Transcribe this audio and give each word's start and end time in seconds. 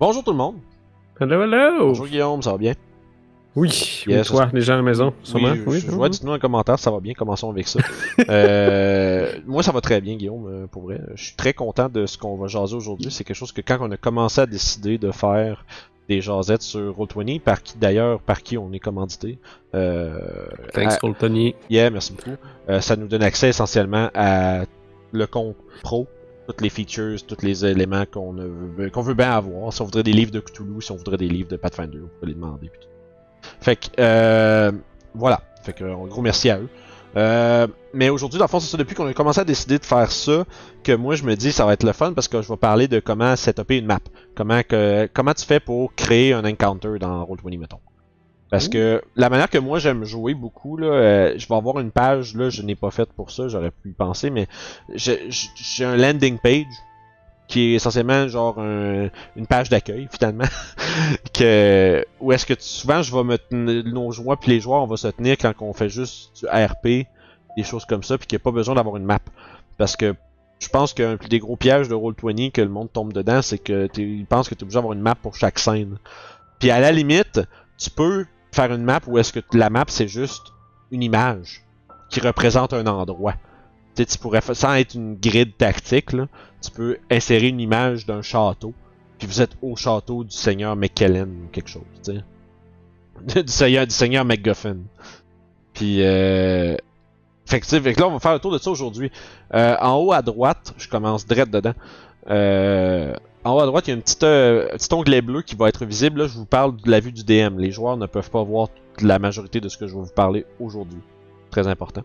Bonjour 0.00 0.24
tout 0.24 0.30
le 0.32 0.36
monde. 0.38 0.56
Hello, 1.20 1.42
hello! 1.42 1.88
Bonjour 1.88 2.06
Guillaume, 2.06 2.42
ça 2.42 2.52
va 2.52 2.58
bien? 2.58 2.72
Oui, 3.56 3.68
Yes, 4.06 4.30
oui, 4.30 4.36
toi, 4.36 4.48
les 4.52 4.60
gens 4.60 4.74
à 4.74 4.76
la 4.76 4.82
maison, 4.82 5.12
sûrement. 5.24 5.54
Oui, 5.66 5.80
je 5.80 5.90
vois, 5.90 6.08
dites-nous 6.08 6.32
en 6.32 6.38
commentaire, 6.38 6.78
ça 6.78 6.90
va 6.90 7.00
bien, 7.00 7.14
commençons 7.14 7.50
avec 7.50 7.66
ça. 7.68 7.80
Euh, 8.28 9.32
moi, 9.46 9.62
ça 9.62 9.72
va 9.72 9.80
très 9.80 10.00
bien, 10.00 10.14
Guillaume, 10.16 10.46
euh, 10.46 10.66
pour 10.66 10.82
vrai. 10.82 11.00
Je 11.16 11.24
suis 11.24 11.36
très 11.36 11.52
content 11.52 11.88
de 11.88 12.06
ce 12.06 12.16
qu'on 12.16 12.36
va 12.36 12.46
jaser 12.46 12.76
aujourd'hui. 12.76 13.10
C'est 13.10 13.24
quelque 13.24 13.36
chose 13.36 13.50
que 13.52 13.60
quand 13.60 13.78
on 13.80 13.90
a 13.90 13.96
commencé 13.96 14.40
à 14.40 14.46
décider 14.46 14.98
de 14.98 15.10
faire 15.10 15.64
des 16.08 16.20
jasettes 16.20 16.62
sur 16.62 16.96
Roll20, 16.96 17.40
par 17.40 17.62
qui 17.62 17.76
d'ailleurs, 17.76 18.20
par 18.20 18.42
qui 18.42 18.56
on 18.56 18.72
est 18.72 18.78
commandité. 18.78 19.38
Euh, 19.74 20.18
Thanks, 20.72 20.92
à- 20.92 20.98
Roll 21.02 21.14
Tony. 21.14 21.54
Yeah, 21.70 21.90
merci 21.90 22.12
beaucoup. 22.12 22.36
Euh, 22.68 22.80
ça 22.80 22.94
nous 22.96 23.08
donne 23.08 23.22
accès 23.22 23.48
essentiellement 23.48 24.10
à 24.14 24.62
le 25.12 25.26
compte 25.26 25.56
pro, 25.82 26.06
toutes 26.50 26.62
les 26.62 26.70
features, 26.70 27.24
tous 27.26 27.44
les 27.44 27.64
éléments 27.64 28.04
qu'on 28.06 28.34
qu'on 28.92 29.02
veut 29.02 29.14
bien 29.14 29.30
avoir. 29.30 29.72
Si 29.72 29.80
on 29.82 29.84
voudrait 29.84 30.02
des 30.02 30.12
livres 30.12 30.32
de 30.32 30.40
Cthulhu, 30.40 30.82
si 30.82 30.90
on 30.90 30.96
voudrait 30.96 31.16
des 31.16 31.28
livres 31.28 31.48
de 31.48 31.56
Pathfinder, 31.56 31.98
on 32.02 32.20
peut 32.20 32.26
les 32.26 32.34
demander. 32.34 32.70
Fait 33.60 33.76
que, 33.76 33.86
euh, 34.00 34.72
voilà. 35.14 35.42
Fait 35.62 35.72
que, 35.72 35.84
en 35.84 36.06
gros, 36.06 36.22
merci 36.22 36.50
à 36.50 36.58
eux. 36.58 36.68
Euh, 37.16 37.66
mais 37.92 38.08
aujourd'hui, 38.08 38.38
dans 38.38 38.44
le 38.44 38.48
fond, 38.48 38.60
c'est 38.60 38.70
ça, 38.70 38.76
depuis 38.76 38.94
qu'on 38.94 39.06
a 39.06 39.14
commencé 39.14 39.40
à 39.40 39.44
décider 39.44 39.78
de 39.78 39.84
faire 39.84 40.10
ça, 40.10 40.44
que 40.82 40.92
moi, 40.92 41.14
je 41.14 41.24
me 41.24 41.36
dis, 41.36 41.52
ça 41.52 41.66
va 41.66 41.72
être 41.72 41.84
le 41.84 41.92
fun 41.92 42.12
parce 42.12 42.28
que 42.28 42.42
je 42.42 42.48
vais 42.48 42.56
parler 42.56 42.88
de 42.88 43.00
comment 43.00 43.36
setuper 43.36 43.78
une 43.78 43.86
map. 43.86 44.00
Comment, 44.34 44.62
que, 44.62 45.08
comment 45.12 45.34
tu 45.34 45.44
fais 45.44 45.60
pour 45.60 45.94
créer 45.94 46.32
un 46.32 46.44
encounter 46.44 46.98
dans 46.98 47.24
Roll20, 47.24 47.58
mettons. 47.58 47.80
Parce 48.50 48.68
que 48.68 49.00
la 49.14 49.28
manière 49.30 49.48
que 49.48 49.58
moi 49.58 49.78
j'aime 49.78 50.04
jouer 50.04 50.34
beaucoup, 50.34 50.76
là, 50.76 50.86
euh, 50.88 51.34
je 51.36 51.46
vais 51.46 51.54
avoir 51.54 51.78
une 51.78 51.92
page, 51.92 52.34
là, 52.34 52.50
je 52.50 52.62
n'ai 52.62 52.74
pas 52.74 52.90
faite 52.90 53.12
pour 53.12 53.30
ça, 53.30 53.46
j'aurais 53.46 53.70
pu 53.70 53.90
y 53.90 53.92
penser, 53.92 54.30
mais 54.30 54.48
j'ai 54.94 55.84
un 55.84 55.96
landing 55.96 56.38
page 56.38 56.64
qui 57.46 57.72
est 57.72 57.74
essentiellement 57.74 58.28
genre 58.28 58.58
un- 58.60 59.08
une 59.36 59.46
page 59.48 59.68
d'accueil 59.70 60.08
finalement 60.12 60.44
que 61.34 62.04
où 62.20 62.32
est-ce 62.32 62.46
que 62.46 62.54
tu- 62.54 62.62
souvent 62.62 63.02
je 63.02 63.14
vais 63.14 63.24
me 63.24 63.38
tenir 63.38 63.84
nos 63.86 64.12
joueurs 64.12 64.38
puis 64.38 64.50
les 64.52 64.60
joueurs 64.60 64.82
on 64.82 64.86
va 64.86 64.96
se 64.96 65.08
tenir 65.08 65.36
quand 65.36 65.52
on 65.60 65.72
fait 65.72 65.88
juste 65.88 66.30
du 66.40 66.46
RP 66.46 67.06
des 67.56 67.64
choses 67.64 67.84
comme 67.84 68.02
ça 68.04 68.18
puis 68.18 68.26
qu'il 68.28 68.36
n'y 68.36 68.42
a 68.42 68.44
pas 68.44 68.52
besoin 68.52 68.76
d'avoir 68.76 68.96
une 68.96 69.04
map. 69.04 69.18
Parce 69.78 69.96
que 69.96 70.14
je 70.60 70.68
pense 70.68 70.92
qu'un 70.94 71.16
des 71.28 71.38
gros 71.40 71.56
pièges 71.56 71.88
de 71.88 71.94
Roll20 71.94 72.52
que 72.52 72.60
le 72.62 72.68
monde 72.68 72.92
tombe 72.92 73.12
dedans 73.12 73.42
c'est 73.42 73.58
que 73.58 73.86
tu 73.88 74.02
ils 74.02 74.26
pensent 74.26 74.48
que 74.48 74.54
tu 74.54 74.60
es 74.60 74.62
obligé 74.64 74.76
d'avoir 74.76 74.92
une 74.92 75.00
map 75.02 75.14
pour 75.16 75.34
chaque 75.34 75.58
scène. 75.58 75.98
Puis 76.60 76.70
à 76.70 76.78
la 76.80 76.92
limite 76.92 77.40
tu 77.78 77.90
peux 77.90 78.26
faire 78.52 78.72
une 78.72 78.82
map 78.82 79.00
où 79.06 79.18
est-ce 79.18 79.32
que 79.32 79.40
la 79.52 79.70
map 79.70 79.84
c'est 79.88 80.08
juste 80.08 80.52
une 80.90 81.02
image 81.02 81.64
qui 82.08 82.20
représente 82.20 82.72
un 82.72 82.86
endroit 82.86 83.34
tu 83.94 84.02
sais, 84.02 84.06
tu 84.06 84.18
pourrais 84.18 84.40
sans 84.40 84.74
être 84.74 84.94
une 84.94 85.16
grid 85.16 85.56
tactique 85.56 86.12
là, 86.12 86.26
tu 86.62 86.70
peux 86.70 86.98
insérer 87.10 87.48
une 87.48 87.60
image 87.60 88.06
d'un 88.06 88.22
château, 88.22 88.72
puis 89.18 89.26
vous 89.26 89.40
êtes 89.40 89.56
au 89.62 89.76
château 89.76 90.24
du 90.24 90.34
seigneur 90.34 90.76
McKellen 90.76 91.28
ou 91.28 91.48
quelque 91.50 91.68
chose, 91.68 91.82
tu 92.04 92.12
sais. 92.12 93.42
du 93.42 93.52
seigneur, 93.52 93.86
du 93.86 93.94
seigneur 93.94 94.24
McGuffin. 94.24 94.78
Puis, 95.74 96.02
euh... 96.02 96.76
Fait 97.46 97.60
que, 97.60 97.64
tu 97.64 97.70
sais, 97.70 97.80
fait 97.80 97.94
que 97.94 98.00
là, 98.00 98.08
on 98.08 98.12
va 98.12 98.20
faire 98.20 98.32
le 98.32 98.38
tour 98.38 98.52
de 98.52 98.58
ça 98.58 98.70
aujourd'hui. 98.70 99.10
Euh, 99.54 99.76
en 99.80 99.96
haut 99.96 100.12
à 100.12 100.22
droite, 100.22 100.72
je 100.78 100.88
commence 100.88 101.26
direct 101.26 101.50
dedans. 101.52 101.74
Euh... 102.28 103.14
En 103.44 103.54
haut 103.54 103.60
à 103.60 103.66
droite, 103.66 103.86
il 103.86 103.90
y 103.90 103.92
a 103.92 103.96
une 103.96 104.02
petite, 104.02 104.22
euh, 104.22 104.68
un 104.72 104.76
petit 104.76 104.92
onglet 104.92 105.22
bleu 105.22 105.42
qui 105.42 105.56
va 105.56 105.68
être 105.68 105.86
visible. 105.86 106.20
Là, 106.20 106.26
je 106.26 106.34
vous 106.34 106.44
parle 106.44 106.76
de 106.76 106.90
la 106.90 107.00
vue 107.00 107.12
du 107.12 107.24
DM. 107.24 107.58
Les 107.58 107.70
joueurs 107.70 107.96
ne 107.96 108.06
peuvent 108.06 108.30
pas 108.30 108.42
voir 108.42 108.68
la 109.00 109.18
majorité 109.18 109.60
de 109.60 109.68
ce 109.68 109.78
que 109.78 109.86
je 109.86 109.94
vais 109.94 110.02
vous 110.02 110.12
parler 110.12 110.44
aujourd'hui. 110.58 111.00
Très 111.50 111.66
important. 111.66 112.02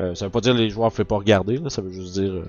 Euh, 0.00 0.14
ça 0.14 0.26
veut 0.26 0.30
pas 0.30 0.40
dire 0.40 0.54
que 0.54 0.58
les 0.58 0.70
joueurs 0.70 0.90
ne 0.90 0.96
peuvent 0.96 1.06
pas 1.06 1.16
regarder, 1.16 1.56
là, 1.58 1.70
ça 1.70 1.80
veut 1.80 1.90
juste 1.90 2.14
dire 2.14 2.32
euh, 2.32 2.44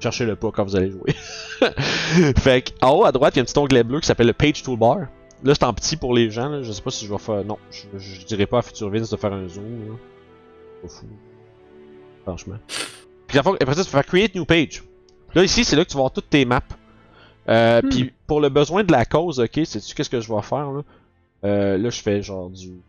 cherchez 0.00 0.24
le 0.24 0.34
pas 0.34 0.50
quand 0.50 0.64
vous 0.64 0.74
allez 0.74 0.90
jouer. 0.90 1.12
fait 2.38 2.74
en 2.82 2.92
haut 2.92 3.04
à 3.04 3.12
droite, 3.12 3.36
il 3.36 3.38
y 3.38 3.40
a 3.40 3.42
un 3.42 3.44
petit 3.44 3.58
onglet 3.58 3.84
bleu 3.84 4.00
qui 4.00 4.06
s'appelle 4.06 4.26
le 4.26 4.32
Page 4.32 4.62
Toolbar. 4.62 5.06
Là, 5.44 5.54
c'est 5.54 5.64
en 5.64 5.72
petit 5.72 5.96
pour 5.96 6.14
les 6.14 6.30
gens. 6.30 6.48
Là. 6.48 6.62
Je 6.62 6.72
sais 6.72 6.82
pas 6.82 6.90
si 6.90 7.06
je 7.06 7.12
vais 7.12 7.18
faire. 7.18 7.44
Non, 7.44 7.58
je, 7.70 7.98
je 7.98 8.24
dirais 8.26 8.46
pas 8.46 8.58
à 8.58 8.62
Future 8.62 8.90
Vince 8.90 9.10
de 9.10 9.16
faire 9.16 9.32
un 9.32 9.46
zoom. 9.46 9.88
Là. 9.88 9.94
Pas 10.82 10.88
fou. 10.88 11.06
Franchement. 12.24 12.56
Puis 13.26 13.38
après 13.38 13.74
ça, 13.74 13.84
tu 13.84 13.90
peux 13.90 13.96
faire 13.96 14.06
Create 14.06 14.34
New 14.34 14.44
Page. 14.44 14.82
Là, 15.34 15.44
ici, 15.44 15.64
c'est 15.64 15.76
là 15.76 15.84
que 15.84 15.90
tu 15.90 15.96
vas 15.96 16.10
toutes 16.10 16.28
tes 16.28 16.44
maps. 16.44 16.60
Euh, 17.50 17.80
Hmm. 17.82 17.88
Puis 17.88 18.12
pour 18.26 18.40
le 18.40 18.48
besoin 18.48 18.84
de 18.84 18.92
la 18.92 19.04
cause, 19.04 19.40
ok, 19.40 19.60
sais-tu 19.64 19.94
qu'est-ce 19.94 20.10
que 20.10 20.20
je 20.20 20.32
vais 20.32 20.42
faire 20.42 20.70
là? 20.70 20.82
Euh, 21.44 21.78
là, 21.78 21.90
je 21.90 22.00
fais 22.00 22.22
genre 22.22 22.50
du, 22.50 22.80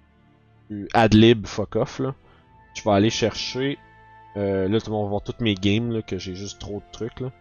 du 0.70 0.88
adlib 0.94 1.48
fuck 1.48 1.76
off 1.78 2.00
là. 2.00 2.14
Je 2.76 2.84
vais 2.84 2.92
aller 2.92 3.10
chercher. 3.10 3.78
Euh, 4.38 4.68
là, 4.68 4.80
tout 4.80 4.90
le 4.92 4.96
monde 4.96 5.06
va 5.06 5.10
voir 5.10 5.22
toutes 5.24 5.42
mes 5.42 5.56
games 5.56 5.92
là, 5.92 6.02
que 6.02 6.18
j'ai 6.18 6.36
juste 6.36 6.60
trop 6.60 6.78
de 6.78 6.92
trucs 6.92 7.20
là. 7.20 7.32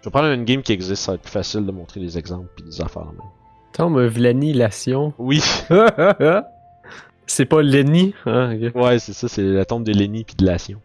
Je 0.00 0.06
vais 0.08 0.10
prendre 0.10 0.28
une 0.28 0.44
game 0.44 0.62
qui 0.62 0.72
existe, 0.72 1.02
ça 1.04 1.12
va 1.12 1.16
être 1.16 1.22
plus 1.22 1.30
facile 1.30 1.64
de 1.64 1.70
montrer 1.70 2.00
des 2.00 2.18
exemples 2.18 2.48
puis 2.56 2.64
des 2.64 2.80
affaires. 2.80 3.12
Là. 3.16 3.24
Tom, 3.72 4.04
Vlanilation. 4.06 5.14
Oui, 5.18 5.40
c'est 7.26 7.44
pas 7.46 7.62
Lenny. 7.62 8.14
Hein, 8.26 8.56
ok. 8.56 8.74
ouais, 8.74 8.98
c'est 8.98 9.12
ça, 9.12 9.28
c'est 9.28 9.42
la 9.42 9.64
tombe 9.64 9.84
de 9.84 9.92
Lenny 9.92 10.24
puis 10.24 10.34
de 10.36 10.44
Lation. 10.44 10.80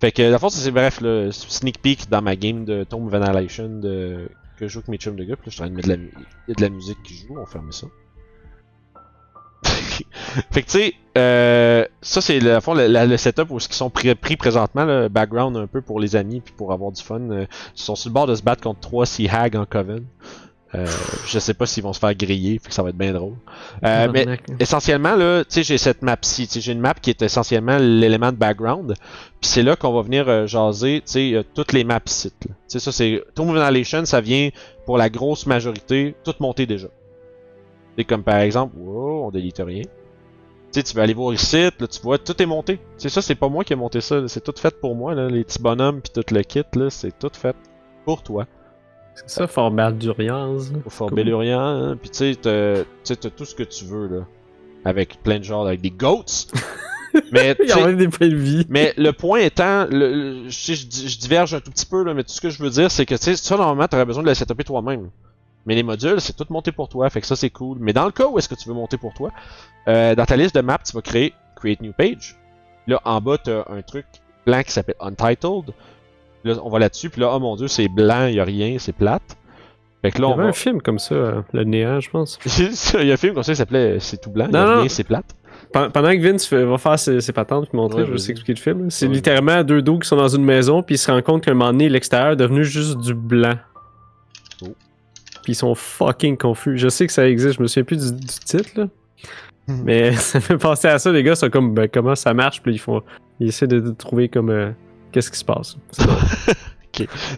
Fait 0.00 0.12
que 0.12 0.22
la 0.22 0.38
force, 0.38 0.54
c'est 0.54 0.70
bref, 0.70 1.00
le 1.00 1.30
sneak 1.32 1.82
peek 1.82 2.08
dans 2.08 2.22
ma 2.22 2.36
game 2.36 2.64
de 2.64 2.84
Tomb 2.84 3.06
of 3.06 3.14
Annihilation 3.14 3.80
de... 3.80 4.28
que 4.56 4.68
je 4.68 4.72
joue 4.72 4.78
avec 4.78 4.88
mes 4.88 4.96
chums 4.96 5.16
de 5.16 5.24
groupe. 5.24 5.38
Là, 5.38 5.44
je 5.46 5.50
suis 5.50 5.62
en 5.62 5.64
train 5.64 5.70
de 5.70 5.76
mettre 5.76 5.88
de 5.88 5.94
la, 5.94 6.00
il 6.00 6.48
y 6.48 6.52
a 6.52 6.54
de 6.54 6.62
la 6.62 6.68
musique 6.68 7.02
qui 7.02 7.14
joue, 7.14 7.36
on 7.36 7.46
ferme 7.46 7.72
ça. 7.72 7.88
fait 9.64 10.62
que 10.62 10.66
tu 10.66 10.78
sais, 10.78 10.94
euh, 11.16 11.84
ça 12.00 12.20
c'est 12.20 12.38
le, 12.38 12.60
fond, 12.60 12.74
le, 12.74 12.86
le 12.86 13.16
setup 13.16 13.50
où 13.50 13.58
ils 13.58 13.72
sont 13.72 13.90
pris, 13.90 14.14
présentement, 14.36 14.84
le 14.84 15.08
background 15.08 15.56
un 15.56 15.66
peu 15.66 15.82
pour 15.82 15.98
les 15.98 16.14
amis 16.14 16.40
puis 16.40 16.54
pour 16.56 16.72
avoir 16.72 16.92
du 16.92 17.02
fun. 17.02 17.20
Euh, 17.30 17.46
ils 17.74 17.82
sont 17.82 17.96
sur 17.96 18.10
le 18.10 18.14
bord 18.14 18.28
de 18.28 18.36
se 18.36 18.42
battre 18.42 18.62
contre 18.62 18.78
trois 18.78 19.04
Sea 19.04 19.28
Hag 19.28 19.56
en 19.56 19.66
Coven. 19.66 20.04
Euh, 20.74 20.86
je 21.26 21.38
sais 21.38 21.54
pas 21.54 21.64
s'ils 21.64 21.82
vont 21.82 21.94
se 21.94 21.98
faire 21.98 22.14
griller, 22.14 22.58
fait 22.58 22.68
que 22.68 22.74
ça 22.74 22.82
va 22.82 22.90
être 22.90 22.98
bien 22.98 23.12
drôle. 23.14 23.36
Euh, 23.84 24.08
mais 24.12 24.26
Tabarnak. 24.26 24.42
essentiellement 24.60 25.16
là, 25.16 25.42
tu 25.44 25.54
sais, 25.54 25.62
j'ai 25.62 25.78
cette 25.78 26.02
map-ci, 26.02 26.46
tu 26.46 26.54
sais, 26.54 26.60
j'ai 26.60 26.72
une 26.72 26.80
map 26.80 26.92
qui 26.92 27.08
est 27.08 27.22
essentiellement 27.22 27.78
l'élément 27.78 28.32
de 28.32 28.36
background, 28.36 28.94
puis 29.40 29.48
c'est 29.48 29.62
là 29.62 29.76
qu'on 29.76 29.94
va 29.94 30.02
venir 30.02 30.28
euh, 30.28 30.46
jaser, 30.46 31.00
tu 31.06 31.12
sais, 31.12 31.32
euh, 31.32 31.42
toutes 31.54 31.72
les 31.72 31.84
maps 31.84 32.00
sites. 32.04 32.34
Tu 32.40 32.48
sais, 32.66 32.80
ça 32.80 32.92
c'est 32.92 33.22
of 33.38 33.48
Annihilation, 33.56 34.04
ça 34.04 34.20
vient 34.20 34.50
pour 34.84 34.98
la 34.98 35.08
grosse 35.08 35.46
majorité, 35.46 36.14
toute 36.22 36.40
montée 36.40 36.66
déjà. 36.66 36.88
C'est 37.96 38.04
comme 38.04 38.22
par 38.22 38.36
exemple, 38.36 38.76
wow, 38.76 39.24
on 39.24 39.30
délite 39.30 39.62
rien. 39.64 39.82
Tu 39.82 39.88
sais, 40.72 40.82
tu 40.82 40.94
vas 40.94 41.04
aller 41.04 41.14
voir 41.14 41.32
ici, 41.32 41.62
là, 41.62 41.86
tu 41.86 42.02
vois, 42.02 42.18
tout 42.18 42.42
est 42.42 42.46
monté. 42.46 42.78
C'est 42.98 43.08
ça, 43.08 43.22
c'est 43.22 43.34
pas 43.34 43.48
moi 43.48 43.64
qui 43.64 43.72
ai 43.72 43.76
monté 43.76 44.02
ça, 44.02 44.28
c'est 44.28 44.44
tout 44.44 44.54
fait 44.54 44.78
pour 44.78 44.94
moi, 44.94 45.14
là, 45.14 45.28
les 45.28 45.44
petits 45.44 45.62
bonhommes 45.62 46.02
puis 46.02 46.12
tout 46.12 46.34
le 46.34 46.42
kit, 46.42 46.62
là, 46.74 46.90
c'est 46.90 47.18
tout 47.18 47.30
fait 47.32 47.56
pour 48.04 48.22
toi. 48.22 48.46
C'est 49.26 49.30
ça, 49.30 49.46
Fort 50.88 51.08
Cool. 51.08 51.16
Bellurian, 51.16 51.60
hein. 51.60 51.96
Puis 52.00 52.10
tu 52.10 52.34
sais, 52.34 52.34
t'as 53.16 53.30
tout 53.30 53.44
ce 53.44 53.54
que 53.54 53.62
tu 53.62 53.84
veux, 53.84 54.06
là. 54.08 54.20
Avec 54.84 55.22
plein 55.22 55.38
de 55.38 55.44
genres, 55.44 55.66
avec 55.66 55.80
des 55.80 55.90
goats. 55.90 56.24
mais, 57.32 57.54
tu 57.54 57.62
Il 57.64 57.68
y 57.68 57.72
a 57.72 57.92
des 57.92 58.08
points 58.08 58.28
de 58.28 58.36
vie. 58.36 58.66
mais 58.68 58.94
le 58.96 59.12
point 59.12 59.40
étant, 59.40 59.86
le, 59.90 60.12
le- 60.44 60.48
je, 60.48 60.56
sais, 60.58 60.74
je, 60.74 60.86
di- 60.86 61.08
je 61.08 61.18
diverge 61.18 61.54
un 61.54 61.60
tout 61.60 61.70
petit 61.70 61.86
peu, 61.86 62.04
là, 62.04 62.14
mais 62.14 62.22
tout 62.22 62.32
ce 62.32 62.40
que 62.40 62.50
je 62.50 62.62
veux 62.62 62.70
dire, 62.70 62.90
c'est 62.90 63.06
que 63.06 63.14
tu 63.14 63.22
sais, 63.22 63.36
ça, 63.36 63.56
normalement, 63.56 63.88
t'aurais 63.88 64.04
besoin 64.04 64.22
de 64.22 64.28
la 64.28 64.34
setuper 64.34 64.64
toi-même. 64.64 65.10
Mais 65.66 65.74
les 65.74 65.82
modules, 65.82 66.20
c'est 66.20 66.34
tout 66.36 66.46
monté 66.50 66.70
pour 66.72 66.88
toi, 66.88 67.10
fait 67.10 67.20
que 67.20 67.26
ça, 67.26 67.36
c'est 67.36 67.50
cool. 67.50 67.78
Mais 67.80 67.92
dans 67.92 68.06
le 68.06 68.12
cas 68.12 68.26
où 68.28 68.38
est-ce 68.38 68.48
que 68.48 68.54
tu 68.54 68.68
veux 68.68 68.74
monter 68.74 68.96
pour 68.96 69.12
toi, 69.14 69.30
euh, 69.88 70.14
dans 70.14 70.24
ta 70.24 70.36
liste 70.36 70.54
de 70.54 70.60
maps, 70.60 70.78
tu 70.86 70.92
vas 70.92 71.02
créer 71.02 71.34
Create 71.56 71.80
New 71.82 71.92
Page. 71.92 72.36
Là, 72.86 73.00
en 73.04 73.20
bas, 73.20 73.36
t'as 73.36 73.64
un 73.68 73.82
truc 73.82 74.06
blanc 74.46 74.62
qui 74.62 74.70
s'appelle 74.72 74.94
Untitled. 75.00 75.74
Là, 76.48 76.60
on 76.64 76.68
va 76.70 76.78
là-dessus, 76.78 77.10
puis 77.10 77.20
là, 77.20 77.30
oh 77.34 77.38
mon 77.38 77.56
dieu, 77.56 77.68
c'est 77.68 77.88
blanc, 77.88 78.26
y 78.26 78.40
a 78.40 78.44
rien, 78.44 78.76
c'est 78.78 78.92
plate. 78.94 79.36
Fait 80.02 80.10
que 80.12 80.18
Il 80.18 80.22
là, 80.22 80.28
y 80.28 80.30
on 80.30 80.34
avait 80.34 80.42
va... 80.44 80.48
un 80.50 80.52
film 80.52 80.80
comme 80.80 80.98
ça, 80.98 81.14
euh, 81.14 81.42
Le 81.52 81.64
Néant, 81.64 82.00
je 82.00 82.08
pense. 82.10 82.38
Il 83.00 83.06
y 83.06 83.10
a 83.10 83.14
un 83.14 83.16
film 83.16 83.34
comme 83.34 83.42
ça 83.42 83.52
qui 83.52 83.56
s'appelait 83.56 83.96
euh, 83.96 84.00
C'est 84.00 84.20
tout 84.20 84.30
blanc, 84.30 84.46
Non, 84.46 84.50
il 84.50 84.54
y 84.54 84.58
a 84.62 84.66
non. 84.74 84.80
rien, 84.80 84.88
c'est 84.88 85.04
plate. 85.04 85.34
Pen- 85.72 85.90
Pendant 85.92 86.10
que 86.12 86.18
Vince 86.20 86.46
fait- 86.46 86.64
va 86.64 86.78
faire 86.78 86.98
ses, 86.98 87.20
ses 87.20 87.32
patentes 87.32 87.68
et 87.72 87.76
montrer, 87.76 87.98
Ouais, 88.02 88.06
je 88.06 88.10
vais 88.12 88.16
vas-y. 88.16 88.18
juste 88.18 88.30
expliquer 88.30 88.54
le 88.54 88.60
film. 88.62 88.90
C'est 88.90 89.06
Ouais. 89.08 89.12
littéralement 89.14 89.62
deux 89.64 89.82
dos 89.82 89.98
qui 89.98 90.08
sont 90.08 90.16
dans 90.16 90.28
une 90.28 90.44
maison, 90.44 90.82
puis 90.82 90.94
ils 90.94 90.98
se 90.98 91.10
rendent 91.10 91.22
compte 91.22 91.44
qu'à 91.44 91.50
un 91.50 91.54
moment 91.54 91.72
donné, 91.72 91.88
l'extérieur 91.88 92.32
est 92.32 92.36
devenu 92.36 92.64
juste 92.64 92.96
du 92.98 93.12
blanc. 93.12 93.56
Oh. 94.62 94.66
Puis 95.42 95.52
ils 95.52 95.54
sont 95.56 95.74
fucking 95.74 96.36
confus. 96.36 96.78
Je 96.78 96.88
sais 96.88 97.06
que 97.06 97.12
ça 97.12 97.28
existe, 97.28 97.56
je 97.56 97.62
me 97.62 97.66
souviens 97.66 97.84
plus 97.84 98.12
du, 98.12 98.18
du 98.20 98.26
titre, 98.26 98.70
là. 98.76 98.84
Mhm. 99.66 99.82
Mais 99.84 100.12
ça 100.14 100.40
fait 100.40 100.56
penser 100.58 100.88
à 100.88 100.98
ça, 100.98 101.10
les 101.12 101.22
gars 101.22 101.34
sont 101.34 101.50
comme, 101.50 101.74
ben, 101.74 101.88
comment 101.92 102.14
ça 102.14 102.32
marche, 102.34 102.62
puis 102.62 102.72
ils 102.74 102.78
font. 102.78 103.02
Ils 103.40 103.48
essaient 103.48 103.66
de, 103.66 103.80
de 103.80 103.90
trouver 103.90 104.28
comme. 104.28 104.50
euh, 104.50 104.70
Qu'est-ce 105.12 105.30
qui 105.30 105.38
se 105.38 105.44
passe? 105.44 105.76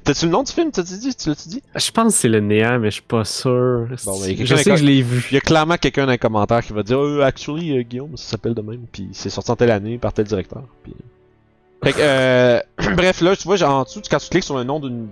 T'as-tu 0.05 0.25
le 0.25 0.31
nom 0.31 0.43
du 0.43 0.53
film, 0.53 0.71
t'as-tu 0.71 0.97
dit? 0.97 1.15
Tu 1.15 1.29
l'as-tu 1.29 1.49
dit? 1.49 1.63
je 1.75 1.91
pense 1.91 2.15
que 2.15 2.19
c'est 2.21 2.29
le 2.29 2.41
néant, 2.41 2.79
mais 2.79 2.89
je 2.89 2.95
suis 2.95 3.03
pas 3.03 3.25
sûr. 3.25 3.89
Bon, 4.07 4.19
ben, 4.19 4.37
je 4.39 4.57
sais 4.57 4.71
que 4.71 4.77
je 4.77 4.85
l'ai 4.85 5.03
vu. 5.03 5.27
Il 5.31 5.35
y 5.35 5.37
a 5.37 5.41
clairement 5.41 5.77
quelqu'un 5.77 6.07
dans 6.07 6.13
les 6.13 6.19
commentaires 6.19 6.65
qui 6.65 6.73
va 6.73 6.83
dire 6.83 6.99
euh, 6.99 7.23
Actually, 7.23 7.77
euh, 7.77 7.83
Guillaume, 7.83 8.17
ça 8.17 8.31
s'appelle 8.31 8.55
de 8.55 8.63
même, 8.63 8.87
puis 8.91 9.09
c'est 9.13 9.29
sorti 9.29 9.51
en 9.51 9.57
telle 9.57 9.71
année 9.71 9.99
par 9.99 10.13
tel 10.13 10.25
directeur. 10.25 10.63
Puis... 10.83 10.95
Fait 11.83 11.93
que, 11.93 11.99
euh, 12.01 12.61
bref, 12.97 13.21
là, 13.23 13.35
tu 13.37 13.45
vois, 13.45 13.57
genre, 13.57 13.75
en 13.75 13.83
dessous, 13.85 14.03
quand 14.11 14.19
tu 14.19 14.29
cliques 14.29 14.45
sur 14.45 14.57
le 14.57 14.65
nom 14.65 14.81
d'une 14.81 15.09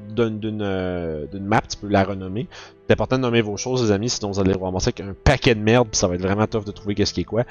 euh, 0.63 1.27
map, 1.41 1.63
tu 1.69 1.77
peux 1.79 1.89
la 1.89 2.05
renommer. 2.05 2.47
C'est 2.87 2.93
important 2.93 3.17
de 3.17 3.23
nommer 3.23 3.41
vos 3.41 3.57
choses, 3.57 3.83
les 3.83 3.91
amis, 3.91 4.11
sinon 4.11 4.31
vous 4.31 4.41
allez 4.41 4.53
vous 4.53 4.65
ramasser 4.65 4.89
avec 4.89 5.01
un 5.01 5.15
paquet 5.25 5.55
de 5.55 5.61
merde, 5.61 5.89
puis 5.91 5.99
ça 5.99 6.09
va 6.09 6.15
être 6.15 6.23
vraiment 6.23 6.47
tough 6.47 6.65
de 6.65 6.73
trouver 6.73 6.95
qu'est-ce 6.95 7.15
qui 7.15 7.23
est 7.23 7.25
quoi. 7.25 7.45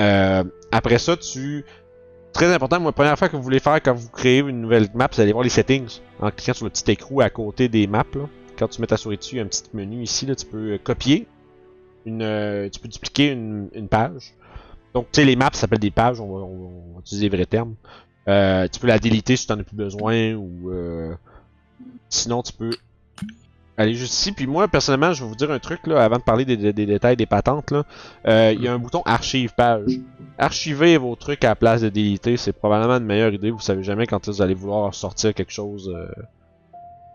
Euh, 0.00 0.44
après 0.72 0.98
ça, 0.98 1.16
tu... 1.16 1.64
Très 2.36 2.52
important, 2.52 2.78
moi, 2.80 2.90
la 2.90 2.92
première 2.92 3.18
fois 3.18 3.30
que 3.30 3.36
vous 3.36 3.42
voulez 3.42 3.60
faire 3.60 3.80
quand 3.82 3.94
vous 3.94 4.10
créez 4.10 4.40
une 4.40 4.60
nouvelle 4.60 4.90
map, 4.92 5.08
c'est 5.10 5.22
d'aller 5.22 5.32
voir 5.32 5.42
les 5.42 5.48
settings 5.48 6.00
en 6.20 6.30
cliquant 6.30 6.52
sur 6.52 6.66
le 6.66 6.70
petit 6.70 6.90
écrou 6.90 7.22
à 7.22 7.30
côté 7.30 7.70
des 7.70 7.86
maps, 7.86 8.04
là. 8.14 8.28
quand 8.58 8.68
tu 8.68 8.82
mets 8.82 8.86
ta 8.86 8.98
souris 8.98 9.16
dessus, 9.16 9.40
un 9.40 9.46
petit 9.46 9.62
menu 9.72 10.02
ici, 10.02 10.26
là, 10.26 10.34
tu 10.34 10.44
peux 10.44 10.74
euh, 10.74 10.78
copier, 10.78 11.26
une, 12.04 12.20
euh, 12.20 12.68
tu 12.68 12.78
peux 12.78 12.88
dupliquer 12.88 13.32
une, 13.32 13.70
une 13.72 13.88
page. 13.88 14.34
Donc, 14.92 15.06
tu 15.12 15.22
sais, 15.22 15.24
les 15.24 15.34
maps 15.34 15.48
s'appellent 15.54 15.78
des 15.78 15.90
pages, 15.90 16.20
on 16.20 16.26
va, 16.26 16.44
on 16.44 16.92
va 16.92 17.00
utiliser 17.00 17.30
les 17.30 17.34
vrais 17.34 17.46
termes. 17.46 17.74
Euh, 18.28 18.68
tu 18.70 18.80
peux 18.80 18.86
la 18.86 18.98
déliter 18.98 19.36
si 19.36 19.46
tu 19.46 19.54
n'en 19.54 19.60
as 19.60 19.64
plus 19.64 19.76
besoin, 19.76 20.34
ou 20.34 20.70
euh, 20.70 21.14
sinon 22.10 22.42
tu 22.42 22.52
peux 22.52 22.72
aller 23.76 23.94
juste 23.94 24.14
ici. 24.14 24.32
Puis 24.32 24.46
moi, 24.46 24.68
personnellement, 24.68 25.12
je 25.12 25.22
vais 25.22 25.28
vous 25.28 25.36
dire 25.36 25.50
un 25.50 25.58
truc, 25.58 25.86
là, 25.86 26.02
avant 26.02 26.16
de 26.16 26.22
parler 26.22 26.44
des, 26.44 26.72
détails 26.72 27.16
des 27.16 27.26
patentes, 27.26 27.70
là. 27.70 27.84
Euh, 28.26 28.52
Il 28.56 28.62
y 28.62 28.68
a 28.68 28.72
un 28.72 28.78
bouton 28.78 29.02
archive 29.04 29.52
page. 29.54 29.90
Archiver 30.38 30.96
vos 30.98 31.14
trucs 31.16 31.44
à 31.44 31.48
la 31.48 31.56
place 31.56 31.82
de 31.82 31.88
déliter, 31.88 32.36
c'est 32.36 32.52
probablement 32.52 32.96
une 32.96 33.04
meilleure 33.04 33.32
idée. 33.32 33.50
Vous 33.50 33.60
savez 33.60 33.82
jamais 33.82 34.06
quand 34.06 34.26
vous 34.26 34.42
allez 34.42 34.54
vouloir 34.54 34.94
sortir 34.94 35.34
quelque 35.34 35.52
chose. 35.52 35.92
euh. 35.94 36.06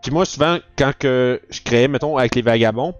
Puis 0.02 0.10
moi, 0.10 0.24
souvent, 0.24 0.58
quand 0.76 0.92
que 0.98 1.40
je 1.50 1.60
créais, 1.62 1.86
mettons, 1.88 2.16
avec 2.16 2.34
les 2.34 2.42
vagabonds, 2.42 2.94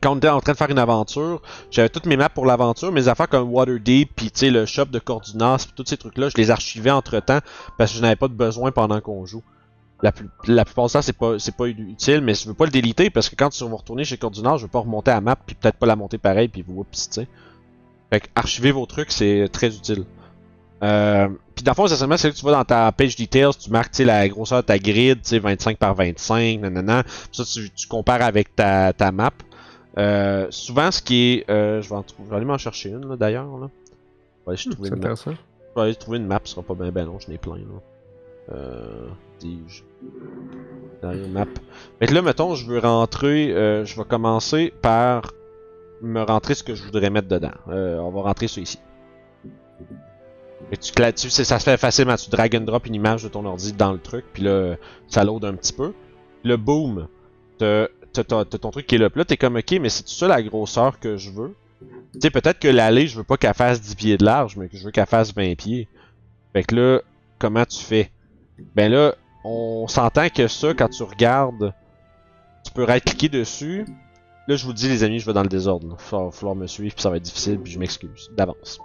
quand 0.00 0.12
on 0.12 0.16
était 0.16 0.28
en 0.28 0.40
train 0.40 0.52
de 0.52 0.56
faire 0.56 0.70
une 0.70 0.78
aventure, 0.78 1.42
j'avais 1.70 1.88
toutes 1.88 2.06
mes 2.06 2.16
maps 2.16 2.28
pour 2.28 2.46
l'aventure, 2.46 2.92
mes 2.92 3.08
affaires 3.08 3.28
comme 3.28 3.50
Waterdeep, 3.50 4.10
puis 4.14 4.30
tu 4.30 4.40
sais, 4.40 4.50
le 4.50 4.66
shop 4.66 4.86
de 4.86 4.98
coordinates, 4.98 5.64
puis 5.64 5.72
tous 5.76 5.88
ces 5.88 5.96
trucs-là, 5.96 6.28
je 6.28 6.36
les 6.36 6.50
archivais 6.50 6.90
entre 6.90 7.18
temps 7.20 7.38
parce 7.78 7.90
que 7.92 7.96
je 7.96 8.02
n'avais 8.02 8.16
pas 8.16 8.28
de 8.28 8.34
besoin 8.34 8.70
pendant 8.70 9.00
qu'on 9.00 9.26
joue. 9.26 9.42
La, 10.02 10.10
plus- 10.12 10.28
la 10.48 10.64
plupart 10.64 10.86
du 10.86 10.92
temps, 10.92 11.02
c'est 11.02 11.16
pas, 11.16 11.38
c'est 11.38 11.56
pas 11.56 11.66
utile, 11.68 12.20
mais 12.22 12.34
je 12.34 12.48
veux 12.48 12.54
pas 12.54 12.64
le 12.64 12.70
déliter 12.72 13.08
parce 13.10 13.28
que 13.28 13.36
quand 13.36 13.50
tu 13.50 13.64
vas 13.64 13.76
retourner 13.76 14.02
chez 14.04 14.16
Coordinates, 14.16 14.58
je 14.58 14.62
veux 14.64 14.70
pas 14.70 14.80
remonter 14.80 15.12
à 15.12 15.14
la 15.14 15.20
map, 15.20 15.36
puis 15.36 15.54
peut-être 15.54 15.76
pas 15.76 15.86
la 15.86 15.94
monter 15.96 16.18
pareil, 16.18 16.48
puis 16.48 16.64
oups, 16.68 17.08
tu 17.08 17.14
sais. 17.20 17.28
Fait 18.10 18.20
que 18.20 18.26
archiver 18.34 18.72
vos 18.72 18.84
trucs, 18.86 19.12
c'est 19.12 19.48
très 19.52 19.74
utile. 19.74 20.04
Euh, 20.82 21.28
puis 21.54 21.62
dans 21.62 21.70
le 21.70 21.76
fond, 21.76 21.86
essentiellement, 21.86 22.16
c'est 22.16 22.28
là 22.28 22.32
que 22.34 22.38
tu 22.38 22.44
vas 22.44 22.50
dans 22.52 22.64
ta 22.64 22.90
page 22.90 23.14
details, 23.14 23.52
tu 23.58 23.70
marques 23.70 23.96
la 23.98 24.28
grosseur 24.28 24.62
de 24.62 24.66
ta 24.66 24.78
grid, 24.78 25.22
tu 25.22 25.28
sais, 25.28 25.38
25 25.38 25.78
par 25.78 25.94
25, 25.94 26.58
nanana. 26.60 27.04
Ça, 27.30 27.44
tu, 27.44 27.70
tu 27.70 27.86
compares 27.86 28.22
avec 28.22 28.56
ta, 28.56 28.92
ta 28.92 29.12
map. 29.12 29.30
Euh, 29.98 30.48
souvent, 30.50 30.90
ce 30.90 31.00
qui 31.00 31.34
est. 31.34 31.50
euh, 31.50 31.80
je, 31.80 31.88
vais 31.88 31.94
en 31.94 32.04
je 32.24 32.28
vais 32.28 32.36
aller 32.36 32.44
m'en 32.44 32.58
chercher 32.58 32.88
une, 32.90 33.06
là, 33.08 33.16
d'ailleurs. 33.16 33.56
Là. 33.58 33.68
Je 34.40 34.50
vais 34.50 34.52
aller 34.52 34.56
Hmm, 34.66 34.70
trouver 34.72 34.88
une 34.88 34.94
map. 35.02 35.08
Je 35.76 35.80
vais 35.80 35.86
aller 35.86 35.94
trouver 35.94 36.18
une 36.18 36.26
map, 36.26 36.40
ce 36.44 36.50
sera 36.54 36.62
pas 36.62 36.74
bien 36.74 36.90
ben 36.90 37.04
long, 37.06 37.18
j'en 37.20 37.32
ai 37.32 37.38
plein 37.38 37.56
là. 37.56 38.54
Euh. 38.54 39.06
Dis-je. 39.42 39.82
Derrière 41.02 41.28
map. 41.28 41.46
Fait 41.98 42.06
que 42.06 42.14
là, 42.14 42.22
mettons, 42.22 42.54
je 42.54 42.66
veux 42.66 42.78
rentrer. 42.78 43.52
euh, 43.52 43.84
je 43.84 43.96
vais 43.96 44.04
commencer 44.04 44.72
par 44.82 45.32
me 46.00 46.22
rentrer 46.22 46.54
ce 46.54 46.62
que 46.62 46.74
je 46.74 46.82
voudrais 46.84 47.10
mettre 47.10 47.28
dedans. 47.28 47.52
Euh, 47.68 47.98
on 47.98 48.10
va 48.10 48.22
rentrer 48.22 48.46
ça 48.46 48.60
ici. 48.60 48.78
Fait 50.70 50.76
que 50.76 51.10
tu, 51.10 51.28
tu 51.28 51.30
ça 51.30 51.58
se 51.58 51.64
fait 51.64 51.76
facilement. 51.76 52.14
Tu 52.14 52.30
drag 52.30 52.54
and 52.56 52.60
drop 52.60 52.86
une 52.86 52.94
image 52.94 53.24
de 53.24 53.28
ton 53.28 53.44
ordi 53.44 53.72
dans 53.72 53.92
le 53.92 53.98
truc, 53.98 54.24
puis 54.32 54.44
là, 54.44 54.76
ça 55.08 55.24
load 55.24 55.44
un 55.44 55.54
petit 55.54 55.72
peu. 55.72 55.92
Le 56.44 56.56
boom, 56.56 57.08
t'as 57.58 57.88
ton 58.14 58.70
truc 58.70 58.86
qui 58.86 58.94
est 58.94 58.98
là. 58.98 59.10
Puis 59.10 59.18
là, 59.18 59.24
t'es 59.24 59.36
comme, 59.36 59.56
ok, 59.56 59.72
mais 59.80 59.88
c'est 59.88 60.08
ça 60.08 60.28
la 60.28 60.42
grosseur 60.42 60.98
que 61.00 61.16
je 61.16 61.30
veux. 61.30 61.54
Tu 62.12 62.20
sais, 62.20 62.30
peut-être 62.30 62.60
que 62.60 62.68
l'allée, 62.68 63.08
je 63.08 63.16
veux 63.16 63.24
pas 63.24 63.36
qu'elle 63.36 63.54
fasse 63.54 63.80
10 63.80 63.94
pieds 63.96 64.16
de 64.16 64.24
large, 64.24 64.56
mais 64.56 64.68
que 64.68 64.76
je 64.76 64.84
veux 64.84 64.92
qu'elle 64.92 65.06
fasse 65.06 65.34
20 65.34 65.56
pieds. 65.56 65.88
Fait 66.52 66.62
que 66.62 66.76
là, 66.76 67.00
comment 67.38 67.64
tu 67.64 67.82
fais? 67.82 68.10
Ben 68.76 68.90
là, 68.90 69.14
on 69.44 69.88
s'entend 69.88 70.28
que 70.28 70.48
ça, 70.48 70.74
quand 70.74 70.88
tu 70.88 71.02
regardes, 71.02 71.72
tu 72.64 72.72
peux 72.72 72.84
right-cliquer 72.84 73.28
dessus. 73.28 73.86
Là, 74.48 74.56
je 74.56 74.66
vous 74.66 74.72
dis, 74.72 74.88
les 74.88 75.04
amis, 75.04 75.20
je 75.20 75.26
vais 75.26 75.32
dans 75.32 75.42
le 75.42 75.48
désordre. 75.48 75.86
Il 75.88 76.16
va 76.16 76.30
falloir 76.32 76.56
me 76.56 76.66
suivre, 76.66 76.94
puis 76.94 77.02
ça 77.02 77.10
va 77.10 77.16
être 77.16 77.22
difficile, 77.22 77.60
puis 77.60 77.72
je 77.72 77.78
m'excuse 77.78 78.28
d'avance. 78.36 78.80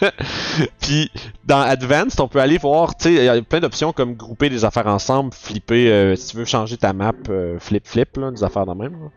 puis, 0.80 1.10
dans 1.44 1.60
Advanced, 1.60 2.18
on 2.18 2.28
peut 2.28 2.40
aller 2.40 2.56
voir, 2.56 2.96
tu 2.96 3.04
sais, 3.04 3.14
il 3.14 3.24
y 3.24 3.28
a 3.28 3.42
plein 3.42 3.60
d'options 3.60 3.92
comme 3.92 4.14
grouper 4.14 4.48
des 4.48 4.64
affaires 4.64 4.86
ensemble, 4.86 5.34
flipper, 5.34 5.92
euh, 5.92 6.16
si 6.16 6.28
tu 6.28 6.38
veux 6.38 6.46
changer 6.46 6.78
ta 6.78 6.94
map, 6.94 7.12
euh, 7.28 7.58
flip-flip, 7.58 8.16
là, 8.16 8.30
des 8.30 8.42
affaires 8.42 8.64
de 8.64 8.72
même. 8.72 8.92
là. 8.92 9.08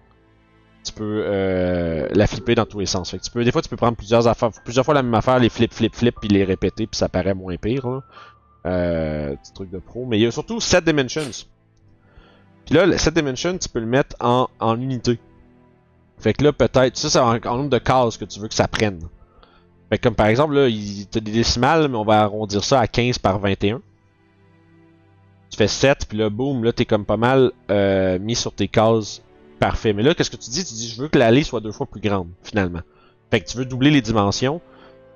Tu 0.84 0.94
peux 0.94 1.24
euh, 1.26 2.08
la 2.12 2.28
flipper 2.28 2.56
dans 2.56 2.66
tous 2.66 2.80
les 2.80 2.86
sens. 2.86 3.12
Fait 3.12 3.20
tu 3.20 3.31
peux, 3.31 3.44
des 3.44 3.52
fois, 3.52 3.62
tu 3.62 3.70
peux 3.70 3.78
prendre 3.78 3.96
plusieurs 3.96 4.28
affaires, 4.28 4.50
plusieurs 4.64 4.84
fois 4.84 4.94
la 4.94 5.04
même 5.04 5.14
affaire, 5.14 5.40
les 5.40 5.50
flip, 5.50 5.74
flip, 5.74 5.96
flip, 5.96 6.16
puis 6.20 6.30
les 6.30 6.44
répéter, 6.44 6.88
puis 6.88 6.98
ça 6.98 7.08
paraît 7.08 7.34
moins 7.34 7.56
pire. 7.56 8.02
Euh, 8.66 9.36
petit 9.36 9.54
truc 9.54 9.70
de 9.70 9.80
pro. 9.80 10.06
Mais 10.06 10.18
il 10.18 10.22
y 10.22 10.26
a 10.26 10.32
surtout 10.32 10.60
7 10.60 10.84
dimensions. 10.84 11.46
Puis 12.66 12.76
là, 12.76 12.86
le 12.86 12.98
7 12.98 13.14
dimensions, 13.14 13.58
tu 13.58 13.70
peux 13.70 13.80
le 13.80 13.86
mettre 13.86 14.16
en, 14.20 14.50
en 14.60 14.80
unité. 14.80 15.20
Fait 16.20 16.34
que 16.34 16.44
là, 16.44 16.52
peut-être, 16.52 16.98
ça, 16.98 17.10
c'est 17.10 17.20
en, 17.20 17.58
nombre 17.58 17.70
de 17.70 17.78
cases 17.78 18.18
que 18.18 18.26
tu 18.26 18.40
veux 18.40 18.48
que 18.48 18.54
ça 18.54 18.68
prenne. 18.68 19.00
Fait 19.90 19.98
que 19.98 20.04
comme 20.04 20.16
par 20.16 20.28
exemple, 20.28 20.54
là, 20.54 20.70
t'as 21.10 21.20
des 21.20 21.32
décimales, 21.32 21.88
mais 21.88 21.98
on 21.98 22.04
va 22.04 22.22
arrondir 22.22 22.64
ça 22.64 22.80
à 22.80 22.88
15 22.88 23.18
par 23.18 23.40
21. 23.40 23.82
Tu 25.50 25.58
fais 25.58 25.68
7, 25.68 26.06
puis 26.08 26.18
là, 26.18 26.30
boum, 26.30 26.64
là, 26.64 26.74
t'es 26.74 26.86
comme 26.86 27.06
pas 27.06 27.18
mal 27.18 27.52
euh, 27.72 28.20
mis 28.20 28.36
sur 28.36 28.54
tes 28.54 28.68
cases 28.68 29.22
parfait. 29.60 29.94
Mais 29.94 30.04
là, 30.04 30.14
qu'est-ce 30.14 30.30
que 30.30 30.36
tu 30.38 30.52
dis? 30.52 30.64
Tu 30.64 30.74
dis, 30.74 30.90
je 30.90 31.02
veux 31.02 31.08
que 31.08 31.18
l'allée 31.18 31.44
soit 31.44 31.60
deux 31.60 31.72
fois 31.72 31.88
plus 31.88 32.02
grande, 32.02 32.30
finalement. 32.44 32.82
Fait 33.32 33.42
que 33.42 33.48
tu 33.48 33.58
veux 33.58 33.66
doubler 33.66 33.90
les 33.90 34.02
dimensions. 34.02 34.62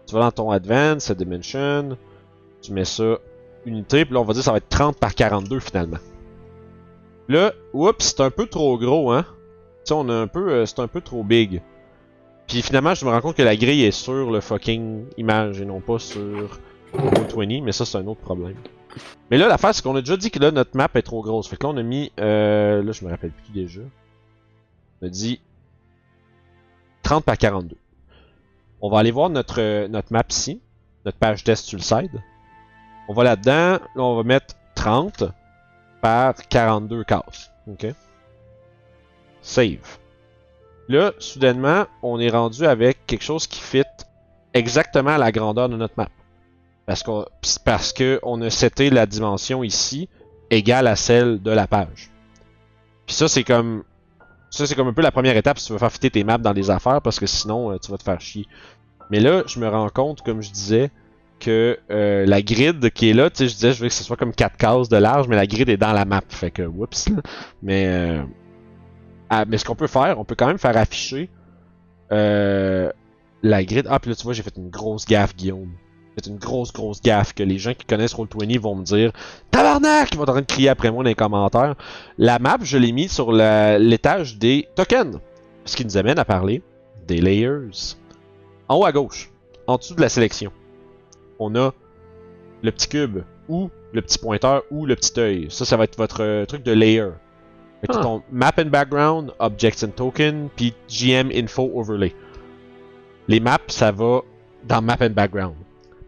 Tu 0.08 0.16
vas 0.16 0.22
dans 0.22 0.32
ton 0.32 0.52
Advanced, 0.52 1.16
Dimension, 1.16 1.98
tu 2.62 2.72
mets 2.74 2.86
ça 2.86 3.20
unité, 3.66 4.06
puis 4.06 4.14
là, 4.14 4.22
on 4.22 4.24
va 4.24 4.34
dire 4.34 4.42
que 4.42 4.46
ça 4.46 4.52
va 4.52 4.58
être 4.58 4.70
30 4.70 4.98
par 4.98 5.16
42, 5.16 5.60
finalement. 5.60 5.98
Là, 7.30 7.54
oups, 7.74 8.04
c'est 8.06 8.22
un 8.22 8.30
peu 8.30 8.46
trop 8.48 8.78
gros, 8.78 9.12
hein? 9.12 9.26
Tu 9.86 9.94
on 9.94 10.08
a 10.10 10.14
un 10.14 10.28
peu, 10.28 10.50
euh, 10.50 10.66
c'est 10.66 10.80
un 10.80 10.88
peu 10.88 11.02
trop 11.02 11.24
big. 11.24 11.62
Puis 12.48 12.62
finalement, 12.62 12.94
je 12.94 13.06
me 13.06 13.10
rends 13.10 13.22
compte 13.22 13.36
que 13.36 13.44
la 13.44 13.56
grille 13.56 13.84
est 13.84 13.92
sur 13.92 14.32
le 14.32 14.42
fucking 14.42 15.06
image 15.18 15.62
et 15.62 15.66
non 15.66 15.80
pas 15.80 16.00
sur 16.00 16.60
Roll20, 16.94 17.64
mais 17.64 17.72
ça, 17.72 17.86
c'est 17.86 17.98
un 17.98 18.08
autre 18.08 18.22
problème. 18.22 18.56
Mais 19.32 19.38
là, 19.38 19.48
l'affaire, 19.48 19.74
c'est 19.74 19.82
qu'on 19.82 19.96
a 19.96 20.02
déjà 20.02 20.18
dit 20.18 20.30
que 20.30 20.40
là, 20.40 20.52
notre 20.52 20.76
map 20.78 20.90
est 20.94 21.02
trop 21.02 21.22
grosse. 21.22 21.48
Fait 21.48 21.58
que 21.58 21.66
là, 21.66 21.74
on 21.74 21.78
a 21.78 21.84
mis, 21.84 22.12
euh, 22.20 22.84
là, 22.84 22.92
je 22.92 23.04
me 23.04 23.10
rappelle 23.10 23.32
plus 23.32 23.52
déjà. 23.54 23.82
On 25.02 25.08
a 25.08 25.10
dit 25.10 25.42
30 27.04 27.24
par 27.24 27.38
42. 27.38 27.78
On 28.82 28.90
va 28.90 29.00
aller 29.00 29.12
voir 29.12 29.30
notre, 29.30 29.62
euh, 29.62 29.88
notre 29.88 30.12
map 30.12 30.24
ici, 30.30 30.62
notre 31.06 31.18
page 31.18 31.44
test 31.44 31.66
sur 31.66 31.78
le 31.78 31.84
side. 31.84 32.22
On 33.08 33.14
va 33.14 33.24
là-dedans, 33.24 33.80
là, 33.96 34.02
on 34.04 34.16
va 34.16 34.24
mettre 34.24 34.56
30 34.76 35.26
par 36.02 36.36
42 36.36 37.04
cases. 37.04 37.52
OK? 37.68 37.88
Save. 39.42 40.00
Là, 40.90 41.14
soudainement, 41.20 41.86
on 42.02 42.20
est 42.20 42.30
rendu 42.30 42.66
avec 42.66 43.06
quelque 43.06 43.24
chose 43.24 43.48
qui 43.48 43.60
fit 43.60 43.84
exactement 44.54 45.12
à 45.12 45.18
la 45.18 45.32
grandeur 45.32 45.70
de 45.70 45.78
notre 45.78 45.94
map. 45.98 46.10
Parce 46.86 47.04
qu'on 47.04 47.26
parce 47.64 47.94
que 47.94 48.20
on 48.24 48.42
a 48.42 48.50
seté 48.50 48.90
la 48.90 49.06
dimension 49.06 49.64
ici 49.64 50.10
égale 50.50 50.88
à 50.88 50.96
celle 50.96 51.42
de 51.42 51.52
la 51.52 51.68
page. 51.68 52.12
Puis 53.06 53.16
ça, 53.16 53.28
c'est 53.28 53.44
comme. 53.44 53.84
Ça, 54.50 54.68
c'est 54.68 54.76
comme 54.76 54.88
un 54.88 54.94
peu 54.94 55.02
la 55.02 55.12
première 55.12 55.36
étape 55.36 55.58
si 55.58 55.68
tu 55.68 55.74
veux 55.74 55.80
faire 55.80 55.92
fitter 55.92 56.12
tes 56.12 56.24
maps 56.24 56.38
dans 56.38 56.54
des 56.54 56.70
affaires 56.70 57.02
parce 57.02 57.20
que 57.20 57.26
sinon, 57.26 57.72
euh, 57.72 57.78
tu 57.80 57.90
vas 57.90 57.98
te 57.98 58.04
faire 58.04 58.22
chier. 58.22 58.46
Mais 59.10 59.20
là, 59.20 59.44
je 59.48 59.60
me 59.60 59.68
rends 59.68 59.90
compte, 59.90 60.22
comme 60.22 60.42
je 60.42 60.52
disais, 60.52 60.92
que 61.44 61.78
euh, 61.92 62.26
la 62.26 62.42
grid 62.42 62.90
qui 62.92 63.10
est 63.10 63.14
là, 63.14 63.30
tu 63.30 63.38
sais, 63.38 63.48
je 63.48 63.54
disais, 63.56 63.74
je 63.74 63.82
veux 63.82 63.90
que 63.90 63.94
ce 63.94 64.04
soit 64.04 64.16
comme 64.16 64.34
4 64.34 64.56
cases 64.58 64.90
de 64.90 64.98
large, 64.98 65.28
mais 65.28 65.36
la 65.36 65.46
grid 65.46 65.68
est 65.68 65.78
dans 65.78 65.92
la 65.92 66.06
map. 66.06 66.22
Fait 66.30 66.52
que, 66.52 66.64
whoops. 66.64 67.10
Mais, 67.62 67.88
euh, 67.88 68.24
ah, 69.30 69.46
mais 69.46 69.58
ce 69.58 69.66
qu'on 69.66 69.76
peut 69.76 69.88
faire, 69.88 70.20
on 70.20 70.26
peut 70.26 70.36
quand 70.36 70.48
même 70.48 70.58
faire 70.58 70.78
afficher 70.78 71.30
euh, 72.12 72.90
la 73.42 73.64
grid. 73.64 73.88
Ah, 73.90 74.00
puis 74.00 74.10
là, 74.10 74.16
tu 74.16 74.24
vois, 74.24 74.34
j'ai 74.34 74.44
fait 74.44 74.56
une 74.58 74.70
grosse 74.70 75.06
gaffe, 75.06 75.36
Guillaume. 75.36 75.72
J'ai 76.16 76.24
fait 76.24 76.30
une 76.30 76.40
grosse, 76.40 76.72
grosse 76.72 77.02
gaffe 77.02 77.34
que 77.34 77.44
les 77.44 77.58
gens 77.58 77.74
qui 77.74 77.86
connaissent 77.86 78.16
Roll20 78.16 78.60
vont 78.60 78.76
me 78.76 78.84
dire 78.84 79.12
Tabarnak! 79.52 80.10
Ils 80.14 80.18
vont 80.18 80.24
en 80.24 80.28
train 80.28 80.42
de 80.42 80.46
crier 80.46 80.70
après 80.70 80.92
moi 80.92 81.04
dans 81.04 81.10
les 81.10 81.16
commentaires. 81.16 81.76
La 82.18 82.40
map, 82.40 82.58
je 82.62 82.78
l'ai 82.78 82.92
mis 82.92 83.10
sur 83.10 83.32
l'étage 83.32 84.38
des 84.38 84.68
tokens. 84.76 85.20
Ce 85.66 85.76
qui 85.76 85.84
nous 85.86 85.98
amène 85.98 86.20
à 86.20 86.26
parler 86.26 86.62
des 87.08 87.20
layers. 87.20 87.96
En 88.70 88.78
haut 88.78 88.86
à 88.86 88.92
gauche, 88.92 89.30
en 89.68 89.78
dessous 89.78 89.96
de 89.96 90.02
la 90.02 90.10
sélection, 90.10 90.52
on 91.40 91.56
a 91.56 91.74
le 92.62 92.72
petit 92.72 92.88
cube 92.88 93.20
ou 93.50 93.70
le 93.92 94.02
petit 94.02 94.18
pointeur 94.20 94.64
ou 94.72 94.86
le 94.86 94.96
petit 94.96 95.20
œil. 95.20 95.48
Ça, 95.50 95.66
ça 95.66 95.78
va 95.78 95.84
être 95.84 95.98
votre 95.98 96.22
euh, 96.24 96.46
truc 96.46 96.64
de 96.64 96.72
layer. 96.72 97.10
Fait 97.82 97.88
que 97.88 97.98
Ah. 97.98 98.02
ton 98.02 98.24
map 98.32 98.54
and 98.58 98.68
background, 98.68 99.34
objects 99.40 99.84
and 99.84 99.92
token, 99.96 100.50
puis 100.56 100.74
GM 100.88 101.30
info 101.34 101.70
overlay. 101.76 102.16
Les 103.28 103.40
maps, 103.40 103.60
ça 103.68 103.92
va 103.92 104.22
dans 104.66 104.82
map 104.82 104.98
and 105.02 105.10
background. 105.12 105.56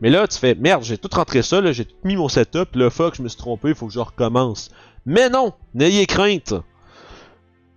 Mais 0.01 0.09
là, 0.09 0.27
tu 0.27 0.37
fais 0.37 0.55
merde, 0.55 0.83
j'ai 0.83 0.97
tout 0.97 1.09
rentré 1.13 1.41
ça, 1.41 1.61
là, 1.61 1.71
j'ai 1.71 1.85
tout 1.85 1.95
mis 2.03 2.15
mon 2.15 2.29
setup, 2.29 2.75
là, 2.75 2.89
fuck, 2.89 3.15
je 3.15 3.21
me 3.21 3.27
suis 3.27 3.37
trompé, 3.37 3.69
il 3.69 3.75
faut 3.75 3.87
que 3.87 3.93
je 3.93 3.99
recommence. 3.99 4.69
Mais 5.05 5.29
non, 5.29 5.53
n'ayez 5.73 6.05
crainte. 6.05 6.53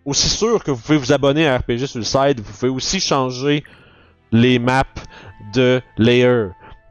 Aussi 0.04 0.28
sûr 0.28 0.64
que 0.64 0.70
vous 0.70 0.80
pouvez 0.80 0.98
vous 0.98 1.12
abonner 1.12 1.46
à 1.46 1.58
RPG 1.58 1.86
sur 1.86 1.98
le 1.98 2.04
site, 2.04 2.40
vous 2.40 2.52
pouvez 2.52 2.70
aussi 2.70 2.98
changer 3.00 3.62
les 4.32 4.58
maps 4.58 4.82
de 5.54 5.80
layer. 5.98 6.48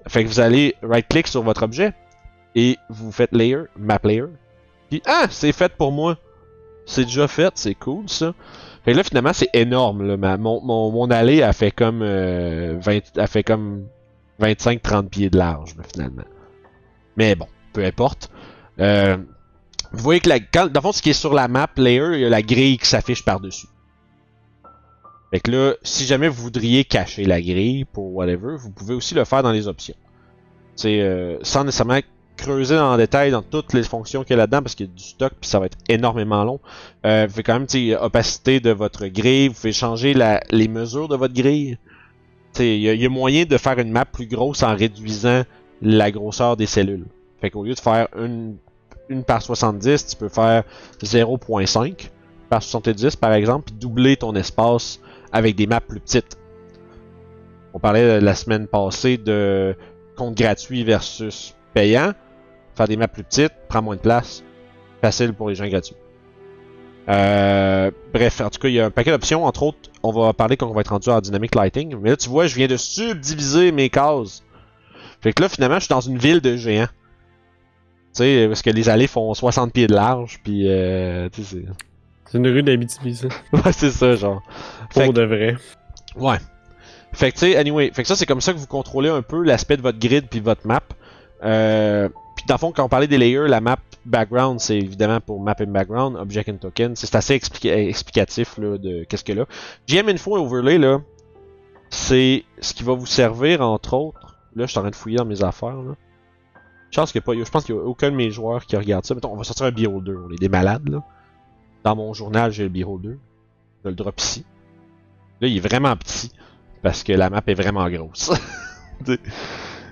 Fait 0.07 0.23
que 0.23 0.29
vous 0.29 0.39
allez 0.39 0.75
right-click 0.81 1.27
sur 1.27 1.43
votre 1.43 1.63
objet 1.63 1.93
et 2.55 2.77
vous 2.89 3.11
faites 3.11 3.31
layer, 3.33 3.63
map 3.77 3.99
layer. 4.03 4.25
Puis 4.89 5.01
ah, 5.05 5.27
c'est 5.29 5.51
fait 5.51 5.73
pour 5.73 5.91
moi. 5.91 6.17
C'est 6.85 7.03
déjà 7.03 7.27
fait, 7.27 7.51
c'est 7.55 7.75
cool 7.75 8.07
ça. 8.07 8.33
Fait 8.85 8.93
que 8.93 8.97
là 8.97 9.03
finalement 9.03 9.33
c'est 9.33 9.49
énorme 9.53 10.07
là. 10.07 10.37
Mon, 10.37 10.61
mon, 10.61 11.11
allée 11.11 11.43
a 11.43 11.53
fait 11.53 11.71
comme 11.71 12.01
euh, 12.01 12.77
20, 12.79 13.17
a 13.17 13.27
fait 13.27 13.43
comme 13.43 13.87
25-30 14.41 15.09
pieds 15.09 15.29
de 15.29 15.37
large 15.37 15.75
finalement. 15.93 16.23
Mais 17.17 17.35
bon, 17.35 17.47
peu 17.73 17.83
importe. 17.83 18.29
Euh, 18.79 19.17
vous 19.91 20.03
voyez 20.03 20.19
que 20.19 20.29
dans 20.29 20.71
le 20.73 20.81
fond, 20.81 20.91
ce 20.91 21.01
qui 21.01 21.09
est 21.09 21.13
sur 21.13 21.33
la 21.33 21.47
map 21.47 21.69
layer, 21.77 22.09
il 22.13 22.19
y 22.19 22.25
a 22.25 22.29
la 22.29 22.41
grille 22.41 22.77
qui 22.77 22.87
s'affiche 22.87 23.23
par-dessus. 23.23 23.67
Fait 25.31 25.39
que 25.39 25.51
là, 25.51 25.73
si 25.83 26.05
jamais 26.05 26.29
vous 26.29 26.41
voudriez 26.41 26.85
cacher 26.85 27.25
la 27.25 27.41
grille 27.41 27.85
pour 27.85 28.15
whatever, 28.15 28.55
vous 28.57 28.71
pouvez 28.71 28.93
aussi 28.93 29.13
le 29.13 29.25
faire 29.25 29.43
dans 29.43 29.51
les 29.51 29.67
options. 29.67 29.95
C'est 30.75 31.01
euh, 31.01 31.37
sans 31.41 31.63
nécessairement 31.63 31.99
creuser 32.37 32.77
en 32.77 32.95
détail 32.97 33.31
dans 33.31 33.41
toutes 33.41 33.73
les 33.73 33.83
fonctions 33.83 34.23
qu'il 34.23 34.31
y 34.31 34.33
a 34.35 34.37
là-dedans 34.37 34.61
parce 34.61 34.75
qu'il 34.75 34.85
y 34.85 34.89
a 34.89 34.93
du 34.93 35.03
stock 35.03 35.33
puis 35.41 35.49
ça 35.49 35.59
va 35.59 35.65
être 35.65 35.77
énormément 35.89 36.43
long. 36.43 36.59
Euh, 37.05 37.25
vous 37.25 37.31
pouvez 37.31 37.43
quand 37.43 37.59
même, 37.59 37.97
opacité 37.99 38.59
de 38.59 38.69
votre 38.69 39.07
grille, 39.07 39.49
vous 39.49 39.55
pouvez 39.55 39.73
changer 39.73 40.13
la, 40.13 40.41
les 40.51 40.67
mesures 40.67 41.07
de 41.07 41.15
votre 41.15 41.33
grille. 41.33 41.77
Il 42.59 42.65
y, 42.65 42.83
y 42.83 43.05
a 43.05 43.09
moyen 43.09 43.45
de 43.45 43.57
faire 43.57 43.77
une 43.79 43.91
map 43.91 44.05
plus 44.05 44.27
grosse 44.27 44.63
en 44.63 44.75
réduisant 44.75 45.43
la 45.81 46.11
grosseur 46.11 46.57
des 46.57 46.65
cellules. 46.65 47.05
Fait 47.41 47.49
qu'au 47.49 47.63
lieu 47.63 47.73
de 47.73 47.79
faire 47.79 48.07
une, 48.17 48.57
une 49.09 49.23
par 49.23 49.41
70, 49.41 50.07
tu 50.07 50.15
peux 50.15 50.29
faire 50.29 50.63
0.5 51.03 52.09
par 52.49 52.63
70 52.63 53.15
par 53.17 53.33
exemple, 53.33 53.65
puis 53.65 53.75
doubler 53.75 54.15
ton 54.15 54.33
espace 54.35 54.99
avec 55.31 55.55
des 55.55 55.67
maps 55.67 55.81
plus 55.81 55.99
petites. 55.99 56.37
On 57.73 57.79
parlait 57.79 58.01
euh, 58.01 58.19
la 58.19 58.35
semaine 58.35 58.67
passée 58.67 59.17
de 59.17 59.75
compte 60.15 60.35
gratuit 60.35 60.83
versus 60.83 61.55
payant. 61.73 62.13
Faire 62.75 62.87
des 62.87 62.97
maps 62.97 63.07
plus 63.07 63.23
petites, 63.23 63.53
prend 63.67 63.81
moins 63.81 63.95
de 63.95 64.01
place. 64.01 64.43
Facile 65.01 65.33
pour 65.33 65.49
les 65.49 65.55
gens 65.55 65.67
gratuits. 65.67 65.95
Euh, 67.09 67.91
bref, 68.13 68.41
en 68.41 68.49
tout 68.49 68.59
cas, 68.59 68.67
il 68.67 68.73
y 68.73 68.79
a 68.79 68.85
un 68.85 68.91
paquet 68.91 69.11
d'options. 69.11 69.45
Entre 69.45 69.63
autres, 69.63 69.89
on 70.03 70.11
va 70.11 70.33
parler 70.33 70.57
quand 70.57 70.67
on 70.67 70.73
va 70.73 70.81
être 70.81 70.89
rendu 70.89 71.09
en 71.09 71.21
dynamic 71.21 71.55
lighting. 71.55 71.95
Mais 72.01 72.09
là, 72.09 72.17
tu 72.17 72.29
vois, 72.29 72.47
je 72.47 72.55
viens 72.55 72.67
de 72.67 72.77
subdiviser 72.77 73.71
mes 73.71 73.89
cases. 73.89 74.43
Fait 75.21 75.33
que 75.33 75.43
là, 75.43 75.49
finalement, 75.49 75.75
je 75.75 75.85
suis 75.85 75.89
dans 75.89 76.01
une 76.01 76.17
ville 76.17 76.41
de 76.41 76.57
géants. 76.57 76.87
Tu 78.13 78.23
sais, 78.23 78.45
parce 78.47 78.61
que 78.61 78.69
les 78.69 78.89
allées 78.89 79.07
font 79.07 79.33
60 79.33 79.71
pieds 79.71 79.87
de 79.87 79.93
large, 79.93 80.39
puis 80.43 80.67
euh, 80.67 81.29
c'est... 82.31 82.37
Une 82.37 82.47
rue 82.47 82.63
d'Abitibi, 82.63 83.15
ça. 83.15 83.27
Ouais, 83.53 83.71
c'est 83.71 83.91
ça, 83.91 84.15
genre. 84.15 84.41
Fait 84.89 85.05
Pour 85.05 85.13
que- 85.13 85.19
de 85.19 85.25
vrai. 85.25 85.55
Ouais. 86.15 86.37
Fait 87.13 87.31
que 87.31 87.35
tu 87.39 87.51
sais, 87.51 87.57
anyway, 87.57 87.89
fait 87.93 88.01
que 88.03 88.07
ça 88.07 88.15
c'est 88.15 88.25
comme 88.25 88.41
ça 88.41 88.53
que 88.53 88.57
vous 88.57 88.67
contrôlez 88.67 89.09
un 89.09 89.21
peu 89.21 89.41
l'aspect 89.41 89.77
de 89.77 89.81
votre 89.81 89.97
grid 89.97 90.27
puis 90.29 90.39
votre 90.39 90.67
map. 90.67 90.81
Euh, 91.43 92.09
puis 92.35 92.45
dans 92.47 92.55
le 92.55 92.59
fond, 92.59 92.71
quand 92.71 92.83
on 92.83 92.89
parlait 92.89 93.07
des 93.07 93.17
layers, 93.17 93.47
la 93.47 93.61
map 93.61 93.77
background, 94.05 94.59
c'est 94.59 94.77
évidemment 94.77 95.19
pour 95.21 95.39
map 95.41 95.55
and 95.61 95.67
background, 95.71 96.15
object 96.17 96.49
and 96.49 96.57
token. 96.57 96.95
C'est 96.95 97.15
assez 97.15 97.33
explica- 97.35 97.75
explicatif 97.87 98.57
là, 98.57 98.77
de 98.77 99.03
qu'est-ce 99.05 99.23
que 99.23 99.33
là. 99.33 99.45
GM 99.87 100.09
info 100.09 100.37
et 100.37 100.39
overlay 100.39 100.77
là, 100.77 100.99
c'est 101.89 102.43
ce 102.59 102.73
qui 102.73 102.83
va 102.83 102.93
vous 102.93 103.05
servir 103.05 103.61
entre 103.61 103.93
autres. 103.93 104.35
Là, 104.55 104.65
je 104.65 104.71
suis 104.71 104.77
en 104.79 104.81
train 104.81 104.91
de 104.91 104.95
fouiller 104.95 105.17
dans 105.17 105.25
mes 105.25 105.43
affaires 105.43 105.75
là. 105.77 105.93
Je 106.91 106.99
pense 106.99 107.11
qu'il 107.11 107.19
y 107.19 107.23
a 107.23 107.25
pas, 107.25 107.33
je 107.33 107.49
pense 107.51 107.63
qu'il 107.65 107.75
y 107.75 107.77
a 107.77 107.81
aucun 107.81 108.11
de 108.11 108.15
mes 108.15 108.31
joueurs 108.31 108.65
qui 108.65 108.75
regarde 108.77 109.05
ça. 109.05 109.13
Mettons, 109.15 109.31
on 109.31 109.37
va 109.37 109.43
sortir 109.43 109.65
un 109.65 109.71
beholder, 109.71 110.13
on 110.27 110.31
est 110.31 110.39
des 110.39 110.49
malades 110.49 110.87
là. 110.89 111.03
Dans 111.87 111.95
mon 111.95 112.11
journal, 112.11 112.51
j'ai 112.51 112.63
le 112.63 112.69
beholder. 112.69 113.17
Je 113.85 113.89
le 113.89 113.95
drop 113.95 114.19
ici. 114.19 114.43
Là, 115.39 115.47
il 115.47 115.55
est 115.55 115.61
vraiment 115.61 115.95
petit 115.95 116.33
parce 116.81 117.01
que 117.01 117.13
la 117.13 117.29
map 117.29 117.41
est 117.47 117.53
vraiment 117.53 117.89
grosse. 117.89 118.29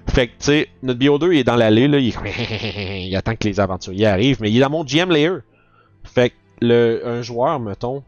Fait 0.09 0.27
que, 0.27 0.31
tu 0.33 0.39
sais, 0.39 0.67
notre 0.83 0.99
Bio2 0.99 1.31
il 1.31 1.39
est 1.39 1.43
dans 1.45 1.55
l'allée, 1.55 1.87
là, 1.87 1.99
il, 1.99 2.13
il 3.07 3.15
attend 3.15 3.37
que 3.37 3.47
les 3.47 3.61
aventuriers 3.61 4.07
arrivent, 4.07 4.41
mais 4.41 4.51
il 4.51 4.57
est 4.57 4.59
dans 4.59 4.69
mon 4.69 4.83
GM 4.83 5.09
layer. 5.09 5.37
Fait 6.03 6.31
que, 6.31 6.35
le, 6.59 7.01
un 7.07 7.21
joueur, 7.21 7.61
mettons, 7.61 8.03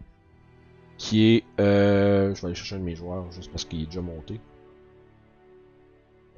qui 0.98 1.36
est. 1.36 1.44
Euh, 1.62 2.36
je 2.36 2.42
vais 2.42 2.48
aller 2.48 2.56
chercher 2.56 2.76
un 2.76 2.80
de 2.80 2.84
mes 2.84 2.96
joueurs 2.96 3.32
juste 3.32 3.50
parce 3.52 3.64
qu'il 3.64 3.84
est 3.84 3.86
déjà 3.86 4.02
monté. 4.02 4.42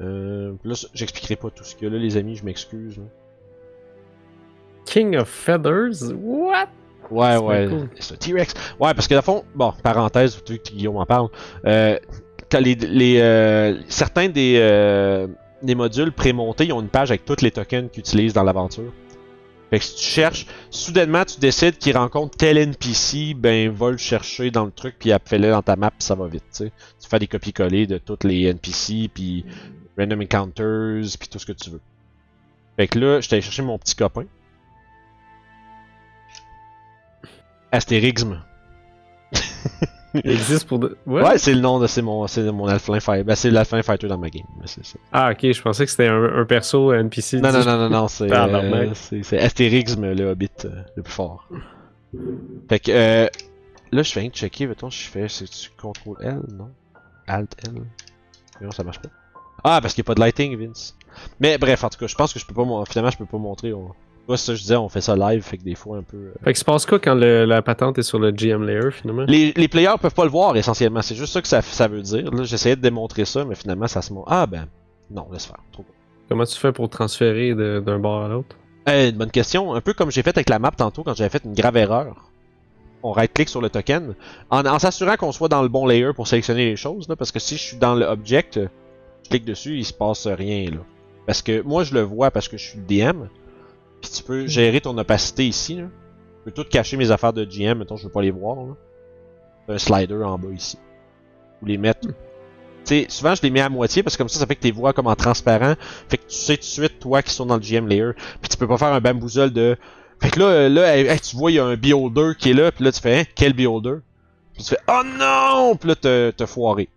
Euh, 0.02 0.54
là, 0.64 0.76
j'expliquerai 0.94 1.36
pas 1.36 1.50
tout 1.50 1.64
ce 1.64 1.76
qu'il 1.76 1.88
y 1.88 1.92
a 1.92 1.94
là, 1.96 2.00
les 2.00 2.16
amis, 2.16 2.36
je 2.36 2.46
m'excuse. 2.46 3.02
King 4.86 5.16
of 5.16 5.28
Feathers? 5.28 6.14
What? 6.14 6.70
Ouais, 7.12 7.38
ouais. 7.38 7.68
cool. 7.68 7.90
C'est 8.00 8.14
un 8.14 8.18
T-Rex. 8.18 8.54
Ouais, 8.80 8.94
parce 8.94 9.08
que 9.08 9.14
dans 9.14 9.20
le 9.20 9.24
fond, 9.24 9.44
bon, 9.56 9.74
parenthèse, 9.84 10.36
vu 10.48 10.60
que 10.60 10.72
Guillaume 10.72 10.98
en 10.98 11.06
parle, 11.06 11.30
euh, 11.66 11.98
quand 12.52 12.60
les, 12.60 12.76
les, 12.76 13.20
euh, 13.20 13.78
certains 13.88 14.30
des, 14.30 14.58
euh, 14.60 15.28
des 15.62 15.76
modules 15.76 16.12
prémontés, 16.12 16.66
ils 16.66 16.74
ont 16.74 16.82
une 16.82 16.90
page 16.90 17.12
avec 17.12 17.26
tous 17.26 17.42
les 17.42 17.52
tokens 17.52 17.90
qu'ils 17.92 18.02
utilisent 18.02 18.34
dans 18.34 18.44
l'aventure. 18.44 18.92
Fait 19.70 19.78
que 19.78 19.86
si 19.86 19.96
tu 19.96 20.04
cherches, 20.04 20.46
soudainement 20.72 21.26
tu 21.26 21.40
décides 21.40 21.78
qu'il 21.78 21.96
rencontre 21.96 22.36
tel 22.38 22.58
NPC, 22.58 23.36
ben 23.36 23.70
va 23.70 23.92
le 23.92 23.98
chercher 23.98 24.50
dans 24.50 24.66
le 24.66 24.72
truc, 24.72 24.96
puis 24.98 25.12
fais-le 25.26 25.52
dans 25.52 25.62
ta 25.62 25.76
map, 25.76 25.92
puis 25.92 26.04
ça 26.04 26.16
va 26.16 26.28
vite, 26.28 26.44
tu 26.52 26.72
fais 27.08 27.20
des 27.20 27.28
copier-coller 27.28 27.86
de 27.86 28.00
tous 28.00 28.26
les 28.26 28.46
NPC, 28.46 29.12
puis 29.14 29.46
random 29.96 30.22
encounters, 30.22 31.04
puis 31.20 31.30
tout 31.30 31.38
ce 31.38 31.46
que 31.46 31.52
tu 31.52 31.70
veux. 31.70 31.82
Fait 32.78 32.88
que 32.88 32.98
là, 32.98 33.22
je 33.22 33.30
t'allais 33.30 33.44
chercher 33.44 33.62
mon 33.62 33.78
petit 33.78 33.96
copain. 33.96 34.24
Astérixme. 37.72 38.44
Il 40.14 40.32
existe 40.32 40.68
pour 40.68 40.80
de. 40.80 40.98
Ouais, 41.06 41.38
c'est 41.38 41.54
le 41.54 41.62
nom 41.62 41.80
de 41.80 41.86
c'est 41.86 42.02
mon 42.02 42.26
c'est 42.26 42.52
mon 42.52 42.68
Alphalin 42.68 43.00
Fighter. 43.00 43.24
Ben, 43.24 43.36
c'est 43.36 43.52
l'Alphalin 43.52 43.84
Fighter 43.84 44.08
dans 44.08 44.18
ma 44.18 44.30
game. 44.30 44.46
ça. 44.66 44.82
Ah, 45.12 45.32
ok, 45.32 45.52
je 45.52 45.62
pensais 45.62 45.86
que 45.86 45.92
c'était 45.92 46.08
un, 46.08 46.24
un 46.24 46.46
perso 46.46 46.92
NPC. 46.94 47.40
Non, 47.40 47.52
non, 47.52 47.64
non, 47.64 47.78
non, 47.78 47.90
non, 47.90 48.08
c'est 48.08 48.32
euh, 48.32 48.94
c'est 48.94 49.40
Astérixme 49.40 50.12
le 50.14 50.32
Hobbit 50.32 50.50
euh, 50.66 50.82
le 50.96 51.04
plus 51.04 51.14
fort. 51.14 51.48
Fait 52.68 52.80
que 52.80 52.92
euh, 52.92 53.28
là 53.92 54.02
je 54.02 54.12
fais 54.12 54.22
rien 54.22 54.30
de 54.30 54.34
checker, 54.36 54.66
mettons, 54.66 54.90
je 54.90 55.04
fais 55.04 55.28
c'est 55.30 55.46
tu 55.46 55.70
contrôle 55.80 56.18
L, 56.22 56.42
non? 56.58 56.72
Alt 57.28 57.56
L. 57.68 57.84
Non, 58.62 58.72
ça 58.72 58.84
marche 58.84 59.00
pas. 59.00 59.10
Ah, 59.64 59.80
parce 59.82 59.94
qu'il 59.94 60.02
n'y 60.02 60.06
a 60.06 60.10
pas 60.10 60.16
de 60.16 60.22
lighting, 60.22 60.58
Vince. 60.58 60.98
Mais 61.40 61.58
bref, 61.60 61.84
en 61.84 61.90
tout 61.90 62.00
cas, 62.00 62.08
je 62.08 62.16
pense 62.16 62.34
que 62.34 62.40
je 62.40 62.46
peux 62.46 62.54
pas 62.54 62.64
finalement 62.88 63.12
je 63.12 63.18
peux 63.18 63.26
pas 63.26 63.38
montrer. 63.38 63.74
On... 63.74 63.92
Ouais, 64.28 64.38
c'est 64.38 64.46
ça 64.48 64.56
je 64.56 64.62
disais, 64.62 64.76
on 64.76 64.90
fait 64.90 65.02
ça 65.02 65.16
live, 65.16 65.42
fait 65.42 65.58
que 65.58 65.64
des 65.64 65.74
fois 65.76 65.98
un 65.98 66.04
peu. 66.04 66.18
euh, 66.18 66.34
Fait 66.44 66.54
que 66.54 66.60
se 66.60 66.66
passe 66.66 66.86
quoi 66.86 67.00
quand 67.00 67.16
le- 67.16 67.46
la 67.46 67.62
patente 67.64 67.98
est 67.98 68.04
sur 68.04 68.20
le 68.20 68.32
GM 68.32 68.64
layer 68.66 68.92
finalement? 68.92 69.24
Les, 69.28 69.54
les 69.56 69.68
players 69.68 69.96
peuvent 70.00 70.14
pas 70.14 70.24
le 70.26 70.30
voir 70.30 70.56
essentiellement, 70.56 71.02
c'est 71.02 71.16
juste 71.16 71.34
ça 71.34 71.42
que 71.42 71.48
ça, 71.48 71.62
ça 71.62 71.88
veut 71.88 72.02
dire. 72.02 72.30
Là, 72.32 72.44
j'essayais 72.44 72.76
de 72.76 72.82
démontrer 72.82 73.26
ça, 73.26 73.44
mais 73.46 73.56
finalement 73.56 73.88
ça 73.88 74.02
se 74.04 74.14
montre. 74.14 74.28
Ah 74.32 74.46
ben, 74.46 74.68
non, 75.10 75.28
laisse 75.32 75.46
faire. 75.46 75.58
Trop 75.72 75.82
cool. 75.84 75.94
Comment 76.30 76.46
tu 76.46 76.56
fais 76.60 76.72
pour 76.72 76.90
transférer 76.90 77.56
de- 77.56 77.82
d'un 77.84 77.98
bord 77.98 78.24
à 78.24 78.28
l'autre? 78.28 78.56
Eh, 78.88 79.10
une 79.10 79.18
bonne 79.18 79.32
question. 79.32 79.74
Un 79.74 79.82
peu 79.82 79.94
comme 79.94 80.12
j'ai 80.12 80.22
fait 80.22 80.38
avec 80.38 80.50
la 80.50 80.60
map 80.60 80.72
tantôt 80.72 81.04
quand 81.04 81.16
j'avais 81.16 81.30
fait 81.30 81.44
une 81.44 81.54
grave 81.56 81.78
erreur. 81.78 82.16
On 83.02 83.12
right-click 83.12 83.48
sur 83.50 83.62
le 83.62 83.70
token 83.70 84.14
en, 84.50 84.66
en 84.66 84.78
s'assurant 84.78 85.16
qu'on 85.16 85.32
soit 85.32 85.48
dans 85.48 85.62
le 85.64 85.70
bon 85.70 85.88
layer 85.88 86.12
pour 86.14 86.28
sélectionner 86.28 86.66
les 86.66 86.76
choses. 86.76 87.08
Là, 87.08 87.16
parce 87.16 87.32
que 87.32 87.40
si 87.40 87.56
je 87.58 87.62
suis 87.62 87.78
dans 87.78 87.96
le 87.96 88.06
object, 88.06 88.58
euh, 88.58 88.68
je 89.24 89.30
clique 89.30 89.46
dessus, 89.46 89.78
il 89.78 89.86
se 89.86 89.94
passe 89.94 90.28
rien. 90.28 90.70
là. 90.72 90.78
Parce 91.26 91.42
que 91.42 91.62
moi 91.62 91.84
je 91.84 91.94
le 91.94 92.02
vois 92.02 92.30
parce 92.30 92.48
que 92.48 92.58
je 92.58 92.64
suis 92.70 92.78
le 92.80 92.86
DM. 92.86 93.24
Puis 94.02 94.12
tu 94.12 94.24
peux 94.24 94.48
gérer 94.48 94.82
ton 94.82 94.98
opacité 94.98 95.48
ici. 95.48 95.76
Là. 95.76 95.84
Je 96.40 96.44
peux 96.46 96.52
tout 96.52 96.70
cacher 96.70 96.98
mes 96.98 97.12
affaires 97.12 97.34
de 97.34 97.44
GM, 97.44 97.80
mettons 97.80 97.98
je 97.98 98.06
veux 98.06 98.12
pas 98.12 98.22
les 98.22 98.32
voir. 98.32 98.56
Là. 98.56 98.74
Un 99.68 99.78
slider 99.78 100.16
en 100.24 100.38
bas 100.38 100.50
ici. 100.50 100.78
Ou 101.62 101.66
les 101.66 101.78
mettre. 101.78 102.08
Tu 102.08 102.14
sais, 102.86 103.06
souvent 103.10 103.36
je 103.36 103.42
les 103.42 103.50
mets 103.50 103.62
à 103.62 103.70
moitié 103.70 104.04
parce 104.04 104.16
que 104.16 104.20
comme 104.20 104.30
ça, 104.30 104.40
ça 104.40 104.48
fait 104.48 104.56
que 104.56 104.62
tes 104.62 104.72
vois 104.72 104.94
comme 104.94 105.08
en 105.08 105.16
transparent. 105.16 105.76
Fait 106.08 106.18
que 106.18 106.24
tu 106.24 106.36
sais 106.36 106.56
tout 106.56 106.62
de 106.62 106.66
suite, 106.66 107.00
toi, 107.00 107.22
qui 107.22 107.34
sont 107.34 107.46
dans 107.46 107.56
le 107.56 107.62
GM 107.62 107.88
layer. 107.88 108.12
Puis 108.42 108.50
tu 108.50 108.58
peux 108.58 108.68
pas 108.68 108.78
faire 108.78 108.94
un 108.94 109.02
bamboozle 109.02 109.52
de. 109.52 109.78
Fait 110.22 110.32
que 110.32 110.40
là, 110.40 110.46
euh, 110.46 110.70
là, 110.70 110.98
hey, 110.98 111.20
tu 111.20 111.36
vois, 111.36 111.52
il 111.52 111.56
y 111.56 111.60
a 111.60 111.66
un 111.66 111.76
beholder 111.76 112.32
qui 112.38 112.50
est 112.50 112.54
là, 112.54 112.72
puis 112.72 112.84
là, 112.84 112.92
tu 112.92 113.00
fais, 113.00 113.20
hein, 113.20 113.24
quel 113.36 113.54
beholder? 113.54 114.00
Puis 114.54 114.64
tu 114.64 114.70
fais, 114.70 114.80
oh 114.90 115.02
non! 115.18 115.78
Puis 115.78 115.90
là, 115.90 115.96
t'as 115.96 116.32
t'as 116.34 116.48
foiré. 116.48 116.90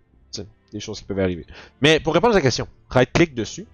Des 0.72 0.80
choses 0.80 1.00
qui 1.00 1.04
peuvent 1.04 1.20
arriver. 1.20 1.46
Mais 1.82 2.00
pour 2.00 2.14
répondre 2.14 2.32
à 2.32 2.38
ta 2.38 2.40
question, 2.40 2.66
right-click 2.88 3.34
dessus, 3.34 3.66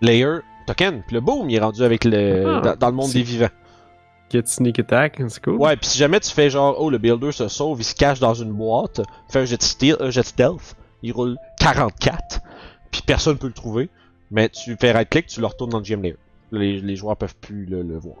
layer, 0.00 0.40
token, 0.74 1.02
puis 1.06 1.14
le 1.14 1.20
boom, 1.20 1.50
il 1.50 1.56
est 1.56 1.60
rendu 1.60 1.82
avec 1.82 2.04
le. 2.04 2.46
Ah, 2.46 2.60
dans, 2.60 2.76
dans 2.76 2.86
le 2.88 2.94
monde 2.94 3.12
des 3.12 3.22
vivants. 3.22 3.48
Get 4.30 4.42
sneak 4.46 4.78
attack, 4.78 5.20
c'est 5.28 5.42
cool. 5.42 5.54
Ouais, 5.54 5.76
puis 5.76 5.86
si 5.86 5.98
jamais 5.98 6.20
tu 6.20 6.30
fais 6.30 6.50
genre, 6.50 6.76
oh, 6.78 6.88
le 6.88 6.98
builder 6.98 7.32
se 7.32 7.48
sauve, 7.48 7.80
il 7.80 7.84
se 7.84 7.94
cache 7.94 8.20
dans 8.20 8.34
une 8.34 8.52
boîte, 8.52 9.00
fait 9.28 9.40
un 9.40 9.44
jet, 9.44 9.60
steal, 9.60 9.96
un 9.98 10.10
jet 10.10 10.24
stealth, 10.24 10.76
il 11.02 11.12
roule 11.12 11.36
44, 11.58 12.40
puis 12.92 13.02
personne 13.04 13.38
peut 13.38 13.48
le 13.48 13.52
trouver, 13.52 13.90
mais 14.30 14.48
tu 14.48 14.76
fais 14.80 14.92
right-click, 14.92 15.26
tu 15.26 15.40
le 15.40 15.46
retournes 15.46 15.70
dans 15.70 15.78
le 15.78 15.84
GM 15.84 16.02
layer. 16.02 16.16
Les, 16.52 16.80
les 16.80 16.96
joueurs 16.96 17.16
peuvent 17.16 17.34
plus 17.40 17.64
le, 17.64 17.82
le 17.82 17.98
voir. 17.98 18.16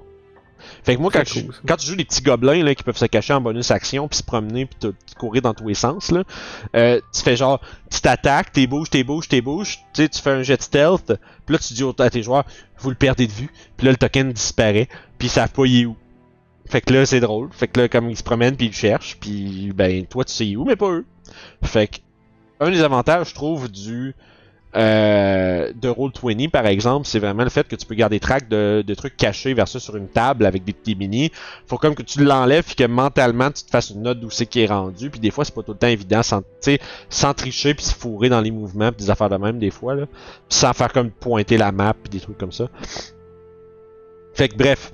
Fait 0.84 0.96
que 0.96 1.00
moi, 1.00 1.10
quand, 1.10 1.20
je- 1.26 1.40
tu 1.76 1.86
joues 1.86 1.94
les 1.96 2.04
petits 2.04 2.22
gobelins 2.22 2.62
là, 2.62 2.74
qui 2.74 2.82
peuvent 2.82 2.96
se 2.96 3.06
cacher 3.06 3.32
en 3.32 3.40
bonus 3.40 3.70
action, 3.70 4.08
puis 4.08 4.18
se 4.18 4.22
promener, 4.22 4.66
puis 4.66 4.78
te- 4.78 5.14
courir 5.18 5.42
dans 5.42 5.54
tous 5.54 5.68
les 5.68 5.74
sens, 5.74 6.10
là, 6.10 6.24
euh, 6.76 7.00
tu 7.14 7.22
fais 7.22 7.36
genre, 7.36 7.60
tu 7.90 8.00
t'attaques, 8.00 8.52
t'es 8.52 8.66
bouges, 8.66 8.90
t'es 8.90 9.02
bouges, 9.04 9.28
t'es 9.28 9.40
bouges, 9.40 9.78
tu 9.94 10.02
sais, 10.02 10.08
tu 10.08 10.20
fais 10.20 10.30
un 10.30 10.42
jet 10.42 10.60
stealth, 10.62 11.12
puis 11.46 11.52
là 11.54 11.58
tu 11.58 11.74
dis 11.74 11.84
à 11.98 12.10
tes 12.10 12.22
joueurs, 12.22 12.44
vous 12.78 12.90
le 12.90 12.96
perdez 12.96 13.26
de 13.26 13.32
vue, 13.32 13.50
puis 13.76 13.86
là 13.86 13.92
le 13.92 13.98
token 13.98 14.32
disparaît, 14.32 14.88
puis 15.18 15.28
ils 15.28 15.30
savent 15.30 15.50
pas 15.52 15.64
il 15.66 15.80
est 15.82 15.86
où. 15.86 15.96
Fait 16.68 16.80
que 16.80 16.92
là, 16.94 17.04
c'est 17.04 17.18
drôle. 17.18 17.48
Fait 17.52 17.66
que 17.66 17.80
là, 17.80 17.88
comme 17.88 18.08
ils 18.10 18.16
se 18.16 18.22
promènent 18.22 18.56
puis 18.56 18.66
ils 18.66 18.70
le 18.70 18.74
cherchent, 18.76 19.16
puis 19.20 19.72
ben 19.74 20.06
toi 20.06 20.24
tu 20.24 20.32
sais 20.32 20.54
où, 20.54 20.64
mais 20.64 20.76
pas 20.76 20.90
eux. 20.90 21.04
Fait 21.64 21.88
que 21.88 21.96
un 22.60 22.70
des 22.70 22.80
avantages, 22.82 23.30
je 23.30 23.34
trouve, 23.34 23.68
du 23.68 24.14
euh, 24.76 25.72
de 25.74 25.88
Roll20 25.88 26.50
par 26.50 26.66
exemple, 26.66 27.06
c'est 27.06 27.18
vraiment 27.18 27.42
le 27.42 27.50
fait 27.50 27.66
que 27.66 27.74
tu 27.74 27.86
peux 27.86 27.94
garder 27.94 28.20
track 28.20 28.48
de, 28.48 28.84
de 28.86 28.94
trucs 28.94 29.16
cachés 29.16 29.52
versus 29.52 29.82
sur 29.82 29.96
une 29.96 30.08
table 30.08 30.46
avec 30.46 30.64
des 30.64 30.72
petits 30.72 30.94
mini. 30.94 31.32
Faut 31.66 31.78
comme 31.78 31.94
que 31.94 32.02
tu 32.02 32.22
l'enlèves 32.22 32.64
puis 32.64 32.76
que 32.76 32.84
mentalement 32.84 33.50
tu 33.50 33.64
te 33.64 33.70
fasses 33.70 33.90
une 33.90 34.02
note 34.02 34.20
d'où 34.20 34.30
c'est 34.30 34.46
qui 34.46 34.60
est 34.60 34.66
rendu. 34.66 35.10
Puis 35.10 35.20
des 35.20 35.30
fois 35.30 35.44
c'est 35.44 35.54
pas 35.54 35.62
tout 35.62 35.72
le 35.72 35.78
temps 35.78 35.88
évident 35.88 36.22
sans, 36.22 36.42
sans 37.08 37.34
tricher 37.34 37.74
puis 37.74 37.84
se 37.84 37.94
fourrer 37.94 38.28
dans 38.28 38.40
les 38.40 38.50
mouvements 38.50 38.92
puis 38.92 39.04
des 39.04 39.10
affaires 39.10 39.28
de 39.28 39.36
même 39.36 39.58
des 39.58 39.70
fois 39.70 39.94
là. 39.94 40.06
Sans 40.48 40.72
faire 40.72 40.92
comme 40.92 41.10
pointer 41.10 41.56
la 41.56 41.72
map 41.72 41.94
puis 41.94 42.10
des 42.10 42.20
trucs 42.20 42.38
comme 42.38 42.52
ça. 42.52 42.68
Fait 44.34 44.48
que 44.48 44.56
bref, 44.56 44.92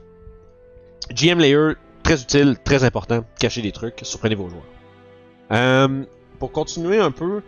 GM 1.12 1.38
Layer, 1.38 1.72
très 2.02 2.20
utile, 2.20 2.56
très 2.64 2.84
important. 2.84 3.24
Cacher 3.38 3.62
des 3.62 3.72
trucs, 3.72 4.00
surprenez 4.02 4.34
vos 4.34 4.48
joueurs. 4.48 4.64
Euh, 5.52 6.04
pour 6.38 6.52
continuer 6.52 6.98
un 6.98 7.10
peu, 7.10 7.42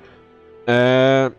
euh, 0.68 1.30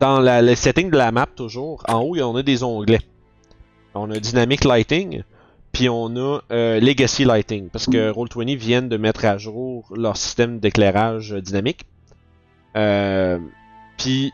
dans 0.00 0.20
la, 0.20 0.42
le 0.42 0.54
setting 0.54 0.90
de 0.90 0.96
la 0.96 1.12
map, 1.12 1.26
toujours, 1.34 1.82
en 1.88 2.00
haut, 2.00 2.16
on 2.18 2.36
a 2.36 2.42
des 2.42 2.62
onglets. 2.62 3.02
On 3.94 4.10
a 4.10 4.18
Dynamic 4.18 4.64
Lighting, 4.64 5.22
puis 5.72 5.88
on 5.88 6.16
a 6.16 6.40
euh, 6.50 6.80
Legacy 6.80 7.24
Lighting, 7.24 7.68
parce 7.68 7.86
que 7.86 8.10
Roll20 8.10 8.56
viennent 8.56 8.88
de 8.88 8.96
mettre 8.96 9.24
à 9.24 9.38
jour 9.38 9.92
leur 9.94 10.16
système 10.16 10.58
d'éclairage 10.58 11.32
dynamique. 11.32 11.84
Euh, 12.76 13.38
puis 13.96 14.32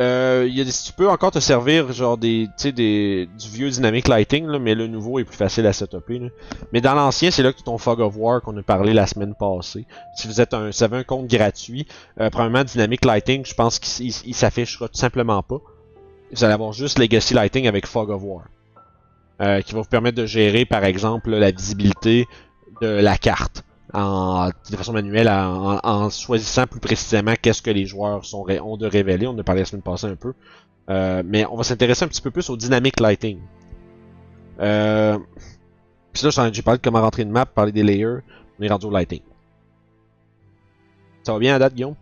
euh, 0.00 0.48
y 0.50 0.60
a 0.60 0.64
des, 0.64 0.70
tu 0.72 0.92
peux 0.94 1.08
encore 1.10 1.30
te 1.30 1.40
servir 1.40 1.92
genre 1.92 2.16
des, 2.16 2.48
des 2.64 3.28
du 3.38 3.48
vieux 3.50 3.68
dynamic 3.70 4.08
lighting 4.08 4.46
là, 4.46 4.58
mais 4.58 4.74
le 4.74 4.86
nouveau 4.86 5.18
est 5.18 5.24
plus 5.24 5.36
facile 5.36 5.66
à 5.66 5.72
setuper. 5.72 6.22
Mais 6.72 6.80
dans 6.80 6.94
l'ancien, 6.94 7.30
c'est 7.30 7.42
là 7.42 7.52
que 7.52 7.62
ton 7.62 7.76
fog 7.76 8.00
of 8.00 8.14
war 8.16 8.40
qu'on 8.40 8.56
a 8.56 8.62
parlé 8.62 8.94
la 8.94 9.06
semaine 9.06 9.34
passée. 9.38 9.84
Si 10.16 10.26
vous 10.26 10.40
êtes 10.40 10.54
un, 10.54 10.72
si 10.72 10.78
vous 10.78 10.84
avez 10.84 10.96
un 10.98 11.04
compte 11.04 11.26
gratuit, 11.26 11.86
euh, 12.20 12.30
premièrement 12.30 12.64
dynamic 12.64 13.04
lighting, 13.04 13.44
je 13.44 13.54
pense 13.54 13.78
qu'il 13.78 14.06
il- 14.06 14.14
il 14.26 14.34
s'affichera 14.34 14.88
tout 14.88 14.98
simplement 14.98 15.42
pas. 15.42 15.58
Vous 16.32 16.44
allez 16.44 16.54
avoir 16.54 16.72
juste 16.72 16.98
legacy 16.98 17.34
lighting 17.34 17.66
avec 17.68 17.86
fog 17.86 18.08
of 18.10 18.22
war, 18.24 18.44
euh, 19.42 19.60
qui 19.62 19.74
va 19.74 19.80
vous 19.80 19.88
permettre 19.88 20.16
de 20.16 20.26
gérer 20.26 20.64
par 20.64 20.84
exemple 20.84 21.30
la 21.30 21.50
visibilité 21.50 22.26
de 22.80 22.88
la 22.88 23.18
carte 23.18 23.64
en, 23.94 24.48
de 24.48 24.76
façon 24.76 24.92
manuelle 24.92 25.28
en, 25.28 26.10
choisissant 26.10 26.66
plus 26.66 26.80
précisément 26.80 27.34
qu'est-ce 27.40 27.62
que 27.62 27.70
les 27.70 27.86
joueurs 27.86 28.24
sont, 28.24 28.46
ont 28.62 28.76
de 28.76 28.86
révéler. 28.86 29.26
On 29.26 29.38
a 29.38 29.42
parlé 29.42 29.62
la 29.62 29.64
semaine 29.66 29.82
passée 29.82 30.06
un 30.06 30.16
peu. 30.16 30.32
Euh, 30.88 31.22
mais 31.24 31.46
on 31.46 31.56
va 31.56 31.62
s'intéresser 31.62 32.04
un 32.04 32.08
petit 32.08 32.22
peu 32.22 32.30
plus 32.30 32.50
au 32.50 32.56
dynamic 32.56 32.98
lighting. 33.00 33.38
Euh, 34.60 35.18
Puis 36.12 36.24
là, 36.24 36.50
j'ai 36.52 36.62
parlé 36.62 36.78
de 36.78 36.82
comment 36.82 37.00
rentrer 37.00 37.22
une 37.22 37.30
map, 37.30 37.46
parler 37.46 37.72
des 37.72 37.82
layers. 37.82 38.18
On 38.58 38.62
est 38.62 38.68
rendu 38.68 38.86
au 38.86 38.90
lighting. 38.90 39.22
Ça 41.22 41.32
va 41.32 41.38
bien 41.38 41.54
à 41.54 41.58
date, 41.58 41.74
Guillaume? 41.74 41.94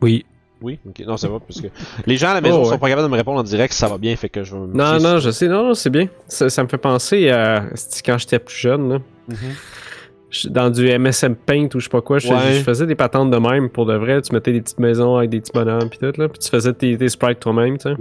Oui. 0.00 0.24
Oui? 0.64 0.78
Ok, 0.88 1.00
non, 1.06 1.16
ça 1.16 1.28
va, 1.28 1.38
parce 1.40 1.60
que 1.60 1.66
les 2.06 2.16
gens 2.16 2.30
à 2.30 2.34
la 2.34 2.40
maison 2.40 2.62
Oh, 2.62 2.64
sont 2.64 2.78
pas 2.78 2.88
capables 2.88 3.06
de 3.06 3.12
me 3.12 3.16
répondre 3.18 3.38
en 3.38 3.42
direct 3.42 3.72
ça 3.74 3.86
va 3.88 3.98
bien, 3.98 4.16
fait 4.16 4.28
que 4.30 4.42
je 4.42 4.54
vais 4.54 4.60
me 4.60 4.66
Non, 4.74 4.98
non, 4.98 5.18
je 5.18 5.30
sais, 5.30 5.46
non, 5.46 5.62
non, 5.68 5.74
c'est 5.74 5.90
bien. 5.90 6.08
Ça, 6.26 6.48
ça 6.48 6.62
me 6.62 6.68
fait 6.68 6.78
penser 6.78 7.28
à 7.30 7.66
quand 8.04 8.16
j'étais 8.18 8.38
plus 8.38 8.56
jeune, 8.56 8.88
là. 8.88 8.98
Mhm. 9.28 9.36
Dans 10.50 10.68
du 10.70 10.88
MSM 10.98 11.36
Paint 11.36 11.68
ou 11.74 11.78
je 11.78 11.84
sais 11.84 11.90
pas 11.90 12.00
quoi, 12.00 12.18
je, 12.18 12.28
Ouais. 12.28 12.54
je 12.54 12.62
faisais 12.62 12.86
des 12.86 12.96
patentes 12.96 13.30
de 13.30 13.36
même 13.36 13.68
pour 13.70 13.86
de 13.86 13.94
vrai. 13.94 14.20
Tu 14.22 14.32
mettais 14.32 14.52
des 14.52 14.62
petites 14.62 14.80
maisons 14.80 15.16
avec 15.16 15.30
des 15.30 15.40
petits 15.40 15.52
bonhommes 15.52 15.88
pis 15.88 15.98
tout, 15.98 16.12
là. 16.16 16.28
Puis 16.28 16.40
tu 16.40 16.48
faisais 16.48 16.72
tes, 16.72 16.96
tes 16.98 17.08
sprites 17.08 17.38
toi-même, 17.38 17.78
tu 17.78 17.90
sais. 17.90 17.94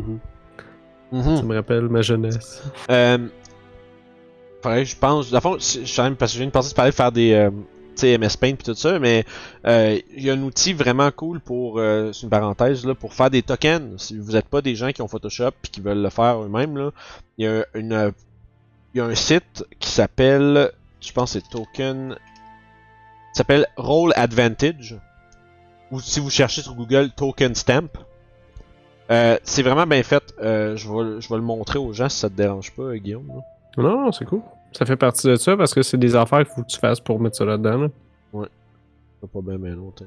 Mhm. 1.12 1.38
Ça 1.38 1.44
me 1.44 1.54
rappelle 1.54 1.90
ma 1.90 2.02
jeunesse. 2.02 2.64
Euh, 2.90 3.20
je 4.66 4.96
pense. 4.96 5.30
Dans 5.30 5.38
le 5.38 5.42
fond, 5.42 5.58
je 5.60 6.02
même 6.02 6.16
parce 6.16 6.32
que 6.32 6.36
je 6.36 6.40
viens 6.40 6.48
de 6.48 6.52
penser 6.52 6.72
de 6.72 6.76
parler 6.76 6.92
de 6.92 6.96
faire 6.96 7.12
des 7.12 7.34
euh, 7.34 7.52
MS 8.02 8.38
Paint 8.40 8.56
puis 8.56 8.64
tout 8.64 8.74
ça, 8.74 9.00
mais 9.00 9.26
euh, 9.66 10.00
il 10.16 10.24
y 10.24 10.30
a 10.30 10.34
un 10.34 10.42
outil 10.42 10.74
vraiment 10.74 11.12
cool 11.12 11.40
pour, 11.40 11.80
euh, 11.80 12.12
une 12.12 12.30
parenthèse 12.30 12.86
là, 12.86 12.96
pour 12.96 13.14
faire 13.14 13.30
des 13.30 13.42
tokens. 13.42 14.02
Si 14.02 14.18
vous 14.18 14.34
n'êtes 14.34 14.48
pas 14.48 14.62
des 14.62 14.76
gens 14.76 14.92
qui 14.92 15.02
ont 15.02 15.08
Photoshop 15.08 15.52
puis 15.62 15.72
qui 15.72 15.82
veulent 15.82 16.02
le 16.02 16.10
faire 16.10 16.42
eux-mêmes 16.42 16.92
il 17.38 17.66
y 18.96 19.00
a 19.00 19.06
un 19.06 19.16
site 19.16 19.66
qui 19.80 19.90
s'appelle, 19.90 20.72
je 21.02 21.12
pense 21.12 21.32
c'est 21.32 21.50
Token, 21.50 22.16
s'appelle 23.34 23.66
Roll 23.78 24.14
Advantage. 24.16 24.98
Ou 25.92 26.00
si 26.00 26.20
vous 26.20 26.30
cherchez 26.30 26.62
sur 26.62 26.74
Google 26.74 27.12
Token 27.12 27.54
Stamp. 27.54 27.90
Euh, 29.12 29.38
c'est 29.44 29.62
vraiment 29.62 29.86
bien 29.86 30.02
fait. 30.02 30.24
Je, 30.40 31.28
vais, 31.30 31.36
le 31.36 31.42
montrer 31.42 31.78
aux 31.78 31.94
gens 31.94 32.10
si 32.10 32.20
ça 32.20 32.30
te 32.30 32.36
dérange 32.36 32.72
pas, 32.72 32.96
Guillaume. 32.98 33.42
non, 33.78 34.12
c'est 34.12 34.26
cool. 34.26 34.42
Ça 34.74 34.86
fait 34.86 34.96
partie 34.96 35.28
de 35.28 35.36
ça 35.36 35.56
parce 35.56 35.74
que 35.74 35.82
c'est 35.84 35.98
des 35.98 36.16
affaires 36.16 36.40
qu'il 36.46 36.54
faut 36.56 36.62
que 36.64 36.68
tu 36.68 36.80
fasses 36.80 37.00
pour 37.00 37.20
mettre 37.20 37.36
ça 37.38 37.46
là-dedans. 37.46 37.78
là. 38.34 38.46
C'est 39.22 39.32
pas 39.32 39.42
bien, 39.42 39.58
mais 39.58 39.70
l'autre. 39.72 40.04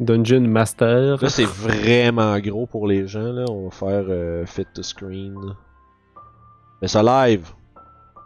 Dungeon 0.00 0.40
Master. 0.40 1.22
Là, 1.22 1.28
c'est 1.28 1.44
vraiment 1.44 2.38
gros 2.40 2.66
pour 2.66 2.86
les 2.88 3.06
gens. 3.06 3.32
Là. 3.32 3.44
On 3.48 3.64
va 3.64 3.70
faire 3.70 4.04
euh, 4.08 4.46
fit 4.46 4.64
to 4.74 4.82
screen. 4.82 5.36
Mais 6.82 6.88
ça 6.88 7.02
live. 7.02 7.46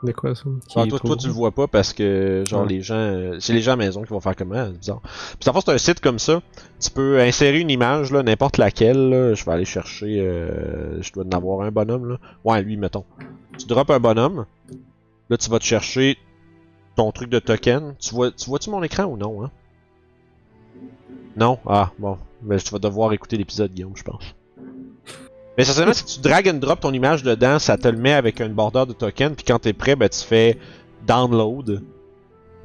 De 0.03 0.13
quoi 0.13 0.35
ça? 0.35 0.45
Ah, 0.77 0.85
toi, 0.87 0.99
toi, 0.99 1.17
tu 1.17 1.27
le 1.29 1.33
vois 1.33 1.51
pas 1.51 1.67
parce 1.67 1.93
que, 1.93 2.45
genre, 2.47 2.63
Ouais. 2.63 2.69
les 2.69 2.81
gens. 2.83 2.95
euh, 2.95 3.37
c'est 3.41 3.53
les 3.55 3.61
gens 3.61 3.73
à 3.73 3.77
la 3.77 3.85
maison 3.87 4.03
qui 4.03 4.11
vont 4.11 4.21
faire 4.21 4.37
comment 4.37 4.67
C'est 4.67 4.79
bizarre. 4.79 5.01
Puis, 5.41 5.49
en 5.49 5.53
fait, 5.55 5.61
c'est 5.65 5.73
un 5.73 5.79
site 5.79 6.01
comme 6.01 6.19
ça. 6.19 6.41
Tu 6.81 6.91
peux 6.91 7.21
insérer 7.21 7.61
une 7.61 7.71
image, 7.71 8.13
là, 8.13 8.23
n'importe 8.23 8.59
laquelle. 8.59 9.09
Là. 9.11 9.35
Je 9.35 9.45
vais 9.45 9.53
aller 9.53 9.65
chercher. 9.65 10.21
euh, 10.21 11.03
je 11.03 11.13
dois 11.13 11.25
en 11.25 11.37
avoir 11.37 11.63
un 11.67 11.71
bonhomme, 11.71 12.09
là. 12.09 12.17
Ouais, 12.45 12.63
lui, 12.63 12.77
mettons. 12.77 13.05
Tu 13.59 13.67
drops 13.67 13.91
un 13.91 13.99
bonhomme. 14.01 14.45
Là, 15.31 15.37
tu 15.37 15.51
vas 15.51 15.59
te 15.59 15.65
chercher 15.65 16.19
ton 16.97 17.11
truc 17.13 17.31
de 17.31 17.39
token. 17.39 17.95
Tu 17.99 18.15
vois, 18.15 18.31
tu 18.31 18.49
vois-tu 18.49 18.71
mon 18.71 18.83
écran 18.83 19.05
ou 19.05 19.17
non, 19.17 19.45
hein? 19.45 19.51
Non? 21.37 21.59
Ah, 21.67 21.91
bon. 21.99 22.19
Mais 22.43 22.59
tu 22.59 22.71
vas 22.71 22.79
devoir 22.79 23.13
écouter 23.13 23.37
l'épisode, 23.37 23.73
Guillaume, 23.73 23.97
je 23.97 24.03
pense. 24.03 24.35
Mais 25.57 25.63
essentiellement, 25.63 25.95
si 25.95 26.05
tu 26.05 26.21
drag 26.21 26.49
and 26.49 26.55
drop 26.55 26.81
ton 26.81 26.93
image 26.93 27.23
dedans, 27.23 27.59
ça 27.59 27.77
te 27.79 27.89
le 27.89 27.97
met 27.97 28.13
avec 28.13 28.41
une 28.41 28.53
border 28.53 28.85
de 28.87 28.93
token. 28.93 29.35
Puis 29.35 29.45
quand 29.45 29.61
t'es 29.61 29.73
prêt, 29.73 29.97
ben, 29.97 30.09
tu 30.09 30.21
fais 30.21 30.59
download. 31.07 31.83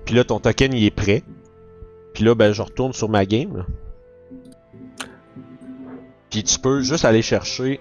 Puis 0.06 0.15
là, 0.15 0.24
ton 0.24 0.39
token, 0.39 0.74
il 0.74 0.86
est 0.86 0.91
prêt. 0.91 1.24
Puis 2.13 2.24
là, 2.24 2.36
ben, 2.36 2.52
je 2.52 2.62
retourne 2.62 2.93
sur 2.93 3.10
ma 3.10 3.26
game. 3.26 3.65
Puis 6.30 6.43
tu 6.43 6.60
peux 6.60 6.82
juste 6.82 7.06
aller 7.06 7.22
chercher 7.22 7.80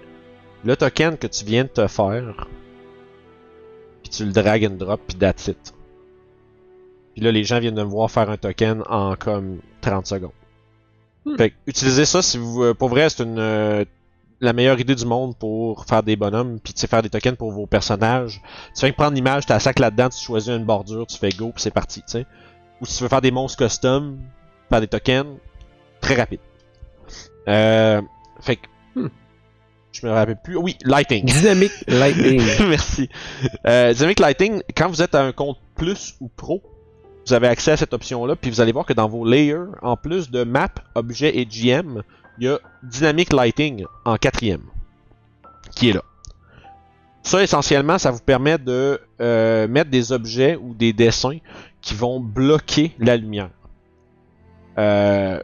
le 0.64 0.77
token 0.77 1.17
que 1.17 1.27
tu 1.27 1.45
viens 1.45 1.64
de 1.64 1.69
te 1.69 1.87
faire. 1.87 2.47
Puis 4.09 4.16
tu 4.16 4.25
le 4.25 4.33
drag 4.33 4.64
and 4.64 4.77
drop, 4.77 5.01
puis 5.07 5.16
that's 5.16 5.49
it. 5.49 5.75
Puis 7.14 7.23
là, 7.25 7.33
les 7.33 7.44
gens 7.44 7.59
viennent 7.61 7.75
de 7.75 7.83
me 7.83 7.88
voir 7.88 8.11
faire 8.11 8.31
un 8.31 8.37
token 8.37 8.83
en 8.88 9.16
comme 9.16 9.59
30 9.81 10.07
secondes. 10.07 10.31
Hmm. 11.25 11.37
Fait 11.37 11.51
que, 11.51 11.55
utilisez 11.66 12.05
ça 12.05 12.23
si 12.23 12.38
vous. 12.38 12.62
euh, 12.62 12.75
Pour 12.75 12.88
vrai, 12.88 13.09
c'est 13.11 13.23
une. 13.23 13.38
euh, 13.38 13.85
la 14.40 14.53
meilleure 14.53 14.79
idée 14.79 14.94
du 14.94 15.05
monde 15.05 15.37
pour 15.37 15.85
faire 15.85 16.05
des 16.05 16.14
bonhommes, 16.14 16.61
puis 16.61 16.73
tu 16.73 16.81
sais, 16.81 16.87
faire 16.87 17.03
des 17.03 17.11
tokens 17.11 17.37
pour 17.37 17.51
vos 17.51 17.66
personnages. 17.66 18.40
Tu 18.77 18.88
que 18.88 18.94
prendre 18.97 19.14
l'image, 19.14 19.47
tu 19.47 19.53
la 19.53 19.59
sac 19.59 19.81
là-dedans, 19.81 20.11
tu 20.11 20.25
choisis 20.25 20.49
une 20.51 20.64
bordure, 20.64 21.07
tu 21.09 21.18
fais 21.18 21.31
go, 21.31 21.51
puis 21.53 21.61
c'est 21.61 21.73
parti, 21.73 22.01
tu 22.03 22.12
sais. 22.12 22.27
Ou 22.81 22.87
si 22.87 22.99
tu 22.99 23.03
veux 23.03 23.09
faire 23.09 23.21
des 23.21 23.33
monstres 23.33 23.64
custom, 23.64 24.18
faire 24.68 24.81
des 24.81 24.87
tokens, 24.87 25.27
très 26.01 26.14
rapide. 26.14 26.38
Euh, 27.49 28.01
fait 28.40 28.57
que. 28.57 28.66
Je 29.92 30.07
me 30.07 30.12
rappelle 30.12 30.38
plus. 30.42 30.57
Oui, 30.57 30.77
lighting. 30.85 31.24
Dynamic 31.27 31.72
Lightning. 31.87 32.42
Merci. 32.68 33.09
Euh, 33.66 33.92
Dynamic 33.92 34.20
Lighting, 34.20 34.62
quand 34.77 34.88
vous 34.88 35.03
êtes 35.03 35.14
à 35.14 35.22
un 35.22 35.33
compte 35.33 35.59
plus 35.77 36.14
ou 36.20 36.29
pro, 36.29 36.62
vous 37.27 37.35
avez 37.35 37.48
accès 37.48 37.72
à 37.72 37.77
cette 37.77 37.92
option-là, 37.92 38.37
puis 38.37 38.51
vous 38.51 38.61
allez 38.61 38.72
voir 38.72 38.87
que 38.87 38.92
dans 38.92 39.09
vos 39.09 39.24
layers, 39.24 39.66
en 39.83 39.96
plus 39.96 40.31
de 40.31 40.44
map, 40.44 40.70
objet 40.94 41.37
et 41.37 41.44
GM, 41.44 42.03
il 42.38 42.46
y 42.46 42.48
a 42.48 42.59
Dynamic 42.83 43.33
Lighting 43.33 43.85
en 44.05 44.16
quatrième, 44.16 44.62
qui 45.74 45.90
est 45.90 45.92
là. 45.92 46.03
Ça, 47.22 47.42
essentiellement, 47.42 47.98
ça 47.98 48.11
vous 48.11 48.20
permet 48.20 48.57
de 48.57 49.01
euh, 49.20 49.68
mettre 49.68 49.90
des 49.90 50.12
objets 50.12 50.57
ou 50.57 50.72
des 50.72 50.94
dessins 50.94 51.38
qui 51.83 51.94
vont 51.94 52.20
bloquer 52.20 52.94
la 52.98 53.16
lumière. 53.16 53.51
Euh, 54.79 55.40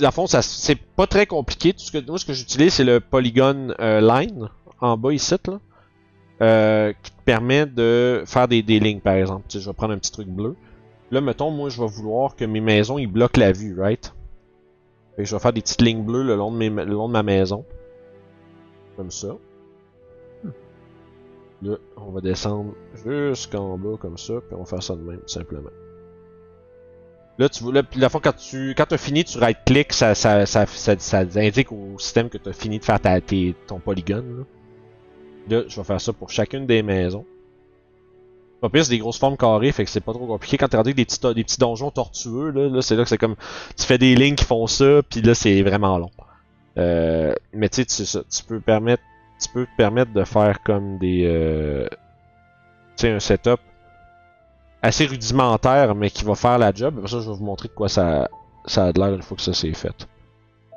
le 0.00 0.10
fond, 0.10 0.26
ça, 0.26 0.42
c'est 0.42 0.76
pas 0.76 1.06
très 1.06 1.26
compliqué. 1.26 1.72
Tout 1.72 1.80
ce 1.80 1.92
que, 1.92 2.04
moi, 2.06 2.18
ce 2.18 2.24
que 2.24 2.32
j'utilise, 2.32 2.74
c'est 2.74 2.84
le 2.84 3.00
Polygon 3.00 3.74
euh, 3.80 4.00
Line 4.00 4.48
en 4.80 4.96
bas 4.96 5.12
ici, 5.12 5.34
là, 5.46 5.60
euh, 6.42 6.92
qui 7.02 7.10
te 7.10 7.22
permet 7.24 7.66
de 7.66 8.22
faire 8.26 8.48
des, 8.48 8.62
des 8.62 8.78
lignes, 8.80 9.00
par 9.00 9.14
exemple. 9.14 9.44
Tu 9.48 9.58
je 9.60 9.68
vais 9.68 9.74
prendre 9.74 9.94
un 9.94 9.98
petit 9.98 10.12
truc 10.12 10.28
bleu. 10.28 10.56
Là, 11.10 11.20
mettons, 11.20 11.50
moi, 11.50 11.68
je 11.68 11.80
vais 11.80 11.88
vouloir 11.88 12.34
que 12.36 12.44
mes 12.44 12.60
maisons, 12.60 12.98
ils 12.98 13.06
bloquent 13.06 13.40
la 13.40 13.52
vue, 13.52 13.78
right? 13.80 14.12
Fait 15.16 15.24
je 15.24 15.34
vais 15.34 15.40
faire 15.40 15.52
des 15.52 15.62
petites 15.62 15.80
lignes 15.82 16.02
bleues 16.04 16.24
le 16.24 16.36
long 16.36 16.50
de, 16.50 16.56
mes- 16.56 16.68
le 16.84 16.92
long 16.92 17.08
de 17.08 17.12
ma 17.12 17.22
maison. 17.22 17.64
Comme 18.96 19.10
ça. 19.10 19.28
Là, 21.62 21.76
on 21.96 22.10
va 22.10 22.20
descendre 22.20 22.74
jusqu'en 23.04 23.78
bas 23.78 23.96
comme 23.98 24.18
ça, 24.18 24.34
puis 24.46 24.54
on 24.54 24.58
va 24.58 24.64
faire 24.66 24.82
ça 24.82 24.94
de 24.94 25.00
même, 25.00 25.20
tout 25.20 25.28
simplement. 25.28 25.70
Là, 27.38 27.48
tu 27.50 27.70
là, 27.70 27.82
la 27.96 28.08
fois 28.08 28.20
quand 28.22 28.34
tu 28.34 28.74
quand 28.74 28.90
as 28.92 28.98
fini, 28.98 29.24
tu 29.24 29.38
right-click, 29.38 29.92
ça, 29.92 30.14
ça, 30.14 30.46
ça, 30.46 30.66
ça, 30.66 31.18
indique 31.36 31.70
au 31.70 31.98
système 31.98 32.30
que 32.30 32.38
tu 32.38 32.48
as 32.48 32.52
fini 32.54 32.78
de 32.78 32.84
faire 32.84 32.98
ta, 32.98 33.20
tes- 33.20 33.54
ton 33.66 33.78
polygone. 33.78 34.46
Là. 35.50 35.56
là, 35.56 35.64
je 35.68 35.76
vais 35.76 35.84
faire 35.84 36.00
ça 36.00 36.12
pour 36.14 36.30
chacune 36.30 36.66
des 36.66 36.82
maisons. 36.82 37.26
Pas 38.60 38.70
pire, 38.70 38.84
c'est 38.84 38.90
des 38.90 38.98
grosses 38.98 39.18
formes 39.18 39.36
carrées, 39.36 39.70
fait 39.70 39.84
que 39.84 39.90
c'est 39.90 40.00
pas 40.00 40.14
trop 40.14 40.26
compliqué. 40.26 40.56
Quand 40.56 40.68
t'es 40.68 40.78
rendu 40.78 40.94
des 40.94 41.04
petits, 41.04 41.20
des 41.34 41.44
petits 41.44 41.58
donjons 41.58 41.90
tortueux, 41.90 42.50
là, 42.50 42.68
là 42.68 42.80
c'est 42.80 42.96
là 42.96 43.02
que 43.02 43.08
c'est 43.10 43.18
comme. 43.18 43.36
Tu 43.76 43.84
fais 43.84 43.98
des 43.98 44.14
lignes 44.14 44.34
qui 44.34 44.46
font 44.46 44.66
ça, 44.66 45.02
puis 45.08 45.20
là, 45.20 45.34
c'est 45.34 45.60
vraiment 45.62 45.98
long. 45.98 46.10
Euh, 46.78 47.34
mais 47.52 47.68
tu 47.68 47.84
sais, 47.86 48.22
tu 48.22 48.44
peux 48.44 48.60
permettre. 48.60 49.02
Tu 49.42 49.50
peux 49.50 49.66
te 49.66 49.76
permettre 49.76 50.12
de 50.14 50.24
faire 50.24 50.62
comme 50.62 50.96
des. 50.98 51.24
Euh, 51.26 51.86
tu 52.96 53.02
sais, 53.02 53.10
un 53.10 53.20
setup 53.20 53.60
assez 54.86 55.06
rudimentaire, 55.06 55.94
mais 55.94 56.10
qui 56.10 56.24
va 56.24 56.34
faire 56.34 56.58
la 56.58 56.72
job. 56.72 57.06
Ça, 57.06 57.20
je 57.20 57.28
vais 57.28 57.36
vous 57.36 57.44
montrer 57.44 57.68
de 57.68 57.74
quoi 57.74 57.88
ça, 57.88 58.28
ça 58.66 58.86
a 58.86 58.92
l'air 58.92 59.14
une 59.14 59.22
fois 59.22 59.36
que 59.36 59.42
ça 59.42 59.52
c'est 59.52 59.72
fait. 59.72 60.06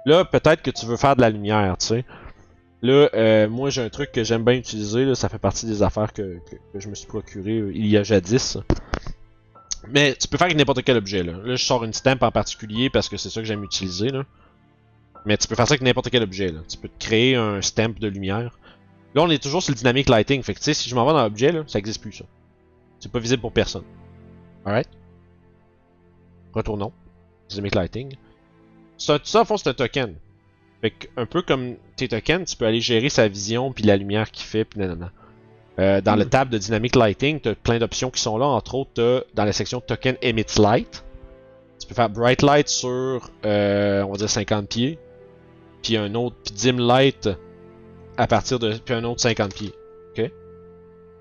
Là, 0.06 0.26
peut-être 0.26 0.62
que 0.62 0.72
tu 0.72 0.86
veux 0.86 0.98
faire 0.98 1.16
de 1.16 1.22
la 1.22 1.30
lumière, 1.30 1.78
tu 1.78 1.88
sais. 1.88 2.06
Là, 2.82 3.10
euh, 3.14 3.50
moi 3.50 3.70
j'ai 3.70 3.82
un 3.82 3.90
truc 3.90 4.12
que 4.14 4.24
j'aime 4.24 4.46
bien 4.46 4.56
utiliser, 4.56 5.04
là, 5.04 5.14
ça 5.14 5.28
fait 5.28 5.38
partie 5.38 5.66
des 5.66 5.84
affaires 5.84 6.14
que, 6.14 6.40
que, 6.50 6.80
je 6.80 6.88
me 6.88 6.96
suis 6.96 7.08
procuré 7.08 7.60
euh, 7.60 7.72
il 7.76 7.88
y 7.88 7.98
a 7.98 8.04
jadis. 8.04 8.58
Mais 9.90 10.16
tu 10.16 10.28
peux 10.28 10.38
faire 10.38 10.46
avec 10.46 10.58
n'importe 10.58 10.82
quel 10.84 10.98
objet 10.98 11.24
là. 11.24 11.34
Là 11.44 11.56
je 11.56 11.64
sors 11.64 11.84
une 11.84 11.94
stamp 11.94 12.20
en 12.22 12.32
particulier 12.32 12.90
parce 12.90 13.10
que 13.10 13.18
c'est 13.18 13.30
ça 13.30 13.42
que 13.42 13.48
j'aime 13.48 13.64
utiliser 13.64 14.10
là. 14.10 14.24
Mais 15.26 15.38
tu 15.38 15.48
peux 15.48 15.56
faire 15.56 15.68
ça 15.68 15.74
avec 15.74 15.82
n'importe 15.82 16.10
quel 16.10 16.24
objet 16.24 16.52
là. 16.52 16.62
Tu 16.70 16.78
peux 16.78 16.88
te 16.88 17.06
créer 17.06 17.36
un 17.36 17.62
stamp 17.62 18.00
de 18.00 18.08
lumière. 18.08 18.58
Là 19.14 19.24
on 19.24 19.30
est 19.30 19.42
toujours 19.42 19.62
sur 19.62 19.72
le 19.72 19.78
dynamic 19.78 20.08
lighting, 20.08 20.42
fait 20.44 20.58
si 20.74 20.90
je 20.90 20.96
m'en 20.96 21.06
vais 21.06 21.14
dans 21.14 21.24
l'objet 21.24 21.54
ça 21.68 21.80
existe 21.80 22.02
plus 22.02 22.14
ça. 22.14 22.26
C'est 23.00 23.12
pas 23.12 23.20
visible 23.20 23.42
pour 23.42 23.52
personne. 23.52 23.84
Alright? 24.70 24.88
Retournons. 26.54 26.92
Dynamic 27.50 27.74
lighting. 27.76 28.16
Ça, 28.98 29.18
ça, 29.24 29.42
en 29.42 29.46
fond, 29.46 29.58
c'est 29.58 29.70
un 29.70 29.74
token. 29.74 30.14
Fait 30.82 30.92
que, 30.92 31.08
un 31.18 31.26
peu 31.26 31.42
comme 31.42 31.76
tes 31.96 32.08
tokens, 32.08 32.48
tu 32.50 32.56
peux 32.56 32.66
aller 32.66 32.80
gérer 32.82 33.10
sa 33.10 33.28
vision, 33.28 33.74
puis 33.74 33.84
la 33.84 33.98
lumière 33.98 34.30
qu'il 34.30 34.46
fait, 34.46 34.66
puis 34.66 34.80
nanana. 34.80 35.12
Euh, 35.80 36.02
dans 36.02 36.16
le 36.16 36.26
Mm. 36.26 36.30
tab 36.30 36.50
de 36.50 36.58
Dynamic 36.58 36.96
Lighting, 36.96 37.40
tu 37.40 37.50
as 37.50 37.56
plein 37.56 37.80
d'options 37.80 38.12
qui 38.12 38.22
sont 38.22 38.38
là. 38.38 38.46
Entre 38.46 38.76
autres, 38.76 39.26
dans 39.34 39.46
la 39.46 39.54
section 39.54 39.82
Token 39.82 40.18
Emits 40.22 40.60
Light, 40.60 41.04
tu 41.80 41.88
peux 41.88 41.96
faire 41.96 42.10
Bright 42.10 42.42
Light 42.44 42.68
sur, 42.68 43.32
euh, 43.46 44.04
on 44.04 44.12
va 44.12 44.18
dire 44.18 44.30
50 44.30 44.68
pieds, 44.70 45.00
puis 45.82 45.98
un 45.98 46.14
autre, 46.16 46.36
puis 46.46 46.54
Dim 46.54 46.78
Light 46.86 47.30
à 48.18 48.28
partir 48.28 48.60
de, 48.60 48.74
puis 48.78 48.94
un 48.94 49.04
autre 49.06 49.22
50 49.22 49.54
pieds. 49.56 49.74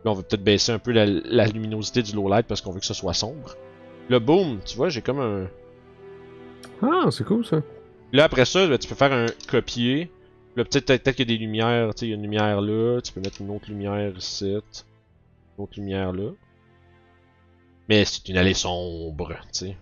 Là, 0.04 0.12
on 0.12 0.14
va 0.14 0.22
peut-être 0.22 0.44
baisser 0.44 0.72
un 0.72 0.78
peu 0.78 0.92
la, 0.92 1.06
la 1.06 1.46
luminosité 1.46 2.02
du 2.02 2.12
low 2.14 2.28
light 2.28 2.46
parce 2.46 2.60
qu'on 2.60 2.72
veut 2.72 2.80
que 2.80 2.86
ce 2.86 2.94
soit 2.94 3.14
sombre. 3.14 3.56
Là, 4.08 4.20
boom, 4.20 4.60
tu 4.64 4.76
vois, 4.76 4.88
j'ai 4.88 5.02
comme 5.02 5.20
un, 5.20 5.48
Ah, 6.82 7.10
c'est 7.10 7.24
cool 7.24 7.44
ça. 7.44 7.60
Là, 8.12 8.24
après 8.24 8.44
ça, 8.44 8.78
tu 8.78 8.88
peux 8.88 8.94
faire 8.94 9.12
un 9.12 9.26
copier. 9.50 10.10
Là, 10.56 10.64
peut-être 10.64 10.86
peut-être 10.86 11.16
qu'il 11.16 11.28
y 11.30 11.34
a 11.34 11.36
des 11.36 11.44
lumières. 11.44 11.94
Tu 11.94 12.00
sais, 12.00 12.06
il 12.06 12.10
y 12.10 12.12
a 12.12 12.16
une 12.16 12.22
lumière 12.22 12.60
là. 12.60 13.00
Tu 13.02 13.12
peux 13.12 13.20
mettre 13.20 13.40
une 13.40 13.50
autre 13.50 13.66
lumière 13.68 14.16
ici. 14.16 14.50
Une 14.52 15.64
autre 15.64 15.72
lumière 15.76 16.12
là. 16.12 16.30
Mais 17.88 18.04
c'est 18.04 18.28
une 18.28 18.36
allée 18.38 18.54
sombre, 18.54 19.28
tu 19.52 19.58
sais. 19.66 19.76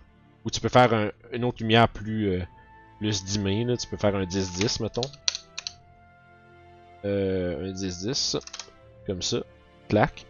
Ou 0.45 0.49
tu 0.49 0.59
peux 0.59 0.69
faire 0.69 0.93
un- 0.93 1.11
une 1.31 1.43
autre 1.45 1.57
lumière 1.61 1.87
plus, 1.89 2.29
euh, 2.29 2.41
plus 2.99 3.23
dimmée, 3.23 3.63
là. 3.65 3.75
Tu 3.77 3.87
peux 3.87 3.97
faire 3.97 4.15
un 4.15 4.25
10-10, 4.25 4.79
mettons. 4.81 5.01
Euh, 7.05 7.69
un 7.69 7.71
10-10. 7.73 8.37
Comme 9.05 9.21
ça. 9.21 9.39
Clac. 9.87 10.25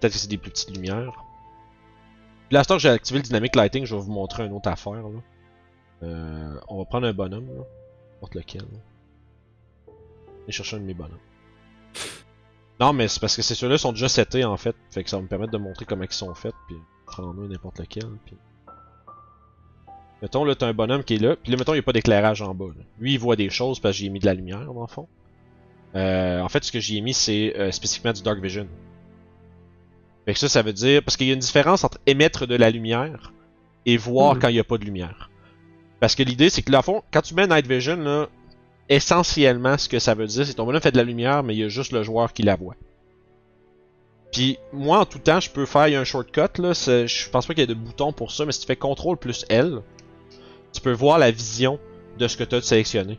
Peut-être 0.00 0.12
que 0.12 0.18
c'est 0.18 0.28
des 0.28 0.38
plus 0.38 0.50
petites 0.50 0.70
lumières. 0.70 1.24
Puis 2.48 2.54
là, 2.54 2.64
que 2.64 2.78
j'ai 2.78 2.88
activé 2.88 3.18
le 3.18 3.24
Dynamic 3.24 3.54
Lighting, 3.54 3.84
je 3.84 3.94
vais 3.94 4.00
vous 4.00 4.12
montrer 4.12 4.46
une 4.46 4.52
autre 4.52 4.68
affaire, 4.68 4.92
là. 4.92 5.20
Euh, 6.04 6.60
on 6.68 6.78
va 6.78 6.84
prendre 6.84 7.06
un 7.06 7.12
bonhomme, 7.12 7.48
là. 7.48 7.64
N'importe 8.14 8.34
lequel. 8.36 8.64
Et 10.46 10.52
chercher 10.52 10.76
un 10.76 10.80
de 10.80 10.84
mes 10.84 10.94
bonhommes. 10.94 11.18
Non, 12.80 12.92
mais 12.92 13.08
c'est 13.08 13.20
parce 13.20 13.34
que 13.34 13.42
ces 13.42 13.54
ceux-là 13.54 13.76
sont 13.76 13.92
déjà 13.92 14.08
setés 14.08 14.44
en 14.44 14.56
fait. 14.56 14.76
Fait 14.90 15.02
que 15.02 15.10
ça 15.10 15.16
va 15.16 15.22
me 15.22 15.28
permettre 15.28 15.52
de 15.52 15.58
montrer 15.58 15.84
comment 15.84 16.04
ils 16.04 16.12
sont 16.12 16.34
faits. 16.34 16.54
Puis 16.68 16.76
prendre 17.06 17.42
un 17.42 17.48
n'importe 17.48 17.80
lequel. 17.80 18.08
Puis... 18.24 18.36
Mettons 20.22 20.44
là, 20.44 20.54
t'as 20.54 20.68
un 20.68 20.74
bonhomme 20.74 21.04
qui 21.04 21.14
est 21.16 21.18
là. 21.18 21.36
Puis 21.36 21.50
là, 21.52 21.58
mettons, 21.58 21.72
il 21.72 21.76
n'y 21.76 21.80
a 21.80 21.82
pas 21.82 21.92
d'éclairage 21.92 22.40
en 22.40 22.54
bas. 22.54 22.66
Lui, 22.98 23.14
il 23.14 23.18
voit 23.18 23.36
des 23.36 23.50
choses 23.50 23.80
parce 23.80 23.94
que 23.94 23.98
j'y 23.98 24.06
ai 24.06 24.10
mis 24.10 24.20
de 24.20 24.26
la 24.26 24.34
lumière 24.34 24.72
dans 24.72 24.80
le 24.80 24.86
fond. 24.86 25.08
Euh, 25.94 26.40
en 26.40 26.48
fait, 26.48 26.64
ce 26.64 26.72
que 26.72 26.80
j'y 26.80 26.98
ai 26.98 27.00
mis, 27.00 27.14
c'est 27.14 27.56
euh, 27.56 27.70
spécifiquement 27.72 28.12
du 28.12 28.22
Dark 28.22 28.40
Vision. 28.40 28.68
Fait 30.28 30.34
que 30.34 30.40
ça, 30.40 30.50
ça 30.50 30.60
veut 30.60 30.74
dire. 30.74 31.02
Parce 31.02 31.16
qu'il 31.16 31.26
y 31.26 31.30
a 31.30 31.32
une 31.32 31.40
différence 31.40 31.84
entre 31.84 31.96
émettre 32.04 32.46
de 32.46 32.54
la 32.54 32.68
lumière 32.68 33.32
et 33.86 33.96
voir 33.96 34.34
Mhm. 34.34 34.40
quand 34.42 34.48
il 34.48 34.54
n'y 34.54 34.60
a 34.60 34.64
pas 34.64 34.76
de 34.76 34.84
lumière. 34.84 35.30
Parce 36.00 36.14
que 36.14 36.22
l'idée, 36.22 36.50
c'est 36.50 36.60
que 36.60 36.70
là, 36.70 36.82
fond, 36.82 37.02
quand 37.10 37.22
tu 37.22 37.32
mets 37.32 37.46
Night 37.46 37.66
Vision, 37.66 37.96
là, 37.96 38.28
essentiellement, 38.90 39.78
ce 39.78 39.88
que 39.88 39.98
ça 39.98 40.12
veut 40.12 40.26
dire, 40.26 40.44
c'est 40.44 40.52
que 40.52 40.56
ton 40.58 40.66
bonhomme 40.66 40.82
fait 40.82 40.92
de 40.92 40.98
la 40.98 41.02
lumière, 41.04 41.42
mais 41.42 41.54
il 41.54 41.60
y 41.60 41.64
a 41.64 41.68
juste 41.68 41.92
le 41.92 42.02
joueur 42.02 42.34
qui 42.34 42.42
la 42.42 42.56
voit. 42.56 42.74
Puis, 44.30 44.58
moi, 44.74 44.98
en 44.98 45.06
tout 45.06 45.18
temps, 45.18 45.40
je 45.40 45.48
peux 45.50 45.64
faire 45.64 45.88
il 45.88 45.92
y 45.92 45.96
a 45.96 46.00
un 46.00 46.04
shortcut, 46.04 46.60
là. 46.60 46.74
Je 46.74 47.30
pense 47.30 47.46
pas 47.46 47.54
qu'il 47.54 47.62
y 47.62 47.64
ait 47.64 47.66
de 47.66 47.72
bouton 47.72 48.12
pour 48.12 48.30
ça, 48.30 48.44
mais 48.44 48.52
si 48.52 48.60
tu 48.60 48.66
fais 48.66 48.76
CTRL 48.76 49.16
plus 49.16 49.46
L, 49.48 49.80
tu 50.74 50.82
peux 50.82 50.92
voir 50.92 51.18
la 51.18 51.30
vision 51.30 51.80
de 52.18 52.28
ce 52.28 52.36
que 52.36 52.44
tu 52.44 52.54
as 52.56 52.60
sélectionné. 52.60 53.18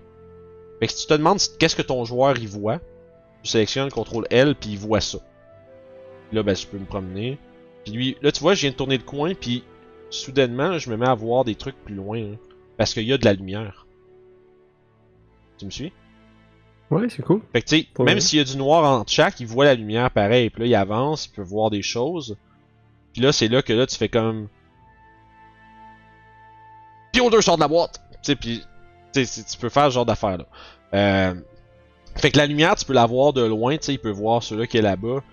Fait 0.80 0.86
que 0.86 0.94
si 0.94 1.00
tu 1.00 1.08
te 1.08 1.14
demandes 1.18 1.40
qu'est-ce 1.58 1.76
que 1.76 1.82
ton 1.82 2.06
joueur 2.06 2.38
y 2.38 2.46
voit, 2.46 2.80
tu 3.42 3.50
sélectionnes 3.50 3.90
CTRL 3.90 4.28
L, 4.30 4.54
puis 4.54 4.72
il 4.74 4.78
voit 4.78 5.02
ça. 5.02 5.18
Là, 6.32 6.44
ben, 6.44 6.56
je 6.56 6.68
peux 6.68 6.78
me 6.78 6.86
promener. 6.86 7.38
Puis 7.84 7.94
lui, 7.94 8.18
là, 8.22 8.32
tu 8.32 8.42
vois, 8.42 8.54
je 8.54 8.62
viens 8.62 8.72
de 8.72 8.76
tourner 8.76 8.98
le 8.98 9.04
coin, 9.04 9.34
puis 9.34 9.64
soudainement, 10.10 10.78
je 10.78 10.90
me 10.90 10.98
mets 10.98 11.08
à 11.08 11.16
voir 11.16 11.44
des 11.46 11.56
trucs 11.56 11.78
plus 11.84 11.96
loin, 11.96 12.20
là, 12.20 12.36
parce 12.78 12.94
qu'il 12.94 13.04
y 13.04 13.14
a 13.14 13.18
de 13.18 13.26
la 13.26 13.34
lumière. 13.34 13.86
Tu 15.58 15.66
me 15.66 15.72
suis? 15.72 15.92
Ouais, 16.92 17.08
c'est 17.10 17.22
cool. 17.22 17.42
Fait 17.54 17.62
que 17.62 17.68
tu 17.68 17.78
sais, 17.82 18.04
même 18.04 18.20
s'il 18.20 18.40
y 18.40 18.42
a 18.42 18.46
du 18.46 18.58
noir 18.58 18.84
entre 18.84 19.12
chaque, 19.12 19.40
il 19.40 19.46
voit 19.46 19.66
la 19.66 19.76
lumière 19.76 20.10
pareil. 20.10 20.50
Puis 20.50 20.64
là, 20.64 20.68
il 20.68 20.76
avance, 20.76 21.28
il 21.28 21.32
peut 21.32 21.44
voir 21.44 21.70
des 21.70 21.84
choses. 21.84 22.36
Puis 23.14 23.22
là, 23.22 23.32
c'est 23.32 23.48
là 23.48 23.62
que 23.62 23.74
là, 23.74 23.86
tu 23.86 23.96
fais 23.96 24.10
comme. 24.10 24.48
Beholder 27.14 27.42
sort 27.42 27.58
de 27.58 27.62
la 27.62 27.68
boîte! 27.68 28.02
Tu 28.12 28.18
sais, 28.24 28.36
puis. 28.36 28.64
Tu 29.14 29.58
peux 29.60 29.70
faire 29.70 29.86
ce 29.86 29.96
genre 29.96 30.06
d'affaire 30.06 30.38
là. 30.38 30.46
Euh, 30.94 31.36
Fait 32.16 32.32
que 32.32 32.38
la 32.38 32.46
lumière, 32.46 32.76
tu 32.76 32.86
peux 32.86 32.94
la 32.94 33.06
voir 33.06 33.34
de 33.34 33.44
loin, 33.44 33.78
tu 33.78 33.86
sais, 33.86 33.94
il 33.94 34.00
peut 34.00 34.12
voir 34.12 34.42
ceux-là 34.44 34.68
qui 34.68 34.78
est 34.78 34.82
là-bas. 34.82 35.24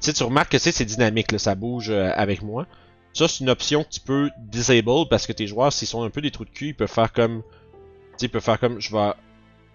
Tu 0.00 0.06
sais, 0.06 0.12
tu 0.12 0.22
remarques 0.24 0.50
que 0.52 0.58
c'est 0.58 0.84
dynamique, 0.84 1.32
là, 1.32 1.38
ça 1.38 1.54
bouge 1.54 1.90
euh, 1.90 2.10
avec 2.14 2.42
moi. 2.42 2.66
Ça, 3.14 3.28
c'est 3.28 3.40
une 3.44 3.50
option 3.50 3.82
que 3.82 3.88
tu 3.90 4.00
peux 4.00 4.30
disable 4.38 5.08
parce 5.08 5.26
que 5.26 5.32
tes 5.32 5.46
joueurs, 5.46 5.72
s'ils 5.72 5.88
sont 5.88 6.02
un 6.02 6.10
peu 6.10 6.20
des 6.20 6.30
trous 6.30 6.44
de 6.44 6.50
cul, 6.50 6.68
ils 6.68 6.74
peuvent 6.74 6.86
faire 6.92 7.12
comme. 7.12 7.42
Tu 7.42 7.48
sais, 8.18 8.26
ils 8.26 8.28
peuvent 8.28 8.42
faire 8.42 8.60
comme. 8.60 8.80
Je 8.80 8.92
vais. 8.94 9.12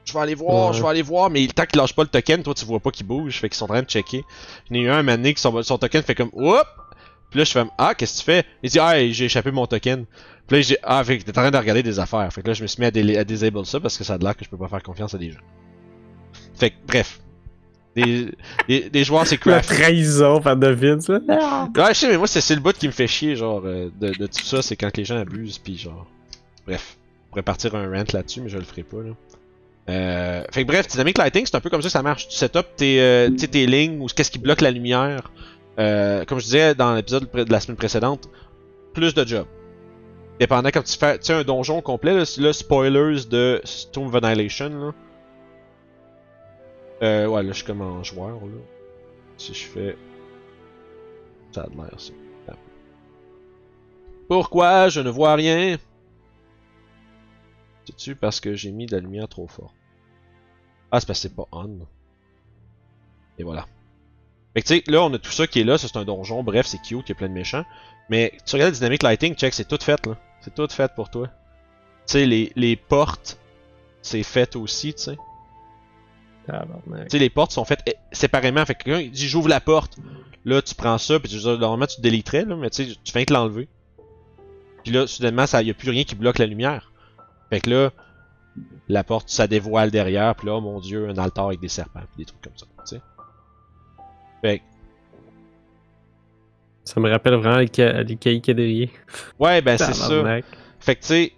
Je 0.06 0.14
vais 0.14 0.20
aller 0.20 0.34
voir, 0.36 0.70
Ouais. 0.70 0.74
je 0.78 0.82
vais 0.82 0.88
aller 0.90 1.02
voir, 1.04 1.30
mais 1.30 1.46
tant 1.48 1.66
qu'ils 1.66 1.80
lâchent 1.80 1.94
pas 1.96 2.02
le 2.02 2.10
token, 2.10 2.42
toi 2.42 2.56
tu 2.56 2.66
vois 2.66 2.80
pas 2.80 2.90
qu'il 2.90 3.06
bouge, 3.06 3.40
fait 3.40 3.50
qu'ils 3.50 3.56
sont 3.58 3.66
en 3.66 3.70
train 3.70 3.84
de 3.84 3.88
checker. 3.88 4.24
J'en 4.70 4.76
ai 4.76 4.80
eu 4.80 4.90
un 4.90 5.08
un 5.08 5.16
donné 5.18 5.34
qui 5.36 5.40
son, 5.42 5.62
son 5.62 5.78
token 5.78 6.02
fait 6.02 6.16
comme 6.16 6.32
Oup! 6.34 6.66
Puis 7.30 7.38
là 7.38 7.44
je 7.44 7.52
fais 7.52 7.64
Ah, 7.78 7.94
qu'est-ce 7.94 8.14
que 8.14 8.18
tu 8.20 8.24
fais? 8.26 8.44
Il 8.64 8.72
dit 8.72 8.80
Ah, 8.80 8.96
j'ai 9.12 9.26
échappé 9.26 9.52
mon 9.52 9.68
token. 9.68 10.06
Puis 10.48 10.58
là 10.58 10.62
j'ai 10.64 10.78
Ah, 10.82 11.04
fait 11.04 11.20
que 11.20 11.24
t'es 11.24 11.30
en 11.30 11.42
train 11.44 11.52
de 11.52 11.58
regarder 11.58 11.84
des 11.84 12.00
affaires. 12.00 12.34
Fait 12.34 12.42
que 12.42 12.48
là 12.48 12.54
je 12.56 12.64
me 12.64 12.68
suis 12.68 12.80
mis 12.82 12.88
à, 12.88 12.92
dé- 12.92 13.16
à 13.16 13.24
disable 13.24 13.64
ça 13.64 13.80
parce 13.80 13.96
que 13.96 14.04
ça 14.04 14.16
a 14.16 14.18
l'air 14.18 14.36
que 14.36 14.44
je 14.44 14.50
peux 14.50 14.58
pas 14.58 14.68
faire 14.68 14.82
confiance 14.82 15.14
à 15.14 15.20
des 15.20 15.30
gens. 15.32 15.40
Fait 16.56 16.72
que 16.72 16.76
bref. 16.88 17.20
Des, 17.96 18.32
des, 18.70 18.90
des 18.90 19.04
joueurs 19.04 19.28
c'est 19.28 19.36
La 19.46 19.60
craft. 19.60 19.70
trahison 19.82 20.40
par 20.40 20.56
David, 20.56 21.02
ça. 21.02 21.14
Ouais, 21.14 21.94
je 21.94 21.94
sais, 21.94 22.08
mais 22.10 22.18
moi, 22.18 22.28
c'est 22.28 22.40
c'est 22.42 22.56
le 22.56 22.62
bout 22.62 22.74
qui 22.78 22.88
me 22.88 22.94
fait 22.94 23.08
chier, 23.08 23.36
genre, 23.36 23.62
euh, 23.66 23.90
de, 24.00 24.10
de 24.10 24.28
tout 24.28 24.44
ça, 24.46 24.62
c'est 24.62 24.76
quand 24.78 24.96
les 24.96 25.04
gens 25.06 25.18
abusent, 25.18 25.58
pis 25.58 25.78
genre. 25.78 26.08
Bref. 26.66 26.96
Je 27.26 27.30
pourrais 27.32 27.44
partir 27.44 27.76
un 27.76 27.90
rant 27.90 28.04
là-dessus, 28.14 28.42
mais 28.42 28.50
je 28.50 28.58
le 28.58 28.64
ferai 28.64 28.84
pas, 28.84 28.98
là. 28.98 29.12
Euh, 29.90 30.44
fait 30.52 30.64
que 30.64 30.68
bref, 30.68 30.88
Dynamic 30.88 31.18
Lighting, 31.18 31.46
c'est 31.46 31.56
un 31.56 31.60
peu 31.60 31.70
comme 31.70 31.82
ça 31.82 31.88
que 31.88 31.92
ça 31.92 32.04
marche. 32.04 32.28
Tu 32.28 32.36
set 32.36 32.56
up 32.56 32.68
tes, 32.78 33.02
euh, 33.02 33.30
tes 33.30 33.66
lignes 33.66 34.02
ou 34.02 34.08
qu'est-ce 34.08 34.32
qui 34.32 34.40
bloque 34.40 34.62
la 34.62 34.72
lumière. 34.72 35.32
Euh, 35.80 36.24
comme 36.26 36.40
je 36.40 36.46
disais 36.46 36.76
dans 36.76 36.94
l'épisode 36.94 37.28
de 37.34 37.52
la 37.52 37.60
semaine 37.60 37.78
précédente, 37.78 38.30
plus 38.94 39.14
de 39.14 39.26
job. 39.26 39.46
Dépendant 40.40 40.70
quand 40.70 40.84
tu 40.84 40.98
fais 40.98 41.18
tu 41.18 41.26
sais, 41.26 41.34
un 41.34 41.44
donjon 41.44 41.82
complet, 41.82 42.14
là, 42.14 42.24
là, 42.38 42.54
spoilers 42.54 43.26
de 43.30 43.62
Storm 43.64 44.08
of 44.14 44.24
Annihilation, 44.24 44.70
là. 44.70 44.92
Euh, 47.02 47.28
ouais, 47.28 47.44
là, 47.44 47.50
je 47.50 47.58
suis 47.58 47.66
comme 47.66 47.82
en 47.82 48.04
joueur, 48.04 48.36
là. 48.36 48.62
Si 49.38 49.54
je 49.54 49.66
fais. 49.66 49.98
Ça 51.52 51.64
a 51.64 51.68
de 51.68 51.76
l'air, 51.76 52.00
ça. 52.00 52.14
Pourquoi 54.28 54.88
je 54.88 55.02
ne 55.02 55.10
vois 55.10 55.36
rien? 55.36 55.78
C'est-tu 57.86 58.16
parce 58.16 58.40
que 58.40 58.56
j'ai 58.56 58.72
mis 58.72 58.86
de 58.86 58.96
la 58.96 59.02
lumière 59.02 59.28
trop 59.28 59.46
fort? 59.46 59.74
Ah, 60.90 61.02
c'est 61.02 61.06
parce 61.06 61.20
que 61.20 61.28
c'est 61.28 61.36
pas 61.36 61.48
on. 61.52 61.80
Et 63.38 63.44
voilà. 63.44 63.66
Fait 64.54 64.62
que 64.62 64.68
tu 64.68 64.76
sais, 64.76 64.84
là, 64.88 65.04
on 65.04 65.14
a 65.14 65.20
tout 65.20 65.32
ça 65.32 65.48
qui 65.48 65.60
est 65.60 65.66
là, 65.66 65.78
c'est 65.78 65.98
un 65.98 66.06
donjon, 66.06 66.44
bref, 66.44 66.66
c'est 66.66 66.82
cute, 66.82 67.08
il 67.08 67.10
y 67.10 67.12
a 67.12 67.16
plein 67.16 67.28
de 67.28 67.34
méchants. 67.34 67.66
Mais 68.10 68.32
tu 68.46 68.56
regardes 68.56 68.72
le 68.72 68.78
Dynamic 68.78 69.04
Lighting, 69.04 69.36
check, 69.36 69.54
c'est 69.54 69.68
tout 69.68 69.84
fait, 69.84 70.06
là. 70.06 70.18
C'est 70.40 70.56
tout 70.56 70.68
fait 70.70 70.94
pour 70.96 71.10
toi. 71.10 71.28
Tu 71.28 72.14
sais, 72.14 72.26
les, 72.26 72.54
les 72.56 72.78
portes, 72.78 73.38
c'est 74.02 74.24
fait 74.24 74.56
aussi, 74.56 74.94
tu 74.94 75.02
sais. 75.04 75.18
Tu 76.48 77.10
sais, 77.10 77.20
les 77.20 77.30
portes 77.30 77.52
sont 77.52 77.66
faites 77.66 77.82
eh, 77.88 77.96
séparément. 78.12 78.66
Fait 78.66 78.76
que 78.76 78.84
quelqu'un 78.84 79.02
il 79.02 79.12
dit 79.12 79.28
j'ouvre 79.28 79.50
la 79.50 79.60
porte. 79.60 79.98
Là, 80.44 80.62
tu 80.62 80.74
prends 80.74 80.98
ça, 80.98 81.20
puis 81.20 81.30
tu, 81.30 81.38
normalement 81.46 81.86
tu 81.86 81.98
te 81.98 82.02
déliterais, 82.02 82.46
là, 82.46 82.56
mais 82.56 82.72
tu 82.72 82.84
sais, 82.84 82.96
tu 83.04 83.12
fais 83.12 83.26
que 83.26 83.34
l'enlever. 83.34 83.68
Puis 84.84 84.92
là, 84.92 85.06
soudainement, 85.06 85.46
il 85.60 85.66
n'y 85.66 85.70
a 85.70 85.74
plus 85.76 85.92
rien 85.92 86.04
qui 86.04 86.16
bloque 86.16 86.40
la 86.40 86.48
lumière. 86.48 86.92
Fait 87.52 87.60
que 87.60 87.70
là, 87.70 87.92
la 88.88 89.04
porte, 89.04 89.30
ça 89.30 89.48
dévoile 89.48 89.92
derrière, 89.92 90.36
puis 90.36 90.48
là, 90.48 90.56
oh 90.56 90.62
mon 90.62 90.80
dieu, 90.80 91.08
un 91.10 91.18
altar 91.18 91.48
avec 91.48 91.60
des 91.60 91.68
serpents, 91.68 92.02
puis 92.16 92.24
des 92.24 92.26
trucs 92.26 92.42
comme 92.42 92.58
ça, 92.58 92.66
tu 92.66 92.96
sais. 92.96 93.02
Fait 94.42 94.60
que, 94.60 94.64
Ça 96.86 97.00
me 97.00 97.10
rappelle 97.10 97.36
vraiment 97.36 97.60
les, 97.60 97.70
ca 97.72 98.02
les 98.02 98.16
cahiers 98.16 98.42
cadriers. 98.42 98.92
ouais, 99.40 99.62
ben 99.62 99.78
c'est 99.78 99.94
ça. 99.94 100.24
Fait 100.80 100.96
que 100.96 101.02
tu 101.02 101.08
sais, 101.08 101.34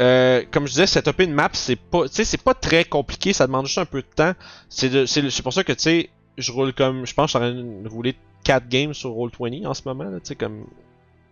euh, 0.00 0.42
comme 0.50 0.66
je 0.66 0.72
disais, 0.72 0.86
setuper 0.86 1.24
une 1.24 1.32
map, 1.32 1.50
c'est 1.52 1.76
pas, 1.76 2.04
c'est 2.10 2.42
pas 2.42 2.54
très 2.54 2.84
compliqué, 2.84 3.32
ça 3.32 3.46
demande 3.46 3.66
juste 3.66 3.78
un 3.78 3.86
peu 3.86 4.02
de 4.02 4.06
temps. 4.14 4.32
C'est 4.68 5.06
c'est 5.06 5.42
pour 5.42 5.52
ça 5.52 5.64
que 5.64 5.72
tu 5.72 5.82
sais, 5.82 6.10
je 6.36 6.52
roule 6.52 6.72
comme, 6.72 7.06
je 7.06 7.14
pense, 7.14 7.32
que 7.32 7.38
je 7.38 7.44
suis 7.44 7.52
en 7.52 7.62
train 7.62 7.82
de 7.82 7.88
rouler 7.88 8.16
4 8.44 8.68
games 8.68 8.94
sur 8.94 9.10
Roll20 9.10 9.66
en 9.66 9.74
ce 9.74 9.82
moment, 9.86 10.04
tu 10.14 10.20
sais, 10.24 10.34
comme 10.36 10.66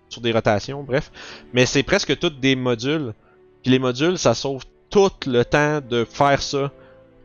sur 0.09 0.22
des 0.22 0.33
rotations, 0.33 0.83
bref. 0.83 1.11
Mais 1.53 1.66
c'est 1.66 1.83
presque 1.83 2.18
toutes 2.18 2.40
des 2.40 2.57
modules. 2.57 3.14
Puis 3.62 3.70
les 3.70 3.79
modules, 3.79 4.18
ça 4.18 4.35
sauve 4.35 4.64
tout 4.90 5.11
le 5.27 5.44
temps 5.44 5.81
de 5.81 6.05
faire 6.05 6.40
ça. 6.40 6.70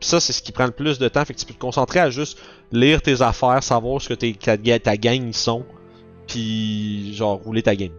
Pis 0.00 0.08
ça, 0.08 0.20
c'est 0.20 0.32
ce 0.32 0.42
qui 0.42 0.52
prend 0.52 0.64
le 0.64 0.72
plus 0.72 0.98
de 0.98 1.08
temps. 1.08 1.24
Fait 1.24 1.34
que 1.34 1.38
tu 1.38 1.46
peux 1.46 1.54
te 1.54 1.58
concentrer 1.58 2.00
à 2.00 2.10
juste 2.10 2.38
lire 2.72 3.02
tes 3.02 3.22
affaires, 3.22 3.62
savoir 3.62 4.00
ce 4.00 4.08
que 4.08 4.14
tes, 4.14 4.34
ta, 4.34 4.56
ta 4.56 4.96
gang 4.96 5.32
sont, 5.32 5.64
puis 6.26 7.14
genre 7.14 7.40
rouler 7.42 7.62
ta 7.62 7.76
game. 7.76 7.92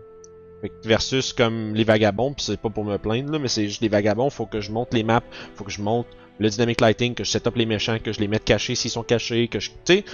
Versus 0.84 1.34
comme 1.34 1.74
les 1.74 1.84
vagabonds, 1.84 2.34
pis 2.34 2.44
c'est 2.44 2.60
pas 2.60 2.70
pour 2.70 2.86
me 2.86 2.98
plaindre 2.98 3.32
là, 3.32 3.40
mais 3.40 3.48
c'est 3.48 3.68
juste 3.68 3.82
les 3.82 3.90
vagabonds, 3.90 4.30
faut 4.30 4.46
que 4.46 4.62
je 4.62 4.72
monte 4.72 4.94
les 4.94 5.04
maps, 5.04 5.24
faut 5.56 5.64
que 5.64 5.72
je 5.72 5.82
monte 5.82 6.06
le 6.40 6.50
dynamic 6.50 6.82
lighting, 6.82 7.14
que 7.14 7.24
je 7.24 7.32
set 7.32 7.48
up 7.48 7.56
les 7.56 7.66
méchants, 7.66 7.98
que 8.00 8.12
je 8.12 8.20
les 8.20 8.28
mette 8.28 8.44
cachés 8.44 8.76
s'ils 8.76 8.92
sont 8.92 9.04
cachés, 9.04 9.48
que 9.48 9.60
je. 9.60 9.70
Tu 9.70 9.76
sais, 9.86 10.06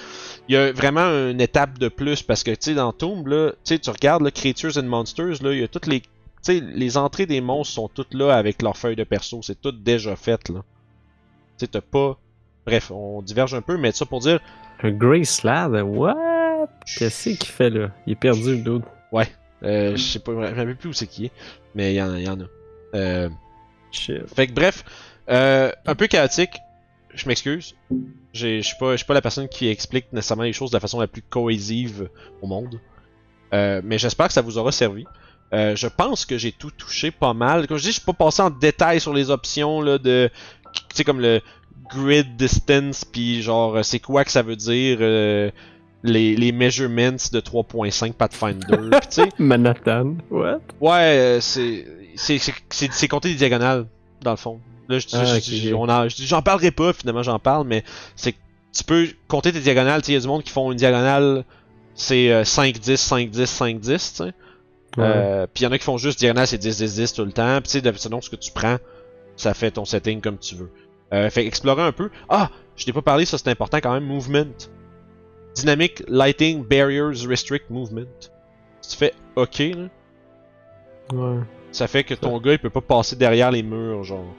il 0.48 0.54
y 0.54 0.56
a 0.56 0.72
vraiment 0.72 1.06
une 1.30 1.40
étape 1.40 1.78
de 1.78 1.88
plus 1.88 2.22
parce 2.22 2.42
que 2.44 2.50
tu 2.50 2.56
sais, 2.60 2.74
dans 2.74 2.92
Tomb, 2.92 3.26
là, 3.26 3.50
tu 3.50 3.74
sais, 3.74 3.78
tu 3.78 3.90
regardes 3.90 4.22
là, 4.22 4.30
Creatures 4.30 4.76
and 4.78 4.84
Monsters, 4.84 5.42
là, 5.42 5.52
il 5.52 5.60
y 5.60 5.62
a 5.62 5.68
toutes 5.68 5.86
les. 5.86 6.00
Tu 6.00 6.08
sais, 6.42 6.60
les 6.60 6.96
entrées 6.96 7.26
des 7.26 7.40
monstres 7.40 7.74
sont 7.74 7.88
toutes 7.88 8.14
là 8.14 8.34
avec 8.34 8.62
leur 8.62 8.76
feuille 8.76 8.96
de 8.96 9.04
perso, 9.04 9.40
c'est 9.42 9.60
tout 9.60 9.72
déjà 9.72 10.16
fait 10.16 10.48
là. 10.48 10.62
Tu 11.58 11.64
sais, 11.64 11.66
t'as 11.66 11.80
pas. 11.80 12.18
Bref, 12.66 12.90
on 12.90 13.22
diverge 13.22 13.54
un 13.54 13.62
peu, 13.62 13.76
mais 13.76 13.92
ça 13.92 14.06
pour 14.06 14.20
dire. 14.20 14.40
Un 14.82 14.92
Grey 14.92 15.24
Slab? 15.24 15.74
What? 15.74 16.68
Qu'est-ce 16.98 17.30
qu'il 17.30 17.48
fait 17.48 17.70
là? 17.70 17.90
Il 18.06 18.12
est 18.12 18.16
perdu 18.16 18.56
le 18.56 18.62
dude. 18.62 18.82
Euh, 19.62 19.96
je 19.96 20.02
sais 20.02 20.18
pas, 20.20 20.32
je 20.32 20.36
me 20.36 20.46
rappelle 20.46 20.76
plus 20.76 20.90
où 20.90 20.92
c'est 20.92 21.06
qui 21.06 21.26
est, 21.26 21.32
mais 21.74 21.92
il 21.92 21.96
y, 21.96 22.02
en 22.02 22.12
a- 22.14 22.18
il 22.18 22.24
y 22.24 22.28
en 22.28 22.40
a. 22.40 22.44
Euh. 22.94 23.28
Fait 24.34 24.46
que 24.46 24.52
bref, 24.52 24.84
euh, 25.30 25.72
un 25.86 25.94
peu 25.94 26.06
chaotique. 26.06 26.50
Je 27.14 27.26
m'excuse. 27.26 27.74
J'ai- 28.32 28.60
Je 28.62 28.66
suis 28.66 28.76
pas, 28.78 28.92
je 28.92 28.98
suis 28.98 29.06
pas 29.06 29.14
la 29.14 29.22
personne 29.22 29.48
qui 29.48 29.66
explique 29.68 30.12
nécessairement 30.12 30.42
les 30.44 30.52
choses 30.52 30.70
de 30.70 30.76
la 30.76 30.80
façon 30.80 31.00
la 31.00 31.06
plus 31.08 31.22
cohésive 31.22 32.08
au 32.42 32.46
monde. 32.46 32.78
Euh, 33.54 33.80
mais 33.82 33.98
j'espère 33.98 34.26
que 34.28 34.32
ça 34.34 34.42
vous 34.42 34.58
aura 34.58 34.70
servi. 34.72 35.04
Euh, 35.54 35.74
je 35.74 35.86
pense 35.88 36.26
que 36.26 36.36
j'ai 36.36 36.52
tout 36.52 36.70
touché 36.70 37.10
pas 37.10 37.32
mal. 37.32 37.66
Comme 37.66 37.78
je 37.78 37.82
dis, 37.84 37.88
je 37.88 37.92
suis 37.94 38.04
pas 38.04 38.12
passé 38.12 38.42
en 38.42 38.50
détail 38.50 39.00
sur 39.00 39.14
les 39.14 39.30
options 39.30 39.80
là 39.80 39.96
de, 39.98 40.30
tu 40.90 40.96
sais 40.96 41.04
comme 41.04 41.20
le 41.20 41.40
grid 41.90 42.36
distance 42.36 43.06
puis 43.06 43.40
genre 43.42 43.76
euh, 43.76 43.82
c'est 43.82 43.98
quoi 44.00 44.22
que 44.24 44.30
ça 44.30 44.42
veut 44.42 44.56
dire 44.56 44.98
euh, 45.00 45.50
les, 46.02 46.36
les 46.36 46.52
measurements 46.52 47.12
de 47.32 47.40
3.5 47.40 48.12
Pathfinder. 48.12 48.66
Puis, 48.90 49.00
tu 49.10 49.22
sais, 49.22 49.28
Manhattan. 49.38 50.14
What? 50.30 50.60
Ouais, 50.80 50.90
euh, 51.00 51.40
c'est 51.40 51.86
c'est 52.16 52.38
c'est- 52.38 52.54
c'est 52.70 52.92
c'est 52.92 53.08
compter 53.08 53.28
des 53.30 53.34
diagonales 53.36 53.86
dans 54.22 54.30
le 54.32 54.36
fond. 54.36 54.60
Là, 54.88 54.98
je, 54.98 55.06
Ah, 55.12 55.24
je- 55.38 55.40
je- 55.54 55.74
on 55.74 55.86
je 56.08 56.24
j'en 56.24 56.40
parlerai 56.42 56.70
pas, 56.70 56.92
finalement 56.92 57.22
j'en 57.22 57.38
parle, 57.38 57.66
mais 57.66 57.84
c'est 58.16 58.32
que 58.32 58.38
tu 58.76 58.84
peux 58.84 59.08
compter 59.28 59.52
tes 59.52 59.60
diagonales. 59.60 60.00
Il 60.08 60.14
y 60.14 60.16
a 60.16 60.20
du 60.20 60.26
monde 60.26 60.42
qui 60.42 60.50
font 60.50 60.70
une 60.72 60.78
diagonale, 60.78 61.44
c'est 61.94 62.30
euh, 62.32 62.44
5 62.44 62.78
10 62.78 62.96
5 62.96 63.28
10 63.30 63.46
5 63.46 63.80
10, 63.80 63.90
tu 64.12 64.16
sais. 64.16 64.24
Ouais. 64.24 64.32
Euh, 65.04 65.46
puis 65.52 65.62
il 65.62 65.64
y 65.64 65.68
en 65.68 65.72
a 65.72 65.78
qui 65.78 65.84
font 65.84 65.98
juste 65.98 66.18
diagonale, 66.18 66.46
c'est 66.46 66.58
10 66.58 66.78
10 66.78 66.94
10 66.94 67.12
tout 67.12 67.24
le 67.24 67.32
temps. 67.32 67.56
Puis 67.60 67.64
tu 67.64 67.70
sais, 67.70 67.80
de- 67.82 67.92
selon 67.98 68.20
ce 68.22 68.30
que 68.30 68.36
tu 68.36 68.50
prends, 68.52 68.78
ça 69.36 69.52
fait 69.54 69.70
ton 69.72 69.84
setting 69.84 70.20
comme 70.20 70.38
tu 70.38 70.54
veux. 70.54 70.70
Euh, 71.12 71.28
fait 71.30 71.46
explorer 71.46 71.82
un 71.82 71.92
peu. 71.92 72.10
Ah, 72.28 72.50
je 72.76 72.84
t'ai 72.84 72.92
pas 72.92 73.02
parlé, 73.02 73.24
ça 73.26 73.36
c'est 73.38 73.48
important 73.50 73.78
quand 73.78 73.92
même. 73.92 74.04
Movement. 74.04 74.46
Dynamic 75.60 76.02
Lighting 76.08 76.64
Barriers 76.64 77.26
Restrict 77.26 77.70
Movement. 77.70 78.06
Si 78.80 78.90
tu 78.90 78.96
fais 78.96 79.14
OK, 79.36 79.58
là, 79.58 79.88
Ouais. 81.12 81.38
ça 81.72 81.86
fait 81.86 82.04
que 82.04 82.14
ton 82.14 82.38
gars 82.38 82.52
il 82.52 82.58
peut 82.58 82.70
pas 82.70 82.80
passer 82.82 83.16
derrière 83.16 83.50
les 83.50 83.62
murs, 83.62 84.04
genre. 84.04 84.34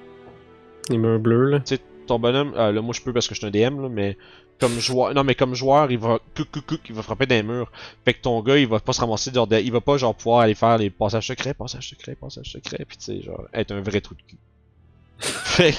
Les 0.90 0.98
murs 0.98 1.20
bleus 1.20 1.50
là. 1.50 1.60
Ton 2.08 2.20
bonhomme, 2.20 2.54
ah, 2.58 2.72
là 2.72 2.82
moi 2.82 2.94
je 2.94 3.02
peux 3.02 3.14
parce 3.14 3.28
que 3.28 3.36
je 3.36 3.40
suis 3.40 3.48
un 3.48 3.52
DM, 3.52 3.82
là, 3.82 3.90
mais 3.90 4.18
comme 4.60 4.80
joueur, 4.80 5.14
non 5.14 5.24
mais 5.24 5.36
comme 5.36 5.54
joueur, 5.56 5.92
il 5.92 6.00
va 6.00 6.20
couc, 6.36 6.80
il 6.90 6.96
va 6.96 7.02
frapper 7.04 7.26
les 7.28 7.44
murs. 7.44 7.72
Fait 8.04 8.14
que 8.14 8.22
ton 8.22 8.42
gars 8.42 8.58
il 8.58 8.68
va 8.68 8.80
pas 8.80 8.94
se 8.94 9.02
ramasser 9.02 9.32
genre, 9.34 9.48
il 9.52 9.72
va 9.72 9.82
pas 9.82 9.98
genre 9.98 10.14
pouvoir 10.16 10.42
aller 10.42 10.56
faire 10.56 10.78
les 10.78 10.90
passages 10.90 11.28
secrets, 11.28 11.54
passages 11.54 11.90
secrets, 11.90 12.16
passages 12.16 12.52
secrets, 12.52 12.84
puis 12.88 12.98
tu 12.98 13.04
sais 13.06 13.22
genre 13.22 13.48
être 13.54 13.72
un 13.72 13.82
vrai 13.82 14.02
trou 14.02 14.16
de 14.16 14.22
cul. 14.24 14.38
fait 15.20 15.72
que, 15.72 15.78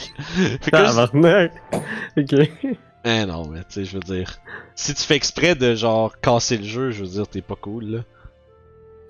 fait 0.64 0.70
que 0.70 0.76
là, 0.76 0.88
Tabarnak! 0.92 1.52
ok. 2.16 2.48
Eh 3.04 3.24
non, 3.24 3.46
mais 3.48 3.60
tu 3.60 3.66
sais, 3.70 3.84
je 3.84 3.94
veux 3.94 4.02
dire. 4.02 4.38
Si 4.74 4.94
tu 4.94 5.02
fais 5.02 5.16
exprès 5.16 5.54
de 5.54 5.74
genre 5.74 6.18
casser 6.20 6.58
le 6.58 6.64
jeu, 6.64 6.90
je 6.90 7.02
veux 7.02 7.10
dire, 7.10 7.26
t'es 7.26 7.40
pas 7.40 7.56
cool 7.56 7.84
là. 7.84 7.98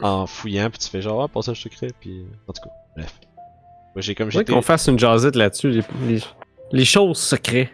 En 0.02 0.26
fouillant, 0.26 0.70
puis 0.70 0.78
tu 0.78 0.88
fais 0.88 1.02
genre, 1.02 1.22
ah, 1.22 1.28
passage 1.28 1.62
secret, 1.62 1.88
puis. 2.00 2.24
En 2.46 2.52
tout 2.52 2.62
cas, 2.62 2.70
bref. 2.96 3.12
Moi, 3.94 4.02
j'ai 4.02 4.14
comme 4.14 4.30
j'étais. 4.30 4.52
qu'on 4.52 4.62
fasse 4.62 4.86
une 4.86 4.98
jasette 4.98 5.34
là-dessus, 5.34 5.70
les, 5.70 5.82
les, 6.06 6.20
les 6.70 6.84
choses 6.84 7.18
secrètes. 7.18 7.70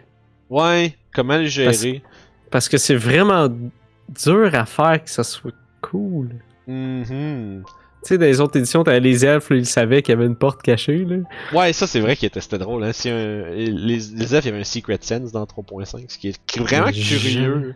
Ouais, 0.49 0.97
comment 1.13 1.37
les 1.37 1.47
gérer? 1.47 2.01
Parce 2.49 2.67
que 2.67 2.77
c'est 2.77 2.95
vraiment 2.95 3.49
dur 4.09 4.55
à 4.55 4.65
faire 4.65 5.03
que 5.03 5.09
ça 5.09 5.23
soit 5.23 5.53
cool. 5.81 6.29
Mhm. 6.65 7.63
Tu 8.03 8.09
sais, 8.09 8.17
dans 8.17 8.25
les 8.25 8.39
autres 8.39 8.57
éditions, 8.57 8.83
t'avais 8.83 8.99
les 8.99 9.25
elfes, 9.25 9.49
là, 9.49 9.57
ils 9.57 9.65
savaient 9.65 10.01
qu'il 10.01 10.13
y 10.13 10.17
avait 10.17 10.25
une 10.27 10.35
porte 10.35 10.61
cachée, 10.61 11.03
là. 11.03 11.17
Ouais, 11.51 11.73
ça 11.73 11.87
c'est 11.87 11.99
vrai 11.99 12.15
qu'il 12.15 12.27
était 12.27 12.39
c'était 12.41 12.57
drôle, 12.59 12.83
hein. 12.83 12.93
Si 12.93 13.09
un... 13.09 13.49
les, 13.49 13.71
les 13.73 14.35
elfes, 14.35 14.45
il 14.45 14.49
y 14.49 14.51
avait 14.51 14.61
un 14.61 14.63
Secret 14.63 14.99
Sense 15.01 15.31
dans 15.31 15.43
3.5, 15.45 16.05
ce 16.07 16.17
qui 16.17 16.29
est 16.29 16.59
vraiment 16.59 16.91
curieux. 16.91 17.75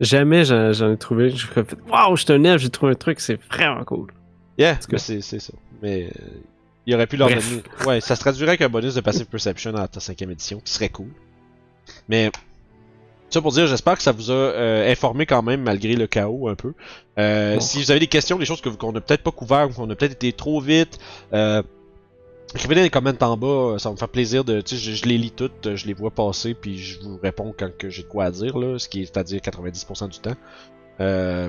Jamais 0.00 0.44
j'en 0.44 0.92
ai 0.92 0.96
trouvé. 0.98 1.30
J'ai 1.30 1.46
fait, 1.46 1.76
waouh, 1.88 2.16
je 2.16 2.24
suis 2.24 2.32
un 2.32 2.42
elfe, 2.44 2.60
j'ai 2.60 2.70
trouvé 2.70 2.92
un 2.92 2.96
truc, 2.96 3.20
c'est 3.20 3.38
vraiment 3.50 3.84
cool. 3.84 4.10
Yeah, 4.58 4.78
c'est 4.96 5.20
ça. 5.22 5.52
Mais. 5.80 6.04
euh, 6.06 6.28
il 6.84 6.94
aurait 6.96 7.06
pu 7.06 7.16
leur 7.16 7.28
donner. 7.28 7.40
Ouais, 7.86 8.00
ça 8.00 8.16
se 8.16 8.20
traduirait 8.20 8.50
avec 8.50 8.62
un 8.62 8.68
bonus 8.68 8.96
de 8.96 9.00
Passive 9.00 9.26
Perception 9.26 9.72
à 9.76 9.86
ta 9.86 10.00
cinquième 10.00 10.32
édition, 10.32 10.60
qui 10.64 10.72
serait 10.72 10.88
cool. 10.88 11.08
Mais. 12.08 12.30
Ça 13.32 13.40
pour 13.40 13.52
dire, 13.52 13.66
j'espère 13.66 13.96
que 13.96 14.02
ça 14.02 14.12
vous 14.12 14.30
a 14.30 14.34
euh, 14.34 14.92
informé 14.92 15.24
quand 15.24 15.42
même 15.42 15.62
malgré 15.62 15.94
le 15.94 16.06
chaos 16.06 16.48
un 16.48 16.54
peu. 16.54 16.74
Euh. 17.18 17.58
Si 17.60 17.78
vous 17.78 17.90
avez 17.90 18.00
des 18.00 18.06
questions, 18.06 18.38
des 18.38 18.44
choses 18.44 18.60
que 18.60 18.68
qu'on 18.68 18.94
a 18.94 19.00
peut-être 19.00 19.22
pas 19.22 19.30
couvert 19.30 19.70
ou 19.70 19.72
qu'on 19.72 19.88
a 19.88 19.94
peut-être 19.94 20.12
été 20.12 20.34
trop 20.34 20.60
vite, 20.60 20.98
euh, 21.32 21.62
écrivez 22.54 22.74
dans 22.74 22.82
les 22.82 22.90
commentaires 22.90 23.30
en 23.30 23.38
bas, 23.38 23.76
ça 23.78 23.88
va 23.88 23.94
me 23.94 23.98
faire 23.98 24.10
plaisir 24.10 24.44
de. 24.44 24.60
Tu 24.60 24.76
sais, 24.76 24.82
je, 24.82 24.92
je 24.92 25.04
les 25.06 25.16
lis 25.16 25.30
toutes, 25.30 25.76
je 25.76 25.86
les 25.86 25.94
vois 25.94 26.10
passer, 26.10 26.52
puis 26.52 26.76
je 26.76 27.00
vous 27.00 27.18
réponds 27.22 27.54
quand 27.58 27.70
que 27.74 27.88
j'ai 27.88 28.02
de 28.02 28.08
quoi 28.08 28.24
à 28.24 28.30
dire, 28.30 28.58
là, 28.58 28.78
ce 28.78 28.86
qui 28.86 29.00
est 29.00 29.06
c'est-à-dire 29.06 29.40
90% 29.40 30.10
du 30.10 30.18
temps. 30.18 30.36
Euh, 31.00 31.48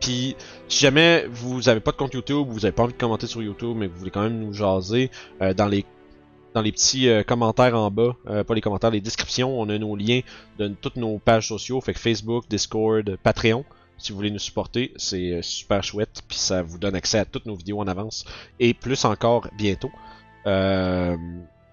puis 0.00 0.34
si 0.68 0.80
jamais 0.80 1.26
vous 1.30 1.68
avez 1.68 1.80
pas 1.80 1.92
de 1.92 1.96
compte 1.96 2.14
YouTube, 2.14 2.46
vous 2.48 2.64
avez 2.64 2.72
pas 2.72 2.82
envie 2.82 2.92
de 2.92 2.98
commenter 2.98 3.26
sur 3.26 3.40
YouTube, 3.42 3.76
mais 3.76 3.86
que 3.86 3.92
vous 3.92 3.98
voulez 3.98 4.10
quand 4.10 4.22
même 4.22 4.40
nous 4.40 4.52
jaser, 4.52 5.10
euh, 5.42 5.54
dans 5.54 5.66
les 5.66 5.84
dans 6.54 6.62
les 6.62 6.72
petits 6.72 7.08
euh, 7.08 7.22
commentaires 7.22 7.74
en 7.76 7.90
bas, 7.90 8.16
euh, 8.28 8.42
pas 8.44 8.54
les 8.54 8.60
commentaires, 8.60 8.90
les 8.90 9.00
descriptions, 9.00 9.60
on 9.60 9.68
a 9.68 9.78
nos 9.78 9.94
liens 9.96 10.20
de 10.58 10.68
toutes 10.68 10.96
nos 10.96 11.18
pages 11.18 11.48
sociaux, 11.48 11.80
fait 11.80 11.94
que 11.94 12.00
Facebook, 12.00 12.44
Discord, 12.48 13.16
Patreon. 13.22 13.64
Si 13.98 14.12
vous 14.12 14.16
voulez 14.16 14.30
nous 14.30 14.38
supporter, 14.38 14.92
c'est 14.96 15.32
euh, 15.34 15.42
super 15.42 15.84
chouette, 15.84 16.22
puis 16.26 16.38
ça 16.38 16.62
vous 16.62 16.78
donne 16.78 16.94
accès 16.94 17.18
à 17.18 17.24
toutes 17.24 17.46
nos 17.46 17.54
vidéos 17.54 17.80
en 17.80 17.86
avance 17.86 18.24
et 18.58 18.72
plus 18.74 19.04
encore 19.04 19.46
bientôt. 19.58 19.90
Euh, 20.46 21.16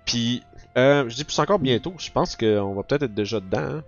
puis 0.05 0.41
euh, 0.77 1.07
je 1.09 1.15
dis 1.15 1.23
plus 1.23 1.39
encore 1.39 1.59
bientôt, 1.59 1.93
je 1.97 2.11
pense 2.11 2.35
qu'on 2.35 2.73
va 2.75 2.83
peut-être 2.83 3.03
être 3.03 3.13
déjà 3.15 3.39
dedans. 3.39 3.59
hein. 3.59 3.83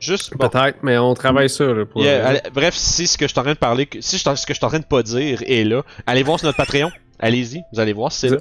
Juste 0.00 0.36
bon, 0.36 0.48
Peut-être, 0.48 0.78
mais 0.84 0.96
on 0.96 1.12
travaille 1.14 1.50
sur 1.50 1.74
là, 1.74 1.84
pour. 1.84 2.02
Yeah, 2.04 2.24
allez- 2.28 2.40
bref, 2.54 2.74
si 2.76 3.08
ce 3.08 3.18
que 3.18 3.26
je 3.26 3.32
suis 3.32 3.40
en 3.40 3.42
train 3.42 3.54
de 3.54 3.58
parler, 3.58 3.88
si 3.98 4.16
ce 4.18 4.24
que 4.24 4.36
je 4.36 4.54
suis 4.54 4.64
en 4.64 4.68
train 4.68 4.78
de 4.78 4.84
pas 4.84 5.02
dire 5.02 5.42
est 5.44 5.64
là, 5.64 5.82
allez 6.06 6.22
voir 6.22 6.38
sur 6.38 6.46
notre 6.46 6.56
Patreon. 6.58 6.90
Allez-y, 7.18 7.62
vous 7.72 7.80
allez 7.80 7.92
voir, 7.94 8.12
c'est 8.12 8.28
là. 8.28 8.36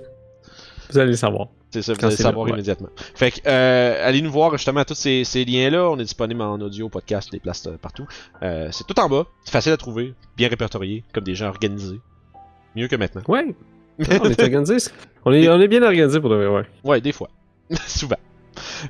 Vous 0.91 0.97
allez 0.99 1.11
le 1.11 1.17
savoir. 1.17 1.47
C'est 1.71 1.81
ça, 1.81 1.93
vous 1.93 1.99
Quand 1.99 2.07
allez 2.07 2.15
savoir 2.15 2.45
là, 2.45 2.51
ouais. 2.51 2.57
immédiatement. 2.57 2.89
Fait 3.15 3.31
que, 3.31 3.39
euh, 3.45 4.07
allez 4.07 4.21
nous 4.21 4.31
voir 4.31 4.51
justement 4.57 4.79
à 4.79 4.85
tous 4.85 4.95
ces, 4.95 5.23
ces 5.23 5.43
liens-là. 5.43 5.89
On 5.89 5.97
est 5.99 6.03
disponible 6.03 6.41
en 6.41 6.59
audio, 6.61 6.87
podcast, 6.89 7.31
des 7.31 7.39
places 7.39 7.67
euh, 7.67 7.77
partout. 7.77 8.07
Euh, 8.41 8.69
c'est 8.71 8.85
tout 8.87 8.97
en 8.99 9.09
bas, 9.09 9.25
c'est 9.43 9.51
facile 9.51 9.73
à 9.73 9.77
trouver, 9.77 10.13
bien 10.37 10.47
répertorié, 10.47 11.03
comme 11.13 11.23
des 11.25 11.35
gens 11.35 11.47
organisés. 11.47 11.99
Mieux 12.75 12.87
que 12.87 12.95
maintenant. 12.95 13.21
Ouais. 13.27 13.53
Ah, 14.09 14.17
on 14.21 14.29
est 14.29 14.41
organisé. 14.43 14.77
On 15.25 15.33
est, 15.33 15.49
on 15.49 15.59
est 15.59 15.67
bien 15.67 15.83
organisé 15.83 16.19
pour 16.21 16.29
de 16.29 16.35
vrai, 16.35 16.47
ouais. 16.47 16.65
Ouais, 16.83 17.01
des 17.01 17.11
fois. 17.11 17.29
Souvent. 17.87 18.17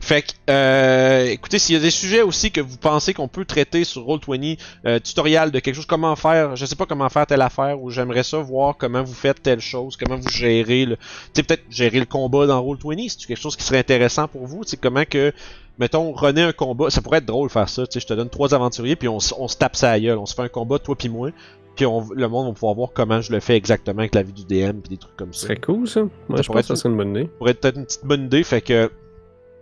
Fait 0.01 0.21
que, 0.21 0.31
euh, 0.49 1.25
écoutez, 1.25 1.59
s'il 1.59 1.75
y 1.75 1.77
a 1.77 1.81
des 1.81 1.91
sujets 1.91 2.21
aussi 2.21 2.51
que 2.51 2.61
vous 2.61 2.77
pensez 2.77 3.13
qu'on 3.13 3.27
peut 3.27 3.45
traiter 3.45 3.83
sur 3.83 4.03
Roll20, 4.03 4.57
euh, 4.85 4.99
tutoriel 4.99 5.51
de 5.51 5.59
quelque 5.59 5.75
chose, 5.75 5.85
comment 5.85 6.15
faire, 6.15 6.55
je 6.55 6.65
sais 6.65 6.75
pas 6.75 6.85
comment 6.85 7.09
faire 7.09 7.27
telle 7.27 7.41
affaire, 7.41 7.81
ou 7.81 7.89
j'aimerais 7.89 8.23
ça 8.23 8.37
voir 8.39 8.77
comment 8.77 9.03
vous 9.03 9.13
faites 9.13 9.41
telle 9.41 9.59
chose, 9.59 9.97
comment 9.97 10.17
vous 10.17 10.29
gérez 10.29 10.85
le, 10.85 10.95
tu 10.97 11.01
sais, 11.33 11.43
peut-être 11.43 11.63
gérer 11.69 11.99
le 11.99 12.05
combat 12.05 12.45
dans 12.45 12.61
Roll20, 12.61 13.09
c'est 13.09 13.27
quelque 13.27 13.39
chose 13.39 13.55
qui 13.55 13.63
serait 13.63 13.79
intéressant 13.79 14.27
pour 14.27 14.45
vous, 14.45 14.63
tu 14.63 14.71
sais, 14.71 14.77
comment 14.77 15.03
que, 15.05 15.31
mettons, 15.79 16.11
runner 16.13 16.43
un 16.43 16.53
combat, 16.53 16.89
ça 16.89 17.01
pourrait 17.01 17.19
être 17.19 17.25
drôle 17.25 17.47
de 17.47 17.53
faire 17.53 17.69
ça, 17.69 17.85
tu 17.87 17.93
sais, 17.93 17.99
je 17.99 18.07
te 18.07 18.13
donne 18.13 18.29
trois 18.29 18.53
aventuriers, 18.53 18.95
puis 18.95 19.07
on, 19.07 19.19
se 19.19 19.57
tape 19.57 19.75
ça 19.75 19.99
gueule, 19.99 20.17
on 20.17 20.25
se 20.25 20.35
fait 20.35 20.43
un 20.43 20.49
combat, 20.49 20.79
toi 20.79 20.95
puis 20.95 21.09
moi, 21.09 21.31
puis 21.77 21.85
on, 21.85 22.05
le 22.13 22.27
monde 22.27 22.47
va 22.47 22.53
pouvoir 22.53 22.73
voir 22.73 22.89
comment 22.93 23.21
je 23.21 23.31
le 23.31 23.39
fais 23.39 23.55
exactement 23.55 23.99
avec 23.99 24.15
la 24.15 24.23
vie 24.23 24.33
du 24.33 24.43
DM, 24.43 24.79
puis 24.79 24.89
des 24.89 24.97
trucs 24.97 25.15
comme 25.15 25.31
ça 25.31 25.41
serait 25.41 25.57
cool, 25.57 25.87
ça. 25.87 26.01
Moi, 26.27 26.37
Ça 26.37 26.41
je 26.41 26.47
pense 26.47 26.55
que 26.57 26.67
ça 26.67 26.73
être 26.73 26.79
serait 26.79 26.89
une 26.89 26.97
bonne 26.97 27.11
idée. 27.11 27.29
pourrait 27.37 27.51
être 27.51 27.61
peut-être 27.61 27.77
une 27.77 27.85
petite 27.85 28.05
bonne 28.05 28.25
idée. 28.25 28.43
Fait 28.43 28.61
que 28.61 28.91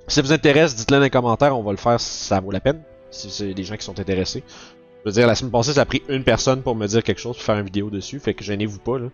si 0.07 0.15
ça 0.15 0.21
vous 0.21 0.33
intéresse, 0.33 0.75
dites-le 0.75 0.97
dans 0.97 1.03
les 1.03 1.09
commentaires, 1.09 1.57
on 1.57 1.63
va 1.63 1.71
le 1.71 1.77
faire 1.77 1.99
si 1.99 2.25
ça 2.25 2.39
vaut 2.39 2.51
la 2.51 2.59
peine. 2.59 2.81
Si 3.11 3.29
c'est 3.29 3.53
des 3.53 3.63
gens 3.63 3.77
qui 3.77 3.85
sont 3.85 3.99
intéressés. 3.99 4.43
Je 5.03 5.09
veux 5.09 5.13
dire, 5.13 5.27
la 5.27 5.35
semaine 5.35 5.51
passée, 5.51 5.73
ça 5.73 5.81
a 5.81 5.85
pris 5.85 6.01
une 6.09 6.23
personne 6.23 6.61
pour 6.61 6.75
me 6.75 6.87
dire 6.87 7.03
quelque 7.03 7.21
chose, 7.21 7.35
pour 7.35 7.45
faire 7.45 7.57
une 7.57 7.65
vidéo 7.65 7.89
dessus. 7.89 8.19
Fait 8.19 8.33
que 8.33 8.43
gênez-vous 8.43 8.79
pas, 8.79 8.99
là. 8.99 9.07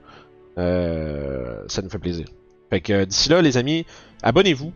Euh, 0.58 1.64
ça 1.68 1.82
nous 1.82 1.90
fait 1.90 2.00
plaisir. 2.00 2.26
Fait 2.70 2.82
que 2.82 3.06
d'ici 3.06 3.30
là, 3.30 3.42
les 3.42 3.58
amis, 3.58 3.86
abonnez-vous. 4.24 4.74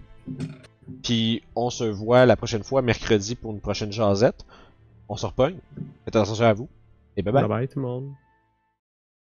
Puis 1.04 1.41
on 1.56 1.69
se 1.69 1.84
voit 1.84 2.25
la 2.25 2.36
prochaine 2.36 2.63
fois, 2.63 2.82
mercredi, 2.82 3.36
pour 3.36 3.51
une 3.51 3.62
prochaine 3.62 3.91
jasette. 3.91 4.45
On 5.10 5.17
se 5.17 5.25
repogne. 5.25 5.58
Faites 6.06 6.15
attention 6.15 6.45
à 6.45 6.54
vous. 6.54 6.67
Et 7.17 7.21
bye 7.21 7.34
bye. 7.34 7.43
Bye 7.43 7.49
bye 7.49 7.67
tout 7.67 7.80
le 7.80 7.86
monde. 7.86 8.12